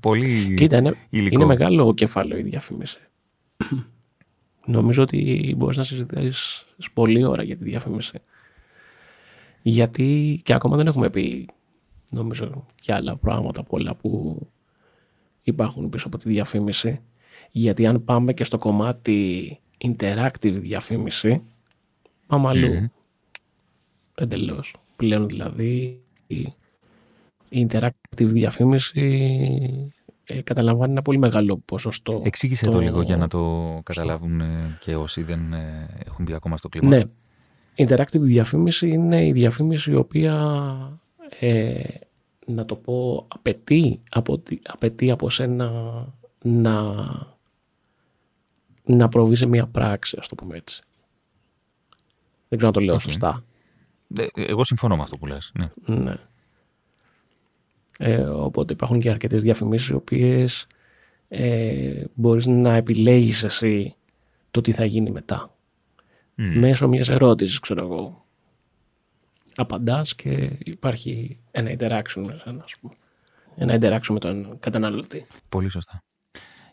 Πολύ 0.00 0.54
Κοίτα, 0.54 0.76
είναι, 0.76 0.94
υλικό. 1.10 1.34
είναι 1.34 1.44
μεγάλο 1.44 1.94
κεφάλαιο 1.94 2.38
η 2.38 2.42
διαφήμιση. 2.42 2.98
Νομίζω 4.66 5.02
ότι 5.02 5.54
μπορείς 5.58 5.76
να 5.76 5.84
συζητήσεις 5.84 6.66
πολλή 6.92 7.24
ώρα 7.24 7.42
για 7.42 7.56
τη 7.56 7.64
διαφήμιση. 7.64 8.18
Γιατί 9.62 10.40
και 10.44 10.52
ακόμα 10.52 10.76
δεν 10.76 10.86
έχουμε 10.86 11.10
πει, 11.10 11.48
νομίζω, 12.10 12.66
και 12.80 12.92
άλλα 12.94 13.16
πράγματα 13.16 13.62
πολλά 13.62 13.94
που 13.94 14.40
υπάρχουν 15.42 15.88
πίσω 15.88 16.06
από 16.06 16.18
τη 16.18 16.28
διαφήμιση. 16.28 17.00
Γιατί 17.50 17.86
αν 17.86 18.04
πάμε 18.04 18.32
και 18.32 18.44
στο 18.44 18.58
κομμάτι 18.58 19.60
interactive 19.84 20.52
διαφήμιση, 20.52 21.40
πάμε 22.26 22.48
αλλού. 22.48 22.84
Mm. 22.84 22.90
Εντελώς. 24.14 24.74
Πλέον 24.96 25.26
δηλαδή 25.26 26.00
η 26.26 27.66
interactive 27.68 28.24
διαφήμιση 28.24 29.02
ε, 30.24 30.42
καταλαμβάνει 30.42 30.92
ένα 30.92 31.02
πολύ 31.02 31.18
μεγάλο 31.18 31.56
ποσοστό. 31.64 32.22
Εξήγησε 32.24 32.64
το... 32.64 32.70
το 32.70 32.80
λίγο 32.80 33.02
για 33.02 33.16
να 33.16 33.28
το 33.28 33.80
καταλάβουν 33.84 34.42
και 34.80 34.96
όσοι 34.96 35.22
δεν 35.22 35.52
ε, 35.52 35.88
έχουν 36.06 36.24
μπει 36.24 36.32
ακόμα 36.34 36.56
στο 36.56 36.68
κλίμα. 36.68 36.88
Ναι. 36.88 37.02
Interactive 37.76 38.20
διαφήμιση 38.20 38.88
είναι 38.88 39.26
η 39.26 39.32
διαφήμιση 39.32 39.90
η 39.90 39.94
οποία 39.94 40.34
ε, 41.40 41.82
να 42.46 42.64
το 42.64 42.74
πω 42.76 43.26
απαιτεί 43.28 44.00
από, 44.10 44.42
απαιτεί 44.62 45.10
από 45.10 45.30
σένα 45.30 45.70
να 46.42 46.94
να 48.88 49.08
προβεί 49.08 49.36
σε 49.36 49.46
μια 49.46 49.66
πράξη, 49.66 50.16
ας 50.20 50.28
το 50.28 50.34
πούμε 50.34 50.56
έτσι. 50.56 50.82
Δεν 52.48 52.58
ξέρω 52.58 52.66
αν 52.66 52.72
το 52.72 52.80
λέω 52.80 52.98
σωστά. 52.98 53.44
Ε, 54.16 54.26
εγώ 54.34 54.64
συμφωνώ 54.64 54.96
με 54.96 55.02
αυτό 55.02 55.16
που 55.16 55.26
λες. 55.26 55.52
Ναι. 55.58 55.70
ναι. 55.86 56.16
Ε, 57.98 58.20
οπότε 58.20 58.72
υπάρχουν 58.72 59.00
και 59.00 59.10
αρκετές 59.10 59.42
διαφημίσεις 59.42 59.88
οι 59.88 59.94
οποίες 59.94 60.66
ε, 61.28 62.04
μπορείς 62.14 62.46
να 62.46 62.74
επιλέγεις 62.74 63.44
εσύ 63.44 63.94
το 64.50 64.60
τι 64.60 64.72
θα 64.72 64.84
γίνει 64.84 65.10
μετά. 65.10 65.52
Μέσω 66.34 66.88
μιας 66.88 67.08
ερώτησης, 67.08 67.58
ξέρω 67.58 67.84
εγώ. 67.84 68.24
Απαντάς 69.56 70.14
και 70.14 70.58
υπάρχει 70.58 71.38
ένα 71.50 71.70
interaction 71.70 72.22
με 72.26 72.34
εσένα, 72.34 72.62
ας 72.62 72.74
πούμε. 72.80 72.92
Ένα 73.56 73.78
interaction 73.80 74.12
με 74.12 74.18
τον 74.18 74.58
καταναλωτή. 74.58 75.26
Πολύ 75.48 75.68
σωστά 75.68 76.02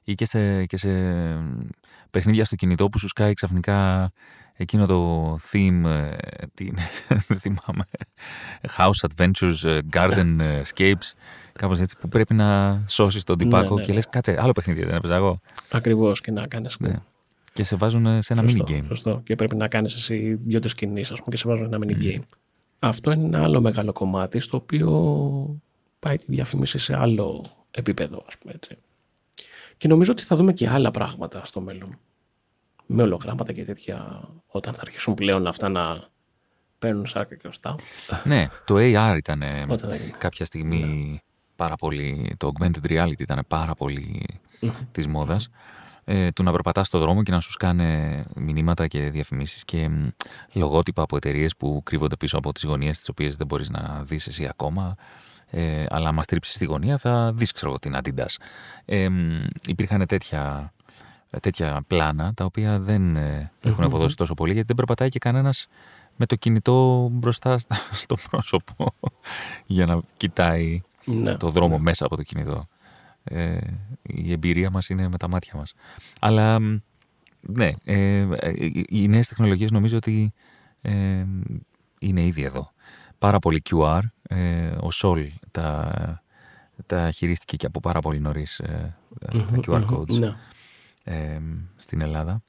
ή 0.06 0.16
και 0.16 0.26
σε, 0.26 0.66
και 0.66 0.78
σε 0.78 0.90
παιχνίδια 2.12 2.46
στο 2.46 2.56
κινητό 2.56 2.90
που 2.90 3.00
σου 3.00 3.08
σκάει 3.08 3.34
ξαφνικά 3.34 4.12
εκείνο 4.54 4.86
το 4.86 5.32
theme, 5.34 5.84
ε, 5.86 6.16
τι 6.54 6.72
δεν 7.28 7.38
θυμάμαι, 7.38 7.84
House 8.78 9.08
Adventures, 9.08 9.64
ε, 9.64 9.80
Garden 9.94 10.38
ε, 10.40 10.62
Escapes, 10.62 11.12
κάπως 11.54 11.80
έτσι, 11.80 11.98
που 12.00 12.08
πρέπει 12.08 12.34
να 12.34 12.82
σώσεις 12.86 13.24
τον 13.24 13.38
τυπάκο 13.38 13.74
ναι, 13.74 13.80
ναι, 13.80 13.88
και 13.88 13.94
λες 13.94 14.06
ναι. 14.06 14.12
κάτσε, 14.12 14.38
άλλο 14.42 14.52
παιχνίδι 14.52 14.84
δεν 14.84 14.96
έπαιζα 14.96 15.16
εγώ. 15.16 15.38
Ακριβώς 15.72 16.22
και 16.22 16.32
να 16.32 16.48
κάνεις. 16.48 16.76
Ναι. 16.80 16.94
Και 17.54 17.64
σε 17.64 17.76
βάζουν 17.76 18.22
σε 18.22 18.34
ένα 18.34 18.44
mini 18.48 18.70
game. 18.70 18.86
Σωστό. 18.88 19.22
Και 19.24 19.36
πρέπει 19.36 19.56
να 19.56 19.68
κάνεις 19.68 19.94
εσύ 19.94 20.40
δύο-τρεις 20.46 20.74
κινήσεις, 20.74 21.12
ας 21.12 21.18
πούμε, 21.20 21.36
και 21.36 21.38
σε 21.38 21.48
βάζουν 21.48 21.74
ένα 21.74 21.86
mini 21.86 22.04
game. 22.04 22.24
Αυτό 22.80 23.12
είναι 23.12 23.26
ένα 23.26 23.44
άλλο 23.44 23.62
μεγάλο 23.62 23.94
κομμάτι, 23.94 24.40
στο 24.40 24.58
οποίο 24.58 25.62
πάει 26.00 26.18
τη 26.18 26.26
διαφήμιση 26.28 26.78
σε 26.78 26.98
άλλο 26.98 27.44
επίπεδο, 27.72 28.24
ας 28.28 28.38
πούμε 28.38 28.54
έτσι. 28.56 28.78
Και 29.86 29.92
νομίζω 29.92 30.12
ότι 30.12 30.24
θα 30.24 30.36
δούμε 30.36 30.54
και 30.54 30.70
άλλα 30.70 30.92
πράγματα 30.92 31.46
στο 31.46 31.62
μέλλον. 31.62 32.00
Με 32.86 33.04
ολογράμματα 33.04 33.54
και 33.54 33.66
τέτοια, 33.66 34.30
όταν 34.48 34.74
θα 34.74 34.82
αρχίσουν 34.82 35.14
πλέον 35.14 35.48
αυτά 35.48 35.70
να 35.70 36.04
παίρνουν 36.80 37.06
σάρκα 37.06 37.36
και 37.36 37.48
ωστά. 37.48 37.76
Ναι, 38.24 38.48
το 38.66 38.76
AR 38.78 39.16
ήταν 39.18 39.44
κάποια 40.18 40.46
στιγμή 40.46 40.84
ναι. 40.84 41.18
πάρα 41.56 41.76
πολύ, 41.76 42.36
το 42.38 42.52
augmented 42.54 42.92
reality 42.92 43.20
ήταν 43.20 43.44
πάρα 43.48 43.74
πολύ 43.74 44.26
mm-hmm. 44.62 44.72
της 44.92 45.08
μόδας. 45.08 45.50
Ε, 46.04 46.32
του 46.32 46.44
να 46.44 46.52
περπατάς 46.52 46.88
στο 46.88 47.00
δρόμο 47.00 47.24
και 47.24 47.32
να 47.32 47.40
σου 47.40 47.52
σκάνε 47.52 48.24
μηνύματα 48.36 48.88
και 48.88 49.10
διαφημίσεις 49.10 49.66
και 49.66 49.90
λογότυπα 50.54 51.02
από 51.02 51.16
εταιρείες 51.16 51.56
που 51.56 51.82
κρύβονται 51.84 52.16
πίσω 52.16 52.38
από 52.38 52.52
τις 52.52 52.64
γωνίες 52.64 52.98
τις 52.98 53.10
οποίες 53.10 53.36
δεν 53.36 53.48
μπορείς 53.48 53.70
να 53.70 54.04
δεις 54.04 54.28
εσύ 54.28 54.48
ακόμα 54.48 54.96
ε, 55.50 55.86
αλλά 55.90 56.10
άμα 56.10 56.24
στρίψεις 56.24 56.58
τη 56.58 56.66
γωνία 56.66 56.98
θα 56.98 57.34
δεις 57.34 57.52
ξέρω 57.52 57.80
την 57.80 57.96
Adidas. 57.96 58.36
Ε, 58.86 59.08
υπήρχαν 59.68 60.06
τέτοια, 60.06 60.74
τέτοια 61.42 61.84
πλάνα 61.88 62.34
τα 62.34 62.46
οποία 62.46 62.80
δεν 62.80 63.16
ε, 63.16 63.52
έχουν 63.62 63.84
ευωδώσει 63.84 64.16
τόσο 64.16 64.34
πολύ 64.34 64.52
γιατί 64.52 64.68
δεν 64.68 64.76
περπατάει 64.76 65.10
και 65.10 65.20
κανένας 65.20 65.68
με 66.16 66.26
το 66.26 66.36
κινητό 66.36 67.10
μπροστά 67.12 67.58
στο 68.02 68.16
πρόσωπο 68.30 68.94
για 69.66 69.86
να 69.86 70.00
κοιτάει 70.18 70.82
ναι. 71.06 71.38
το 71.38 71.50
δρόμο 71.50 71.78
μέσα 71.78 72.06
από 72.06 72.16
το 72.16 72.24
κινητό. 72.24 72.68
Ε, 73.24 73.58
η 74.02 74.32
εμπειρία 74.32 74.70
μας 74.70 74.90
είναι 74.90 75.08
με 75.08 75.18
τα 75.18 75.28
μάτια 75.28 75.54
μας. 75.56 75.74
Αλλά 76.20 76.60
ναι, 77.40 77.72
ε, 77.84 78.28
ε 78.40 78.54
οι 78.90 79.08
νέες 79.08 79.28
τεχνολογίες 79.28 79.72
νομίζω 79.72 79.98
ότι 79.98 80.34
ε, 80.82 81.26
είναι 82.00 82.22
ήδη 82.22 82.44
εδώ 82.44 82.74
πάρα 83.26 83.40
πολύ 83.40 83.62
QR. 83.70 84.00
Ε, 84.22 84.68
ο 84.68 84.88
Sol 84.94 85.28
τα, 85.52 86.24
τα 86.86 87.12
χειρίστηκε 87.12 87.56
και 87.56 87.66
από 87.66 87.80
πάρα 87.80 88.00
πολύ 88.00 88.20
νωρίς 88.20 88.60
ε, 88.60 88.98
τα 89.20 89.60
QR 89.68 89.86
codes 89.86 90.20
ναι. 90.20 90.36
ε, 91.04 91.40
στην 91.76 92.02
Ελλάδα. 92.02 92.44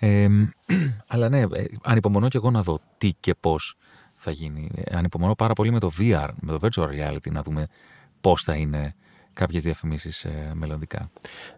αλλά 1.06 1.28
ναι, 1.28 1.42
ανυπομονώ 1.82 2.28
και 2.28 2.36
εγώ 2.36 2.50
να 2.50 2.62
δω 2.62 2.78
τι 2.98 3.10
και 3.20 3.34
πώς 3.40 3.74
θα 4.14 4.30
γίνει. 4.30 4.70
Ανυπομονώ 4.90 5.34
πάρα 5.34 5.52
πολύ 5.52 5.70
με 5.70 5.78
το 5.78 5.90
VR, 5.98 6.28
με 6.40 6.58
το 6.58 6.58
virtual 6.62 6.88
reality, 6.88 7.30
να 7.30 7.42
δούμε 7.42 7.66
πώς 8.20 8.42
θα 8.42 8.54
είναι 8.54 8.94
κάποιες 9.32 9.62
διαφημίσεις 9.62 10.24
ε, 10.24 10.52
μελλοντικά. 10.54 11.10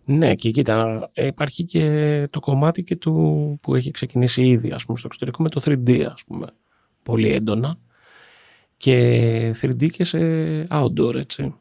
Ναι, 0.05 0.35
και 0.35 0.51
κοίτα, 0.51 1.11
υπάρχει 1.15 1.65
και 1.65 2.27
το 2.31 2.41
κομμάτι 2.41 2.85
και 2.85 2.97
του 2.97 3.59
που 3.63 3.75
έχει 3.75 3.91
ξεκινήσει 3.91 4.47
ήδη, 4.47 4.71
ας 4.71 4.85
πούμε, 4.85 4.99
στο 4.99 5.07
εξωτερικό 5.07 5.43
με 5.43 5.49
το 5.49 5.61
3D, 5.65 6.01
ας 6.01 6.25
πούμε, 6.25 6.47
πολύ 7.09 7.33
έντονα. 7.33 7.77
Και 8.77 9.55
3D 9.61 9.91
και 9.91 10.05
σε 10.05 10.19
outdoor, 10.71 11.15
έτσι. 11.15 11.55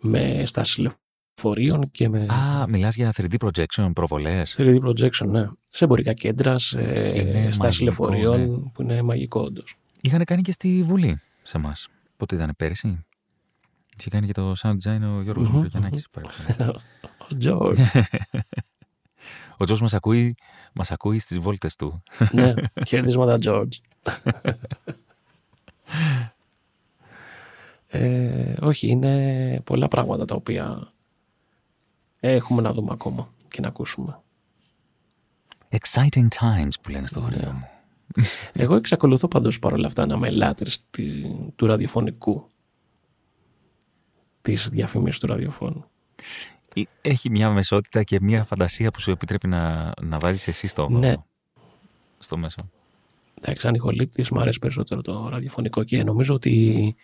Με 0.00 0.42
στάσεις 0.46 0.78
λεωφορείων 0.78 1.90
και 1.90 2.08
με... 2.08 2.26
Α, 2.26 2.66
μιλάς 2.68 2.96
για 2.96 3.12
3D 3.16 3.34
projection, 3.38 3.90
προβολές. 3.94 4.54
3D 4.58 4.78
projection, 4.84 5.28
ναι. 5.28 5.48
Σε 5.68 5.84
εμπορικά 5.84 6.12
κέντρα, 6.12 6.58
σε 6.58 7.52
στάσεις 7.52 7.80
λεωφορείων, 7.80 8.40
ναι. 8.40 8.70
που 8.72 8.82
είναι 8.82 9.02
μαγικό 9.02 9.40
όντως. 9.40 9.76
Είχαν 10.00 10.24
κάνει 10.24 10.42
και 10.42 10.52
στη 10.52 10.82
Βουλή 10.82 11.20
σε 11.42 11.56
εμάς. 11.56 11.88
Πότε 12.16 12.34
ήταν, 12.34 12.54
πέρυσι. 12.56 13.04
Είχε 13.98 14.10
κάνει 14.10 14.26
και 14.26 14.32
το 14.32 14.52
sound 14.62 14.76
design 14.84 15.00
ο 15.16 15.22
Γιώργος 15.22 15.50
mm-hmm. 15.52 16.70
Ο 17.30 17.36
Τζορτζ. 17.38 17.78
Ο 19.60 19.64
Τζορτζ 19.64 19.80
μας 19.80 19.94
ακούει, 19.94 20.34
μας 20.72 20.90
ακούει 20.90 21.18
στις 21.18 21.38
βόλτες 21.38 21.76
του. 21.76 22.02
ναι, 22.32 22.54
χαιρετίσματα 22.86 23.38
Τζορτζ. 23.38 23.72
ε, 27.88 28.54
όχι, 28.60 28.88
είναι 28.88 29.60
πολλά 29.64 29.88
πράγματα 29.88 30.24
τα 30.24 30.34
οποία 30.34 30.92
έχουμε 32.20 32.62
να 32.62 32.72
δούμε 32.72 32.92
ακόμα 32.92 33.34
και 33.48 33.60
να 33.60 33.68
ακούσουμε. 33.68 34.20
Exciting 35.70 36.28
times 36.40 36.72
που 36.82 36.90
λένε 36.90 37.06
στο 37.06 37.20
χωριό 37.20 37.52
μου. 37.52 37.68
Εγώ 38.52 38.74
εξακολουθώ 38.74 39.28
πάντως 39.28 39.58
παρόλα 39.58 39.86
αυτά 39.86 40.06
να 40.06 40.14
είμαι 40.14 40.30
λάτρης 40.30 40.84
του 41.56 41.66
ραδιοφωνικού 41.66 42.48
της 44.40 44.68
διαφήμισης 44.68 45.20
του 45.20 45.26
ραδιοφώνου. 45.26 45.84
Έχει 47.00 47.30
μια 47.30 47.50
μεσότητα 47.50 48.02
και 48.02 48.18
μια 48.20 48.44
φαντασία 48.44 48.90
που 48.90 49.00
σου 49.00 49.10
επιτρέπει 49.10 49.48
να, 49.48 49.92
να 50.02 50.18
βάζεις 50.18 50.48
εσύ 50.48 50.66
στο, 50.66 50.88
ναι. 50.88 51.14
στο 52.18 52.36
μέσο. 52.36 52.70
Εντάξει, 53.40 53.62
σαν 53.62 53.74
ηχολήπτης 53.74 54.30
μου 54.30 54.40
αρέσει 54.40 54.58
περισσότερο 54.58 55.02
το 55.02 55.28
ραδιοφωνικό 55.28 55.84
και 55.84 56.02
νομίζω 56.02 56.34
ότι 56.34 56.94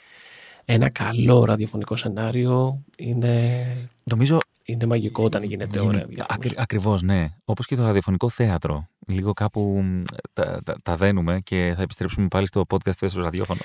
ένα 0.64 0.90
καλό 0.90 1.44
ραδιοφωνικό 1.44 1.96
σενάριο 1.96 2.82
είναι, 2.96 3.66
νομίζω, 4.04 4.38
είναι 4.64 4.86
μαγικό 4.86 5.24
όταν 5.24 5.42
γίνεται 5.42 5.80
ωραία 5.80 6.06
Ακρι, 6.28 6.54
Ακριβώς, 6.56 7.02
ναι. 7.02 7.28
Όπως 7.44 7.66
και 7.66 7.76
το 7.76 7.84
ραδιοφωνικό 7.84 8.28
θέατρο. 8.28 8.88
Λίγο 9.06 9.32
κάπου 9.32 9.84
τα, 10.32 10.60
τα, 10.64 10.76
τα 10.82 10.96
δένουμε 10.96 11.38
και 11.42 11.72
θα 11.76 11.82
επιστρέψουμε 11.82 12.28
πάλι 12.28 12.46
στο 12.46 12.64
podcast 12.68 13.06
στο 13.06 13.20
ραδιόφωνο. 13.20 13.60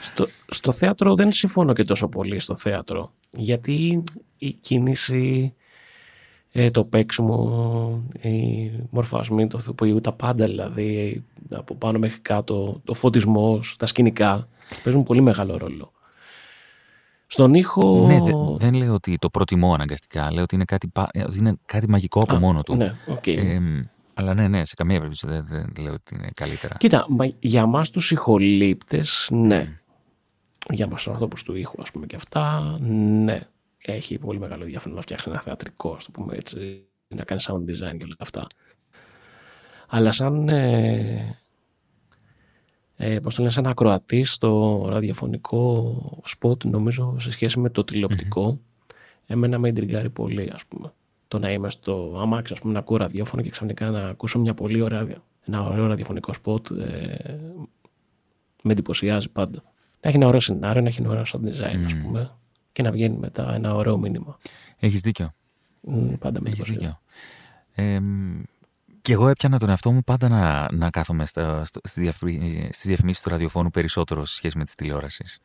Στο, 0.00 0.28
στο 0.46 0.72
θέατρο 0.72 1.14
δεν 1.14 1.32
συμφωνώ 1.32 1.72
και 1.72 1.84
τόσο 1.84 2.08
πολύ 2.08 2.38
στο 2.38 2.54
θέατρο. 2.56 3.12
Γιατί 3.30 4.02
η 4.38 4.52
κίνηση, 4.52 5.54
ε, 6.52 6.70
το 6.70 6.84
παίξιμο, 6.84 8.02
η 8.20 8.70
μορφασμή, 8.90 9.46
το 9.46 9.58
θεοποιού, 9.58 9.98
τα 9.98 10.12
πάντα 10.12 10.44
δηλαδή, 10.44 11.24
από 11.50 11.74
πάνω 11.74 11.98
μέχρι 11.98 12.20
κάτω, 12.20 12.80
το 12.84 12.94
φωτισμός, 12.94 13.76
τα 13.78 13.86
σκηνικά, 13.86 14.48
παίζουν 14.82 15.02
πολύ 15.02 15.20
μεγάλο 15.20 15.56
ρόλο. 15.56 15.92
Στον 17.26 17.54
ήχο. 17.54 18.06
Ναι, 18.06 18.18
δεν 18.56 18.74
λέω 18.74 18.94
ότι 18.94 19.16
το 19.18 19.30
προτιμώ 19.30 19.74
αναγκαστικά. 19.74 20.32
Λέω 20.32 20.42
ότι 20.42 20.54
είναι 20.54 20.64
κάτι, 20.64 20.90
ότι 21.26 21.38
είναι 21.38 21.56
κάτι 21.66 21.88
μαγικό 21.88 22.20
από 22.20 22.36
μόνο 22.36 22.62
του. 22.62 22.76
Ναι, 22.76 22.92
okay. 23.08 23.36
ε, 23.36 23.60
αλλά 24.14 24.34
ναι, 24.34 24.48
ναι, 24.48 24.64
σε 24.64 24.74
καμία 24.74 24.96
περίπτωση 24.96 25.26
δεν, 25.26 25.46
δεν 25.48 25.84
λέω 25.84 25.92
ότι 25.92 26.14
είναι 26.14 26.28
καλύτερα. 26.34 26.74
Κοίτα, 26.78 27.06
για 27.38 27.60
εμά 27.60 27.82
τους 27.82 28.10
ηχολήπτες, 28.10 29.28
ναι. 29.30 29.80
Για 30.70 30.86
μας 30.86 31.02
τους 31.02 31.12
ανθρώπους 31.12 31.42
του 31.42 31.56
ήχου, 31.56 31.82
ας 31.82 31.90
πούμε 31.90 32.06
και 32.06 32.16
αυτά, 32.16 32.76
ναι. 32.80 33.40
Έχει 33.78 34.18
πολύ 34.18 34.38
μεγάλο 34.38 34.62
ενδιαφέρον 34.62 34.94
να 34.94 35.00
φτιάξει 35.00 35.30
ένα 35.30 35.40
θεατρικό, 35.40 35.92
ας 35.92 36.04
το 36.04 36.10
πούμε 36.10 36.36
έτσι, 36.36 36.86
να 37.08 37.24
κάνει 37.24 37.40
sound 37.44 37.60
design 37.70 37.96
και 37.96 38.04
όλα 38.04 38.16
αυτά. 38.18 38.46
Αλλά 39.88 40.12
σαν 40.12 40.48
ε, 40.48 41.38
ε, 42.96 43.18
πώς 43.18 43.34
το 43.34 43.40
λένε, 43.40 43.52
σαν 43.52 43.66
ακροατής 43.66 44.32
στο 44.32 44.84
ραδιοφωνικό 44.88 46.22
σποτ, 46.24 46.64
νομίζω 46.64 47.16
σε 47.18 47.30
σχέση 47.30 47.58
με 47.58 47.70
το 47.70 47.84
τηλεοπτικό, 47.84 48.60
εμένα 49.26 49.58
με 49.58 49.68
ιντριγκάρει 49.68 50.10
πολύ, 50.10 50.50
ας 50.54 50.64
πούμε. 50.66 50.92
Το 51.28 51.38
να 51.38 51.52
είμαι 51.52 51.70
στο 51.70 52.18
αμάξι, 52.20 52.52
ας 52.52 52.60
πούμε, 52.60 52.72
να 52.72 52.78
ακούω 52.78 52.96
ραδιόφωνο 52.96 53.42
και 53.42 53.50
ξαφνικά 53.50 53.90
να 53.90 54.08
ακούσω 54.08 54.38
μια 54.38 54.54
πολύ 54.54 54.80
ωραία, 54.80 55.06
ένα 55.46 55.62
ωραίο 55.62 55.86
ραδιοφωνικό 55.86 56.32
σποτ, 56.32 56.70
ε, 56.70 57.38
με 58.62 58.72
εντυπωσιάζει 58.72 59.28
πάντα. 59.28 59.62
Να 60.00 60.08
έχει 60.08 60.16
ένα 60.16 60.26
ωραίο 60.26 60.40
σενάριο, 60.40 60.82
να 60.82 60.88
έχει 60.88 61.00
ένα 61.00 61.10
ωραίο 61.10 61.22
sound 61.26 61.44
design, 61.44 61.84
ας 61.84 61.96
πούμε, 61.96 62.30
και 62.72 62.82
να 62.82 62.90
βγαίνει 62.90 63.16
μετά 63.16 63.54
ένα 63.54 63.74
ωραίο 63.74 63.98
μήνυμα. 63.98 64.38
Έχεις 64.78 65.00
δίκιο. 65.00 65.34
πάντα 66.18 66.40
με 66.40 66.50
Έχεις 66.50 66.64
δίκιο. 66.64 67.00
Ε, 67.74 68.00
και 69.06 69.12
εγώ 69.12 69.28
έπιανα 69.28 69.58
τον 69.58 69.68
εαυτό 69.68 69.92
μου 69.92 70.02
πάντα 70.02 70.28
να, 70.28 70.72
να 70.72 70.90
κάθομαι 70.90 71.26
στα, 71.26 71.64
στο, 71.64 71.80
στις 71.82 72.12
διαφημίσεις 72.70 73.22
του 73.22 73.28
ραδιοφώνου 73.28 73.70
περισσότερο 73.70 74.24
σε 74.24 74.36
σχέση 74.36 74.58
με 74.58 74.64
τις 74.64 74.74
τηλεόρασεις. 74.74 75.38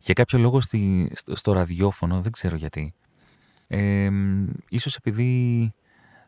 Για 0.00 0.14
κάποιο 0.14 0.38
λόγο 0.38 0.60
στη, 0.60 1.10
στο, 1.14 1.36
στο, 1.36 1.52
ραδιόφωνο, 1.52 2.20
δεν 2.20 2.32
ξέρω 2.32 2.56
γιατί. 2.56 2.94
Ε, 3.66 4.10
ίσως 4.68 4.96
επειδή 4.96 5.72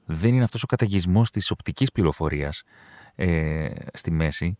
δεν 0.05 0.35
είναι 0.35 0.45
αυτός 0.45 0.63
ο 0.63 0.67
καταγισμός 0.67 1.31
της 1.31 1.51
οπτικής 1.51 1.91
πληροφορίας 1.91 2.63
ε, 3.15 3.69
στη 3.93 4.11
μέση, 4.11 4.59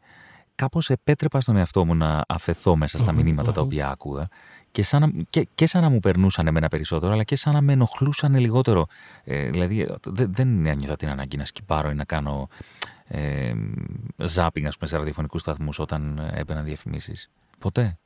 κάπως 0.55 0.91
επέτρεπα 0.91 1.41
στον 1.41 1.57
εαυτό 1.57 1.85
μου 1.85 1.95
να 1.95 2.25
αφαιθώ 2.29 2.77
μέσα 2.77 2.99
στα 2.99 3.13
μηνύματα 3.13 3.53
τα 3.53 3.61
οποία 3.61 3.91
άκουγα 3.91 4.29
και 4.71 4.83
σαν, 4.83 5.01
να, 5.01 5.23
και, 5.31 5.49
και 5.55 5.67
σαν 5.67 5.83
να 5.83 5.89
μου 5.89 5.99
περνούσαν 5.99 6.47
εμένα 6.47 6.69
περισσότερο, 6.69 7.13
αλλά 7.13 7.25
και 7.25 7.37
σαν 7.37 7.53
να 7.53 7.61
με 7.61 7.73
ενοχλούσαν 7.73 8.37
λιγότερο. 8.37 8.87
Ε, 9.25 9.51
δηλαδή, 9.51 9.89
δεν, 10.07 10.35
δεν 10.35 10.67
ένιωθα 10.67 10.97
την 10.97 11.09
ανάγκη 11.09 11.37
να 11.37 11.45
σκιπάρω 11.45 11.91
ή 11.91 11.95
να 11.95 12.05
κάνω 12.05 12.49
ε, 13.07 13.53
ζάπινγκ, 14.17 14.67
ας 14.67 14.77
πούμε, 14.77 14.89
σε 14.89 14.97
ραδιοφωνικούς 14.97 15.41
σταθμούς 15.41 15.79
όταν 15.79 16.31
έμπαιναν 16.35 16.65
διαφημίσεις. 16.65 17.31
Ποτέ. 17.59 17.99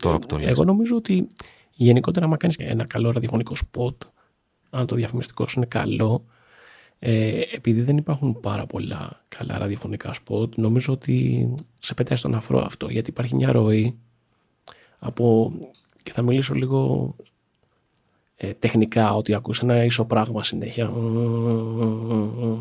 Τώρα 0.00 0.18
που 0.18 0.26
το 0.26 0.38
λες. 0.38 0.48
Εγώ 0.48 0.64
νομίζω 0.64 0.96
ότι 0.96 1.28
γενικότερα, 1.70 2.26
άμα 2.26 2.36
κάνεις 2.36 2.56
ένα 2.56 2.86
καλό 2.86 3.10
ραδιοφωνικό 3.10 3.56
σποτ, 3.56 4.02
αν 4.70 4.86
το 4.86 4.94
διαφημιστικό 4.94 5.48
σου 5.48 5.58
είναι 5.58 5.66
καλό, 5.66 6.24
ε, 6.98 7.40
επειδή 7.52 7.82
δεν 7.82 7.96
υπάρχουν 7.96 8.40
πάρα 8.40 8.66
πολλά 8.66 9.24
καλά 9.28 9.58
ραδιοφωνικά 9.58 10.12
σποτ, 10.12 10.56
νομίζω 10.56 10.92
ότι 10.92 11.48
σε 11.78 11.94
πετάει 11.94 12.18
στον 12.18 12.34
αφρό 12.34 12.60
αυτό, 12.60 12.88
γιατί 12.88 13.10
υπάρχει 13.10 13.34
μια 13.34 13.52
ροή 13.52 13.98
από, 14.98 15.52
και 16.02 16.12
θα 16.12 16.22
μιλήσω 16.22 16.54
λίγο 16.54 17.14
ε, 18.36 18.52
τεχνικά, 18.52 19.14
ότι 19.14 19.34
ακούς 19.34 19.60
ένα 19.60 19.84
ίσο 19.84 20.06
πράγμα 20.06 20.42
συνέχεια. 20.42 20.92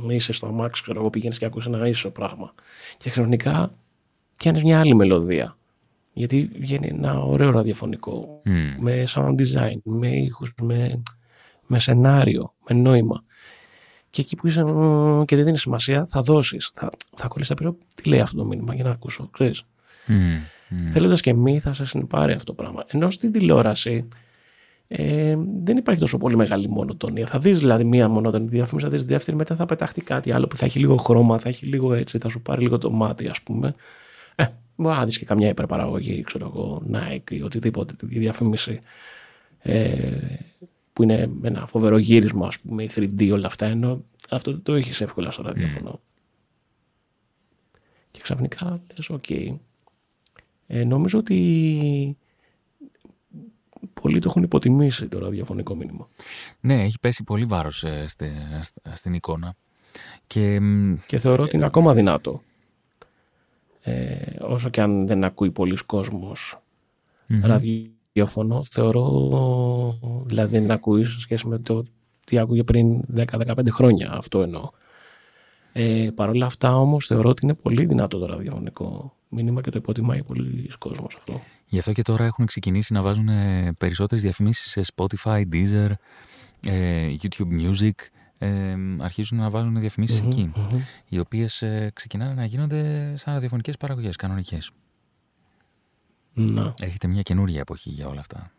Είσαι 0.10 0.34
στο 0.34 0.48
αμάξι, 0.48 0.82
ξέρω 0.82 1.00
εγώ, 1.00 1.10
πηγαίνεις 1.10 1.38
και 1.38 1.46
ακούς 1.46 1.66
ένα 1.66 1.88
ίσο 1.88 2.12
πράγμα. 2.12 2.54
Και 2.98 3.10
ξαφνικά 3.10 3.74
πιάνεις 4.36 4.64
μια 4.64 4.80
άλλη 4.80 4.96
μελωδία. 4.96 5.58
Γιατί 6.14 6.50
βγαίνει 6.60 6.88
ένα 6.88 7.20
ωραίο 7.20 7.52
ραδιοφωνικό, 7.52 8.42
με 8.80 9.04
sound 9.08 9.36
design, 9.36 9.78
με 9.84 10.08
ήχους, 10.08 10.54
με, 10.62 11.04
με 11.66 11.80
σενάριο, 11.80 12.54
με 12.70 12.76
νόημα. 12.76 13.24
Και 14.10 14.22
εκεί 14.22 14.36
που 14.36 14.48
είσαι 14.48 14.64
και 15.26 15.36
δεν 15.36 15.46
δίνει 15.46 15.58
σημασία, 15.58 16.06
θα 16.06 16.22
δώσεις. 16.22 16.72
Θα, 16.74 16.90
θα 17.16 17.28
κολλήσεις 17.28 17.56
τα 17.56 17.62
πίσω. 17.62 17.78
Τι 17.96 18.10
λέει 18.10 18.20
αυτό 18.20 18.38
το 18.38 18.46
μήνυμα 18.46 18.76
για 18.76 18.84
να 18.84 18.90
ακούσω, 18.90 19.30
ξέρεις. 19.32 19.64
Mm. 20.08 20.12
Mm. 20.76 20.92
Θέλοντας 20.92 21.22
και 21.22 21.34
μη, 21.34 21.60
θα 21.60 21.74
σας 21.74 21.90
συνεπάρει 21.90 22.34
αυτό 22.34 22.54
το 22.54 22.64
πράγμα. 22.64 22.84
Ενώ 22.88 23.10
στην 23.10 23.32
τηλεόραση 23.32 24.08
ε, 24.88 25.38
δεν 25.64 25.78
υπάρχει 25.78 26.02
τόσο 26.02 26.18
πολύ 26.18 26.36
μεγάλη 26.36 26.70
μονοτονία. 26.70 27.28
Θα 27.28 27.40
δεις 27.40 27.60
δηλαδή 27.60 27.84
μία 27.84 28.08
μονοτονία 28.08 28.48
διαφήμιση, 28.50 28.88
θα 28.88 28.92
δεις 28.92 29.06
δεύτερη, 29.06 29.38
μετά 29.38 29.56
θα 29.56 29.66
πεταχτεί 29.66 30.02
κάτι 30.02 30.32
άλλο 30.32 30.48
που 30.48 30.58
θα 30.58 30.66
έχει 30.66 30.80
λίγο 30.80 30.96
χρώμα, 30.96 31.40
θα 31.40 31.50
έχει 31.50 31.66
λίγο 31.66 31.94
έτσι, 31.94 32.18
θα 32.18 32.30
σου 32.30 32.42
πάρει 32.42 32.62
λίγο 32.62 32.78
το 32.78 32.92
μάτι, 32.92 33.28
ας 33.28 33.42
πούμε. 33.42 33.76
Ε, 34.36 34.46
μπορεί 34.76 34.98
να 34.98 35.06
δεις 35.06 35.18
και 35.18 35.26
καμιά 35.26 35.50
υπερπαραγωγή, 35.50 36.22
ξέρω 36.22 36.52
εγώ, 36.56 36.82
Nike 36.94 37.32
ή 37.32 37.42
οτιδήποτε, 37.42 37.94
τη 37.94 38.20
διαφήμιση. 38.20 38.80
Ε, 39.60 40.12
που 40.94 41.04
είναι 41.04 41.30
ένα 41.42 41.68
φοβερό 41.68 41.98
γύρισμα, 41.98 42.48
ας 42.48 42.60
πούμε, 42.60 42.84
η 42.84 42.90
3D, 42.96 43.30
όλα 43.32 43.48
αυτά, 43.48 43.66
ενώ 43.66 44.04
αυτό 44.30 44.52
δεν 44.52 44.62
το 44.64 44.74
έχεις 44.74 45.02
εύκολα 45.02 45.32
στο 45.32 45.42
ραδιόφωνο. 45.42 46.00
Και 48.12 48.20
ξαφνικά 48.22 48.82
λες, 48.96 49.10
οκ. 49.10 49.24
Okay. 49.30 49.56
Ε, 50.68 50.84
νομίζω 50.84 51.20
ότι 51.20 52.18
πολλοί 54.02 54.20
το 54.20 54.30
έχουν 54.30 54.44
υποτιμήσει 54.44 55.08
το 55.08 55.20
ραδιοφωνικό 55.20 55.76
μήνυμα. 55.76 56.08
Ναι, 56.60 56.84
έχει 56.84 57.00
πέσει 57.00 57.24
πολύ 57.24 57.46
βάρος 57.46 57.84
ε, 57.84 58.08
στη, 58.08 58.32
στην 58.94 59.14
εικόνα. 59.14 59.56
Και, 60.28 60.60
και 61.08 61.18
θεωρώ 61.18 61.44
ότι 61.44 61.56
είναι 61.56 61.66
ακόμα 61.66 61.94
δυνατό. 61.94 62.42
Ε, 63.82 64.16
όσο 64.40 64.70
και 64.70 64.82
αν 64.82 65.08
δεν 65.08 65.24
ακούει 65.24 65.52
πολλοί 65.52 65.78
κόσμος 65.86 66.60
ραδιόφωνο, 67.42 68.64
θεωρώ, 68.64 70.24
δηλαδή 70.26 70.58
δεν 70.58 70.72
ακούει 70.72 71.06
σε 71.06 71.20
σχέση 71.20 71.48
με 71.48 71.60
το 71.60 71.86
τι 72.26 72.40
άκουγε 72.40 72.64
πριν 72.64 73.02
10-15 73.16 73.68
χρόνια, 73.70 74.12
αυτό 74.12 74.42
εννοώ. 74.42 74.70
Ε, 75.78 76.10
Παρ' 76.16 76.30
όλα 76.30 76.46
αυτά 76.46 76.78
όμως 76.78 77.06
θεωρώ 77.06 77.30
ότι 77.30 77.40
είναι 77.44 77.54
πολύ 77.54 77.86
δυνατό 77.86 78.20
το 78.20 78.26
ραδιοφωνικό 78.26 79.16
μήνυμα 79.30 79.62
και 79.62 79.70
το 79.70 79.78
υποτιμάει 79.78 80.24
πολύ 80.24 80.72
κόσμος 80.78 81.16
αυτό. 81.16 81.42
Γι' 81.68 81.80
αυτό 81.80 81.92
και 81.92 82.02
τώρα 82.02 82.26
έχουν 82.26 82.46
ξεκινήσει 82.46 82.94
να 82.94 83.02
βάζουν 83.02 83.30
ε, 83.30 83.74
περισσότερες 83.78 84.24
διαφημίσεις 84.24 84.70
σε 84.70 84.82
Spotify, 84.96 85.44
Deezer, 85.52 85.92
ε, 86.68 87.16
YouTube 87.22 87.62
Music. 87.62 87.92
Ε, 88.38 88.76
αρχίζουν 89.00 89.38
να 89.38 89.50
βάζουν 89.50 89.80
διαφημίσεις 89.80 90.20
εκεί, 90.22 90.52
οι 91.10 91.20
οποίες 91.20 91.62
ε, 91.62 91.92
ξεκινάνε 91.94 92.34
να 92.34 92.46
γίνονται 92.46 93.14
σαν 93.18 93.34
ραδιοφωνικές 93.34 93.78
παραγωγές, 93.78 94.16
κανονικές. 94.16 94.72
Να. 96.34 96.74
Έχετε 96.82 97.08
μια 97.08 97.22
καινούργια 97.22 97.60
εποχή 97.60 97.90
για 97.90 98.08
όλα 98.08 98.20
αυτά. 98.20 98.52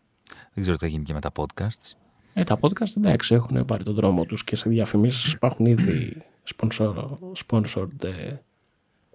Δεν 0.52 0.62
ξέρω 0.62 0.76
τι 0.76 0.82
θα 0.84 0.90
γίνει 0.90 1.04
και 1.04 1.12
με 1.12 1.20
τα 1.20 1.30
podcasts. 1.36 1.92
Ε, 2.34 2.44
τα 2.44 2.58
podcast 2.60 2.96
εντάξει 2.96 3.34
έχουν 3.34 3.64
πάρει 3.64 3.84
τον 3.84 3.94
δρόμο 3.94 4.24
τους 4.24 4.44
και 4.44 4.56
σε 4.56 4.68
διαφημίσεις 4.68 5.32
υπάρχουν 5.32 5.66
ήδη 5.66 6.24
sponsor, 6.56 7.06
sponsored 7.46 8.04
ε, 8.04 8.36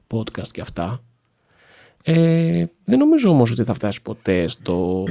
podcast 0.07 0.47
και 0.47 0.61
αυτά. 0.61 1.03
Ε, 2.03 2.65
δεν 2.83 2.99
νομίζω 2.99 3.29
όμως 3.29 3.51
ότι 3.51 3.63
θα 3.63 3.73
φτάσει 3.73 4.01
ποτέ 4.01 4.47
στο, 4.47 5.05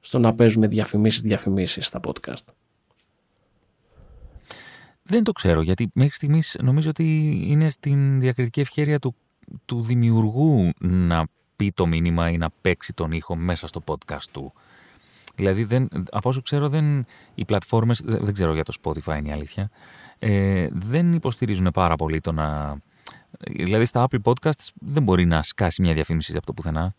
στο 0.00 0.18
να 0.18 0.34
παίζουμε 0.34 0.66
διαφημίσεις 0.66 1.20
διαφημίσεις 1.20 1.86
στα 1.86 2.00
podcast. 2.04 2.44
Δεν 5.02 5.24
το 5.24 5.32
ξέρω, 5.32 5.62
γιατί 5.62 5.90
μέχρι 5.94 6.14
στιγμής 6.14 6.56
νομίζω 6.62 6.90
ότι 6.90 7.38
είναι 7.46 7.68
στην 7.68 8.20
διακριτική 8.20 8.60
ευχέρεια 8.60 8.98
του, 8.98 9.14
του 9.64 9.82
δημιουργού 9.82 10.70
να 10.80 11.26
πει 11.56 11.72
το 11.72 11.86
μήνυμα 11.86 12.30
ή 12.30 12.36
να 12.36 12.50
παίξει 12.60 12.92
τον 12.92 13.12
ήχο 13.12 13.36
μέσα 13.36 13.66
στο 13.66 13.82
podcast 13.86 14.24
του. 14.32 14.52
Δηλαδή, 15.36 15.64
δεν, 15.64 15.88
από 16.10 16.28
όσο 16.28 16.42
ξέρω, 16.42 16.68
δεν, 16.68 17.04
οι 17.34 17.44
πλατφόρμες, 17.44 18.00
δεν, 18.04 18.24
δεν 18.24 18.32
ξέρω 18.32 18.54
για 18.54 18.64
το 18.64 18.72
Spotify 18.82 19.16
είναι 19.18 19.28
η 19.28 19.32
αλήθεια, 19.32 19.70
ε, 20.22 20.68
δεν 20.72 21.12
υποστηρίζουν 21.12 21.68
πάρα 21.72 21.96
πολύ 21.96 22.20
το 22.20 22.32
να... 22.32 22.76
Δηλαδή, 23.50 23.84
στα 23.84 24.06
Apple 24.10 24.18
Podcasts 24.32 24.68
δεν 24.74 25.02
μπορεί 25.02 25.24
να 25.24 25.42
σκάσει 25.42 25.82
μια 25.82 25.94
διαφήμιση 25.94 26.36
από 26.36 26.46
το 26.46 26.52
πουθενά. 26.52 26.94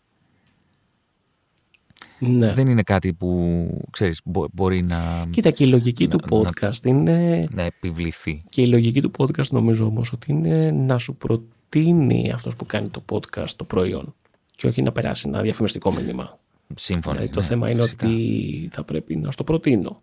Ναι. 2.18 2.52
Δεν 2.52 2.68
είναι 2.68 2.82
κάτι 2.82 3.12
που, 3.12 3.66
ξέρεις, 3.90 4.20
μπο- 4.24 4.46
μπορεί 4.52 4.82
να, 4.84 5.26
Κοίτα 5.30 5.50
και 5.50 5.64
η 5.64 5.66
λογική 5.66 6.06
Να- 6.06 6.16
του 6.16 6.20
podcast 6.28 6.84
είναι... 6.84 7.44
να 7.50 7.62
επιβληθεί. 7.62 8.42
Και 8.50 8.62
η 8.62 8.66
λογική 8.66 9.00
του 9.02 9.10
podcast 9.18 9.46
νομίζω 9.50 9.84
όμως 9.86 10.12
ότι 10.12 10.32
είναι 10.32 10.70
να 10.70 10.98
σου 10.98 11.14
προτείνει 11.16 12.30
αυτός 12.34 12.56
που 12.56 12.66
κάνει 12.66 12.88
το 12.88 13.04
podcast 13.10 13.48
το 13.56 13.64
προϊόν 13.64 14.14
και 14.56 14.66
όχι 14.66 14.82
να 14.82 14.92
περάσει 14.92 15.28
ένα 15.28 15.40
διαφημιστικό 15.42 15.92
μήνυμα. 15.92 16.38
Συμφωνώ. 16.74 17.14
Δηλαδή, 17.16 17.32
το 17.34 17.40
ναι, 17.40 17.46
θέμα 17.46 17.70
είναι 17.70 17.82
φυσικά. 17.82 18.06
ότι 18.06 18.68
θα 18.72 18.84
πρέπει 18.84 19.16
να 19.16 19.30
στο 19.30 19.44
προτείνω. 19.44 20.00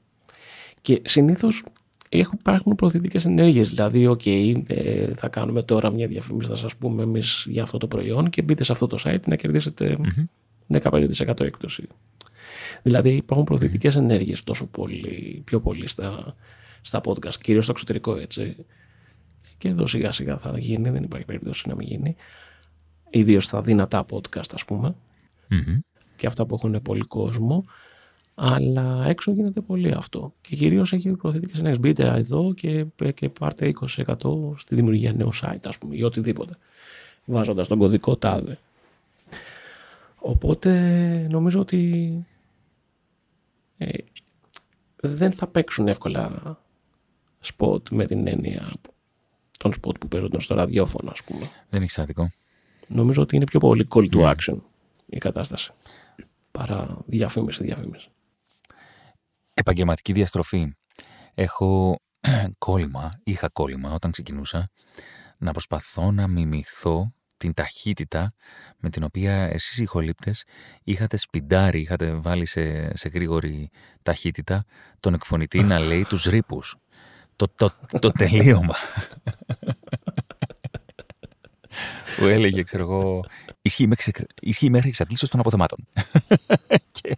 Και 0.81 1.01
συνήθως 1.05 1.57
έχουν, 1.59 1.73
υπάρχουν 2.09 2.75
προωθητικές 2.75 3.25
ενέργειες. 3.25 3.69
Δηλαδή, 3.69 4.07
οκ, 4.07 4.25
ε, 4.25 5.13
θα 5.15 5.27
κάνουμε 5.27 5.63
τώρα 5.63 5.89
μια 5.89 6.07
διαφήμιση, 6.07 6.49
θα 6.49 6.55
σας 6.55 6.75
πούμε 6.75 7.03
εμείς 7.03 7.45
για 7.49 7.63
αυτό 7.63 7.77
το 7.77 7.87
προϊόν 7.87 8.29
και 8.29 8.41
μπείτε 8.41 8.63
σε 8.63 8.71
αυτό 8.71 8.87
το 8.87 8.97
site 9.03 9.27
να 9.27 9.35
κερδίσετε 9.35 9.97
15% 10.67 11.43
έκπτωση. 11.43 11.87
Δηλαδή, 12.81 13.15
υπάρχουν 13.15 13.45
προωθητικές 13.45 13.95
ενέργειες 13.95 14.43
τόσο 14.43 14.65
πολύ, 14.65 15.41
πιο 15.45 15.59
πολύ 15.59 15.87
στα, 15.87 16.35
στα 16.81 17.01
podcast, 17.03 17.35
κυρίως 17.41 17.63
στο 17.63 17.71
εξωτερικό 17.71 18.15
έτσι. 18.15 18.55
Και 19.57 19.67
εδώ 19.67 19.87
σιγά 19.87 20.11
σιγά 20.11 20.37
θα 20.37 20.57
γίνει, 20.57 20.89
δεν 20.89 21.03
υπάρχει 21.03 21.25
περίπτωση 21.25 21.67
να 21.67 21.75
μην 21.75 21.87
γίνει. 21.87 22.15
Ιδίως 23.09 23.43
στα 23.43 23.61
δυνατά 23.61 24.05
podcast, 24.11 24.53
ας 24.53 24.65
πούμε 24.65 24.95
Μμμ. 25.47 25.79
και 26.15 26.27
αυτά 26.27 26.45
που 26.45 26.55
έχουν 26.55 26.81
πολύ 26.81 27.03
κόσμο. 27.03 27.65
Αλλά 28.41 29.03
έξω 29.05 29.31
γίνεται 29.31 29.61
πολύ 29.61 29.91
αυτό. 29.91 30.33
Και 30.41 30.55
κυρίως 30.55 30.93
έχει 30.93 31.11
προθετικέ 31.11 31.59
ενέργειε. 31.59 31.79
Μπείτε 31.79 32.07
εδώ 32.07 32.53
και, 32.53 32.85
και 33.13 33.29
πάρτε 33.29 33.73
20% 33.79 34.15
στη 34.57 34.75
δημιουργία 34.75 35.13
νέου 35.13 35.29
site, 35.41 35.63
ας 35.63 35.77
πούμε, 35.77 35.95
ή 35.95 36.03
οτιδήποτε. 36.03 36.53
Βάζοντας 37.25 37.67
τον 37.67 37.77
κωδικό 37.77 38.15
τάδε. 38.15 38.57
Οπότε 40.15 40.71
νομίζω 41.29 41.59
ότι 41.59 42.13
ε, 43.77 43.97
δεν 44.95 45.31
θα 45.31 45.47
παίξουν 45.47 45.87
εύκολα 45.87 46.57
spot 47.43 47.89
με 47.89 48.05
την 48.05 48.27
έννοια 48.27 48.71
των 49.59 49.73
spot 49.81 49.99
που 49.99 50.07
παίζονται 50.07 50.39
στο 50.39 50.55
ραδιόφωνο, 50.55 51.11
ας 51.11 51.23
πούμε. 51.23 51.41
Δεν 51.69 51.81
έχει 51.81 52.01
άδικο. 52.01 52.31
Νομίζω 52.87 53.21
ότι 53.21 53.35
είναι 53.35 53.45
πιο 53.45 53.59
πολύ 53.59 53.87
call 53.89 54.09
to 54.09 54.35
action 54.35 54.55
η 55.05 55.17
κατάσταση 55.17 55.71
παρά 56.51 56.97
διαφήμιση, 57.05 57.63
διαφήμιση. 57.63 58.09
Επαγγελματική 59.59 60.13
διαστροφή. 60.13 60.73
Έχω 61.33 61.99
κόλλημα, 62.57 63.11
είχα 63.23 63.49
κόλλημα 63.49 63.91
όταν 63.91 64.11
ξεκινούσα 64.11 64.69
να 65.37 65.51
προσπαθώ 65.51 66.11
να 66.11 66.27
μιμηθώ 66.27 67.13
την 67.37 67.53
ταχύτητα 67.53 68.33
με 68.77 68.89
την 68.89 69.03
οποία 69.03 69.33
εσείς 69.33 69.77
οι 69.77 69.83
ηχολήπτες 69.83 70.43
είχατε 70.83 71.17
σπιντάρει, 71.17 71.81
είχατε 71.81 72.11
βάλει 72.13 72.45
σε, 72.45 72.95
σε 72.97 73.09
γρήγορη 73.09 73.69
ταχύτητα 74.01 74.65
τον 74.99 75.13
εκφωνητή 75.13 75.63
να 75.63 75.79
λέει 75.89 76.03
τους 76.03 76.23
ρήπους. 76.23 76.75
Το, 77.35 77.47
το, 77.55 77.71
το 77.99 78.11
τελείωμα. 78.11 78.75
που 82.19 82.25
έλεγε, 82.25 82.63
ξέρω 82.63 82.83
εγώ, 82.83 83.23
ισχύει 83.61 83.87
μέχρι, 83.87 84.11
ισχύει 84.41 84.69
μέχρι 84.69 84.87
εξαντλήσεως 84.89 85.29
των 85.31 85.39
αποθεμάτων. 85.39 85.87
και, 87.01 87.17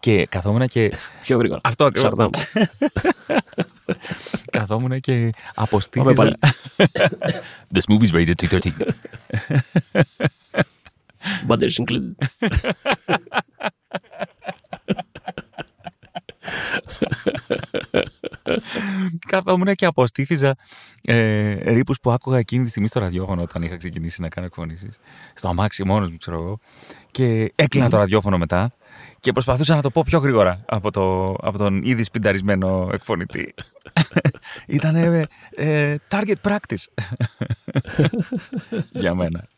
και 0.00 0.26
καθόμουν 0.26 0.66
και 0.66 0.92
Πιο 1.22 1.38
γρήγορα. 1.38 1.60
αυτό 1.64 1.84
ακριβώς. 1.84 2.08
Σαρδάμ. 2.16 2.30
Καθόμουν 4.52 5.00
και 5.00 5.12
Πάμε 5.12 5.32
αποστήθησα. 5.54 6.12
πάλι. 6.12 6.34
This 7.74 7.84
movie 7.92 8.06
is 8.06 8.12
rated 8.12 8.34
T13. 8.48 8.70
Butters 11.48 11.76
included. 11.82 12.14
Καθόμουν 19.28 19.74
και 19.74 19.86
αποστήθηζα 19.86 20.54
ε, 21.02 21.72
ρήπους 21.72 22.00
που 22.00 22.10
άκουγα 22.10 22.38
εκείνη 22.38 22.64
τη 22.64 22.70
στιγμή 22.70 22.88
στο 22.88 23.00
ραδιόφωνο 23.00 23.42
όταν 23.42 23.62
είχα 23.62 23.76
ξεκινήσει 23.76 24.20
να 24.20 24.28
κάνω 24.28 24.46
εκφωνήσεις. 24.46 24.98
Στο 25.34 25.48
αμάξι 25.48 25.84
μόνος 25.84 26.10
μου, 26.10 26.16
ξέρω 26.16 26.36
εγώ. 26.36 26.58
Και 27.10 27.52
έκλεινα 27.54 27.88
το 27.88 27.96
ραδιόφωνο 27.96 28.38
μετά 28.38 28.72
και 29.20 29.32
προσπαθούσα 29.32 29.74
να 29.74 29.82
το 29.82 29.90
πω 29.90 30.02
πιο 30.06 30.18
γρήγορα 30.18 30.60
από, 30.66 30.90
το, 30.90 31.32
από 31.32 31.58
τον 31.58 31.82
ήδη 31.82 32.02
σπινταρισμένο 32.02 32.88
εκφωνητή. 32.92 33.54
Ήταν 34.66 34.96
ε, 34.96 35.26
ε, 35.50 35.96
target 36.08 36.34
practice 36.42 37.04
για 39.02 39.14
μένα. 39.14 39.48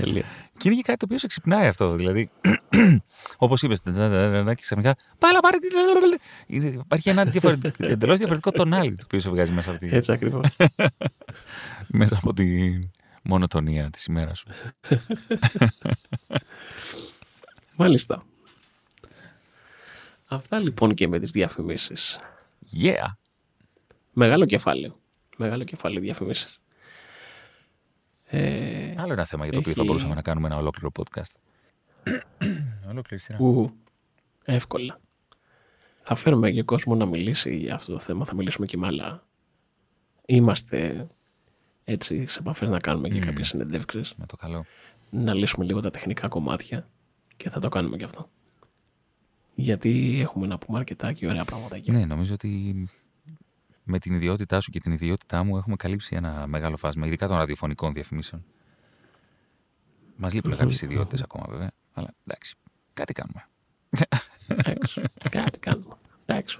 Τέλεια. 0.00 0.24
Και 0.56 0.68
είναι 0.68 0.76
και 0.76 0.82
κάτι 0.82 0.98
το 0.98 1.04
οποίο 1.04 1.18
σε 1.18 1.26
ξυπνάει 1.26 1.66
αυτό. 1.66 1.94
Δηλαδή, 1.94 2.30
όπως 3.38 3.62
είπες, 3.62 3.80
και 3.80 4.54
ξαφνικά. 4.60 4.94
Πάλα, 5.18 5.40
πάρε. 5.40 5.56
τη- 5.58 5.66
Είναι- 6.46 6.66
Υπάρχει 6.68 7.08
ένα 7.08 7.30
εντελώς 7.78 8.18
διαφορετικό 8.18 8.50
τονάλι 8.50 8.96
το 8.96 9.02
οποίο 9.04 9.20
σε 9.20 9.28
βγάζει 9.30 9.52
μέσα 9.52 9.70
από, 9.70 9.78
τη, 9.78 9.88
Έτσι 9.88 10.12
ακριβώς. 10.12 10.46
μέσα 12.00 12.16
από 12.16 12.32
τη 12.32 12.78
μονοτονία 13.22 13.90
της 13.90 14.04
ημέρας 14.04 14.38
σου. 14.38 14.46
Μάλιστα. 17.76 18.22
Αυτά 20.26 20.58
λοιπόν 20.58 20.94
και 20.94 21.08
με 21.08 21.18
τις 21.18 21.30
διαφημίσεις. 21.30 22.18
Yeah! 22.82 23.06
Μεγάλο 24.12 24.46
κεφάλαιο. 24.46 25.00
Μεγάλο 25.36 25.64
κεφάλαιο 25.64 26.00
διαφημίσεις. 26.00 26.60
Ε, 28.24 28.87
Άλλο 29.00 29.12
ένα 29.12 29.24
θέμα 29.24 29.44
για 29.44 29.52
το 29.52 29.58
οποίο 29.58 29.72
θα 29.72 29.80
Έχει- 29.80 29.88
μπορούσαμε 29.88 30.14
να 30.14 30.22
κάνουμε 30.22 30.46
ένα 30.46 30.56
ολόκληρο 30.56 30.90
podcast. 30.98 31.32
Ολόκληρη 32.90 33.22
σειρά. 33.22 33.38
ου, 33.40 33.72
εύκολα. 34.44 35.00
Θα 36.02 36.14
φέρουμε 36.14 36.50
και 36.50 36.62
κόσμο 36.62 36.94
να 36.94 37.06
μιλήσει 37.06 37.56
για 37.56 37.74
αυτό 37.74 37.92
το 37.92 37.98
θέμα. 37.98 38.24
Θα 38.24 38.34
μιλήσουμε 38.34 38.66
και 38.66 38.76
με 38.76 38.86
άλλα. 38.86 39.26
Είμαστε 40.26 41.06
έτσι 41.84 42.26
σε 42.26 42.38
επαφές 42.38 42.68
να 42.68 42.78
κάνουμε 42.78 43.08
και 43.08 43.18
κάποιες 43.18 43.48
συνεντεύξεις. 43.48 44.14
Με 44.16 44.26
το 44.26 44.36
καλό. 44.36 44.64
να 45.10 45.34
λύσουμε 45.34 45.64
λίγο 45.64 45.80
τα 45.80 45.90
τεχνικά 45.90 46.28
κομμάτια 46.28 46.88
και 47.36 47.50
θα 47.50 47.60
το 47.60 47.68
κάνουμε 47.68 47.96
και 47.96 48.04
αυτό. 48.04 48.30
Γιατί 49.54 50.18
έχουμε 50.20 50.46
να 50.46 50.58
πούμε 50.58 50.78
αρκετά 50.78 51.12
και 51.12 51.26
ωραία 51.26 51.44
πράγματα 51.44 51.76
εκεί. 51.76 51.90
Ναι, 51.90 52.04
νομίζω 52.04 52.34
ότι 52.34 52.88
με 53.84 53.98
την 53.98 54.14
ιδιότητά 54.14 54.60
σου 54.60 54.70
και 54.70 54.80
την 54.80 54.92
ιδιότητά 54.92 55.44
μου 55.44 55.56
έχουμε 55.56 55.76
καλύψει 55.76 56.16
ένα 56.16 56.46
μεγάλο 56.46 56.76
φάσμα, 56.76 57.06
ειδικά 57.06 57.26
των 57.26 57.36
ραδιοφωνικών 57.36 57.92
διαφημίσεων. 57.92 58.44
Μας 60.20 60.32
λείπουν 60.34 60.56
κάποιες 60.56 60.82
ιδιότητες 60.82 61.22
ακόμα 61.22 61.44
βέβαια, 61.48 61.70
αλλά 61.92 62.14
εντάξει, 62.26 62.54
κάτι 62.92 63.12
κάνουμε. 63.12 63.46
Εντάξει, 64.46 65.02
κάτι 65.30 65.58
κάνουμε. 65.58 65.94
Εντάξει. 66.26 66.58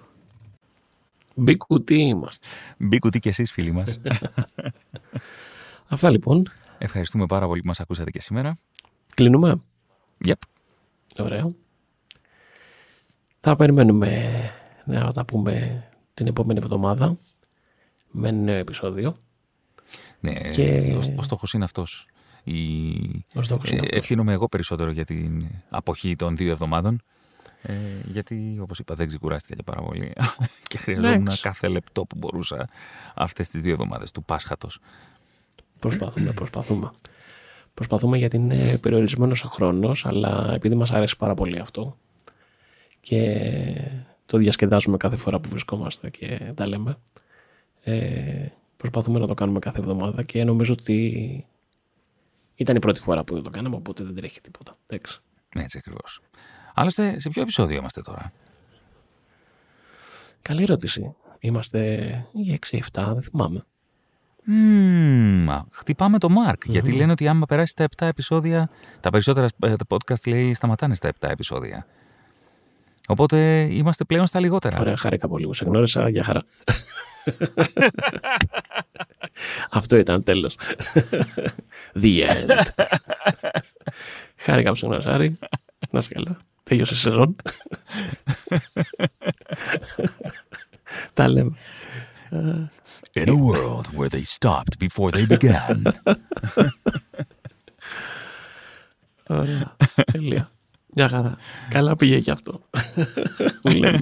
Big 1.47 1.57
κουτί 1.57 1.95
είμαστε. 1.99 2.49
Μπήκουτι 2.79 3.19
και 3.19 3.29
εσείς, 3.29 3.53
φίλοι 3.53 3.73
μας. 3.73 4.01
Αυτά 5.89 6.11
λοιπόν. 6.11 6.51
Ευχαριστούμε 6.79 7.27
πάρα 7.27 7.47
πολύ 7.47 7.61
που 7.61 7.67
μας 7.67 7.81
ακούσατε 7.81 8.11
και 8.11 8.21
σήμερα. 8.21 8.59
Κλείνουμε. 9.15 9.61
Yep. 10.25 10.33
Ωραίο. 11.19 11.51
Θα 13.41 13.57
περιμένουμε 13.57 14.31
να 14.85 15.13
τα 15.13 15.25
πούμε 15.25 15.85
την 16.15 16.27
επόμενη 16.27 16.59
εβδομάδα. 16.59 17.17
με 18.11 18.31
νέο 18.31 18.57
επεισόδιο. 18.57 19.17
Ναι, 20.21 20.33
Και- 20.33 20.95
ο, 20.95 21.15
ο 21.17 21.23
στόχος 21.23 21.53
είναι 21.53 21.65
αυτός. 21.65 22.07
Η... 22.49 23.25
Ο 23.35 23.43
στόχος 23.43 23.71
είναι 23.71 23.79
ε, 23.79 23.83
αυτός. 23.83 23.99
ευθύνομαι 23.99 24.33
εγώ 24.33 24.49
περισσότερο 24.49 24.91
για 24.91 25.05
την 25.05 25.49
αποχή 25.69 26.17
των 26.17 26.37
δύο 26.37 26.51
εβδομάδων. 26.51 27.03
Ε, 27.63 27.75
γιατί, 28.05 28.59
όπως 28.61 28.79
είπα, 28.79 28.95
δεν 28.95 29.07
ξεκουράστηκα 29.07 29.55
και 29.55 29.63
πάρα 29.63 29.83
πολύ. 29.83 30.13
και 30.69 30.79
χρειαζόμουν 30.79 31.15
Εντάξει. 31.15 31.43
κάθε 31.43 31.69
λεπτό 31.69 32.05
που 32.05 32.17
μπορούσα 32.19 32.69
αυτές 33.15 33.49
τις 33.49 33.61
δύο 33.61 33.73
εβδομάδες 33.73 34.13
του 34.13 34.25
Πάσχατος. 34.25 34.81
Προσπαθούμε, 35.79 36.33
προσπαθούμε. 36.33 36.91
Προσπαθούμε 37.75 38.19
γιατί 38.19 38.37
είναι 38.37 38.79
περιορισμένος 38.79 39.45
ο 39.45 39.49
χρόνος, 39.49 40.07
αλλά 40.07 40.53
επειδή 40.53 40.75
μας 40.75 40.93
αρέσει 40.93 41.17
πάρα 41.17 41.35
πολύ 41.35 41.59
αυτό 41.59 41.97
και 43.01 43.51
το 44.27 44.39
διασκεδάζουμε 44.39 44.97
κάθε 44.97 45.17
φορά 45.17 45.41
που 45.41 45.49
βρισκόμαστε 45.49 46.11
και 46.11 46.53
τα 46.55 46.67
λέμε, 46.67 46.99
ε, 47.83 48.47
προσπαθούμε 48.77 49.19
να 49.19 49.27
το 49.27 49.35
κάνουμε 49.35 49.59
κάθε 49.59 49.79
εβδομάδα 49.79 50.23
και 50.23 50.45
νομίζω 50.45 50.73
ότι 50.73 51.47
ήταν 52.59 52.77
η 52.77 52.79
πρώτη 52.79 53.01
φορά 53.01 53.25
που 53.25 53.35
δεν 53.35 53.43
το 53.43 53.51
κάναμε, 53.51 53.77
οπότε 53.77 54.05
δεν 54.05 54.15
τρέχει 54.15 54.41
τίποτα. 54.41 54.77
Εντάξει. 54.87 55.21
Έτσι 55.55 55.79
ακριβώς. 55.79 56.21
Άλλωστε, 56.75 57.21
σε 57.21 57.29
ποιο 57.29 57.43
επεισόδιο 57.43 57.77
είμαστε 57.77 58.01
τώρα; 58.01 58.33
Καλή 60.43 60.63
ερώτηση. 60.63 61.15
Είμαστε 61.39 61.81
οι 62.33 62.59
6-7, 62.71 62.81
δεν 62.93 63.23
θυμάμαι. 63.23 63.65
Μμμ, 64.45 65.51
α, 65.51 65.67
χτυπάμε 65.71 66.19
το 66.19 66.29
Μάρκ. 66.29 66.63
Γιατί 66.67 66.93
λένε 66.93 67.13
ότι 67.13 67.29
άμα 67.29 67.47
περάσει 67.47 67.75
τα 67.77 67.87
7 67.97 68.07
επεισόδια, 68.07 68.71
τα 69.01 69.11
περισσότερα 69.11 69.47
ε, 69.63 69.77
τα 69.77 69.85
podcast 69.89 70.27
λέει 70.27 70.55
σταματάνε 70.55 70.95
στα 70.95 71.13
7 71.21 71.29
επεισόδια. 71.31 71.87
Οπότε 73.11 73.61
είμαστε 73.71 74.05
πλέον 74.05 74.27
στα 74.27 74.41
λιγότερα. 74.41 74.79
Ωραία, 74.81 74.97
χάρηκα 74.97 75.29
πολύ 75.29 75.47
που 75.47 75.55
σε 75.55 75.65
γνώρισα. 75.65 76.09
Για 76.09 76.25
χαρά. 76.25 76.43
Αυτό 79.71 79.97
ήταν 79.97 80.23
τέλος. 80.23 80.59
The 82.03 82.29
end. 82.29 82.85
χάρηκα 84.37 84.71
που 84.71 84.77
σε 84.77 84.87
γνώρισα, 84.87 85.13
Άρη. 85.13 85.39
Να 85.91 86.01
σε 86.01 86.09
καλά. 86.13 86.39
Τέλειωσε 86.63 86.95
η 86.95 86.97
σεζόν. 86.97 87.37
Τα 91.13 91.29
λέμε. 91.29 91.51
In 93.15 93.29
a 93.29 93.37
world 93.49 93.87
where 93.97 94.11
they 94.11 94.25
stopped 94.39 94.75
before 94.79 95.11
they 95.11 95.27
began. 95.27 95.83
Ωραία. 99.27 99.77
Τέλεια. 100.13 100.51
Μια 100.99 101.09
χαρά. 101.09 101.37
Καλά 101.69 101.97
πήγε 101.97 102.21
και 102.21 102.31
αυτό. 102.31 102.61
Που 103.63 103.69
λέμε. 103.69 104.01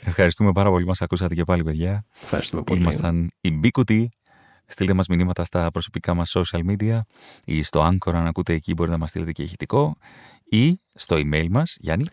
Ευχαριστούμε 0.00 0.52
πάρα 0.52 0.70
πολύ 0.70 0.82
που 0.82 0.88
μας 0.88 1.00
ακούσατε 1.02 1.34
και 1.34 1.44
πάλι, 1.44 1.62
παιδιά. 1.62 2.04
Ευχαριστούμε 2.22 2.62
πολύ. 2.62 2.80
Ήμασταν 2.80 3.30
η 3.40 3.50
Μπίκουτη. 3.50 4.10
Στείλτε 4.66 4.92
μας 4.92 5.06
μηνύματα 5.08 5.44
στα 5.44 5.70
προσωπικά 5.70 6.14
μας 6.14 6.32
social 6.36 6.60
media 6.70 7.00
ή 7.44 7.62
στο 7.62 7.86
Anchor 7.88 8.12
αν 8.14 8.26
ακούτε 8.26 8.52
εκεί 8.52 8.72
μπορείτε 8.74 8.94
να 8.94 9.00
μας 9.00 9.10
στείλετε 9.10 9.32
και 9.32 9.42
ηχητικό 9.42 9.96
ή 10.44 10.80
στο 10.94 11.16
email 11.16 11.46
μας, 11.50 11.76
Γιάννη. 11.80 12.04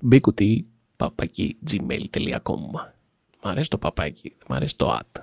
Μπίκουτι 0.00 0.66
παπακί 0.96 1.56
gmail.com 1.70 2.56
Μ' 3.42 3.48
αρέσει 3.48 3.68
το 3.68 3.78
παπάκι, 3.78 4.32
μ' 4.48 4.52
αρέσει 4.52 4.76
το 4.76 4.98
at. 5.00 5.22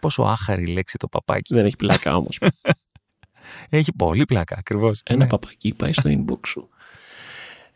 Πόσο 0.00 0.22
άχαρη 0.22 0.66
λέξη 0.66 0.96
το 0.98 1.08
παπάκι. 1.08 1.54
Δεν 1.54 1.64
έχει 1.66 1.76
πλάκα 1.76 2.16
όμως. 2.16 2.38
Έχει 3.68 3.92
πολύ 3.92 4.24
πλάκα, 4.24 4.56
ακριβώς. 4.58 5.00
Ένα 5.04 5.18
Ναι. 5.18 5.26
παπάκι 5.26 5.74
πάει 5.74 5.92
στο 5.92 6.10
inbox 6.10 6.46
σου. 6.46 6.68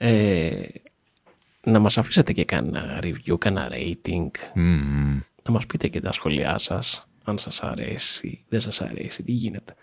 Ε, 0.05 0.69
να 1.65 1.79
μας 1.79 1.99
αφήσετε 1.99 2.33
και 2.33 2.45
κάνα 2.45 2.99
review, 3.03 3.39
κάνα 3.39 3.69
rating. 3.73 4.31
Μμμ. 4.55 5.21
Να 5.43 5.53
μας 5.53 5.67
πείτε 5.67 5.89
και 5.89 6.01
τα 6.01 6.13
σχόλιά 6.13 6.59
σας. 6.59 7.09
Αν 7.25 7.39
σας 7.39 7.63
αρέσει, 7.63 8.45
δεν 8.49 8.61
σας 8.61 8.81
αρέσει, 8.81 9.23
τι 9.23 9.33
γίνεται. 9.33 9.75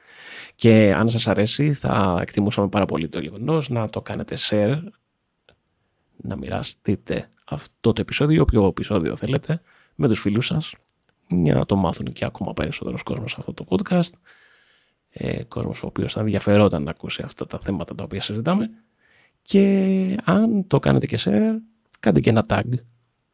Και 0.56 0.94
αν 0.94 1.10
σας 1.10 1.28
αρέσει 1.28 1.74
θα 1.74 2.18
εκτιμούσαμε 2.22 2.68
πάρα 2.68 2.86
πολύ 2.86 3.10
το 3.10 3.20
γεγονός 3.20 3.70
να 3.70 3.90
το 3.90 4.02
κάνετε 4.02 4.38
share. 4.50 4.82
Να 6.18 6.36
μοιραστείτε 6.36 7.30
αυτό 7.46 7.94
το 7.94 8.02
επεισόδιο, 8.02 8.42
όποιο 8.42 8.66
επεισόδιο 8.66 9.16
θέλετε, 9.16 9.62
με 9.96 10.08
τους 10.08 10.20
φίλους 10.20 10.46
σας. 10.46 10.74
Για 11.28 11.54
να 11.54 11.66
το 11.66 11.76
μάθουν 11.76 12.06
και 12.06 12.26
ακόμα 12.26 12.54
περισσότερος 12.54 13.04
κόσμος 13.04 13.38
αυτό 13.38 13.54
το 13.54 13.66
podcast. 13.70 14.12
Ε, 15.10 15.44
κόσμος 15.44 15.84
ο 15.84 15.88
οποίος 15.88 16.14
θα 16.14 16.20
ενδιαφερόταν 16.20 16.84
να 16.84 16.90
ακούσει 16.90 17.22
αυτά 17.22 17.46
τα 17.46 17.60
θέματα 17.60 17.96
τα 17.96 18.04
οποία 18.04 18.22
συζητάμε. 18.22 18.70
Και 19.42 20.18
αν 20.24 20.68
το 20.68 20.80
κάνετε 20.80 21.06
και 21.06 21.20
share, 21.22 21.54
κάντε 22.00 22.20
και 22.20 22.30
ένα 22.30 22.46
tag. 22.48 22.70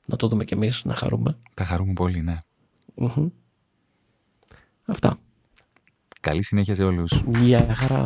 Να 0.05 0.15
το 0.15 0.27
δούμε 0.27 0.45
κι 0.45 0.53
εμείς, 0.53 0.81
να 0.85 0.95
χαρούμε. 0.95 1.37
Θα 1.53 1.65
χαρούμε 1.65 1.93
πολύ, 1.93 2.21
ναι. 2.21 2.39
Αυτά. 4.85 5.17
Καλή 6.21 6.43
συνέχεια 6.43 6.75
σε 6.75 6.83
όλους. 6.83 7.23
Γεια 7.39 7.75
χαρά. 7.75 8.03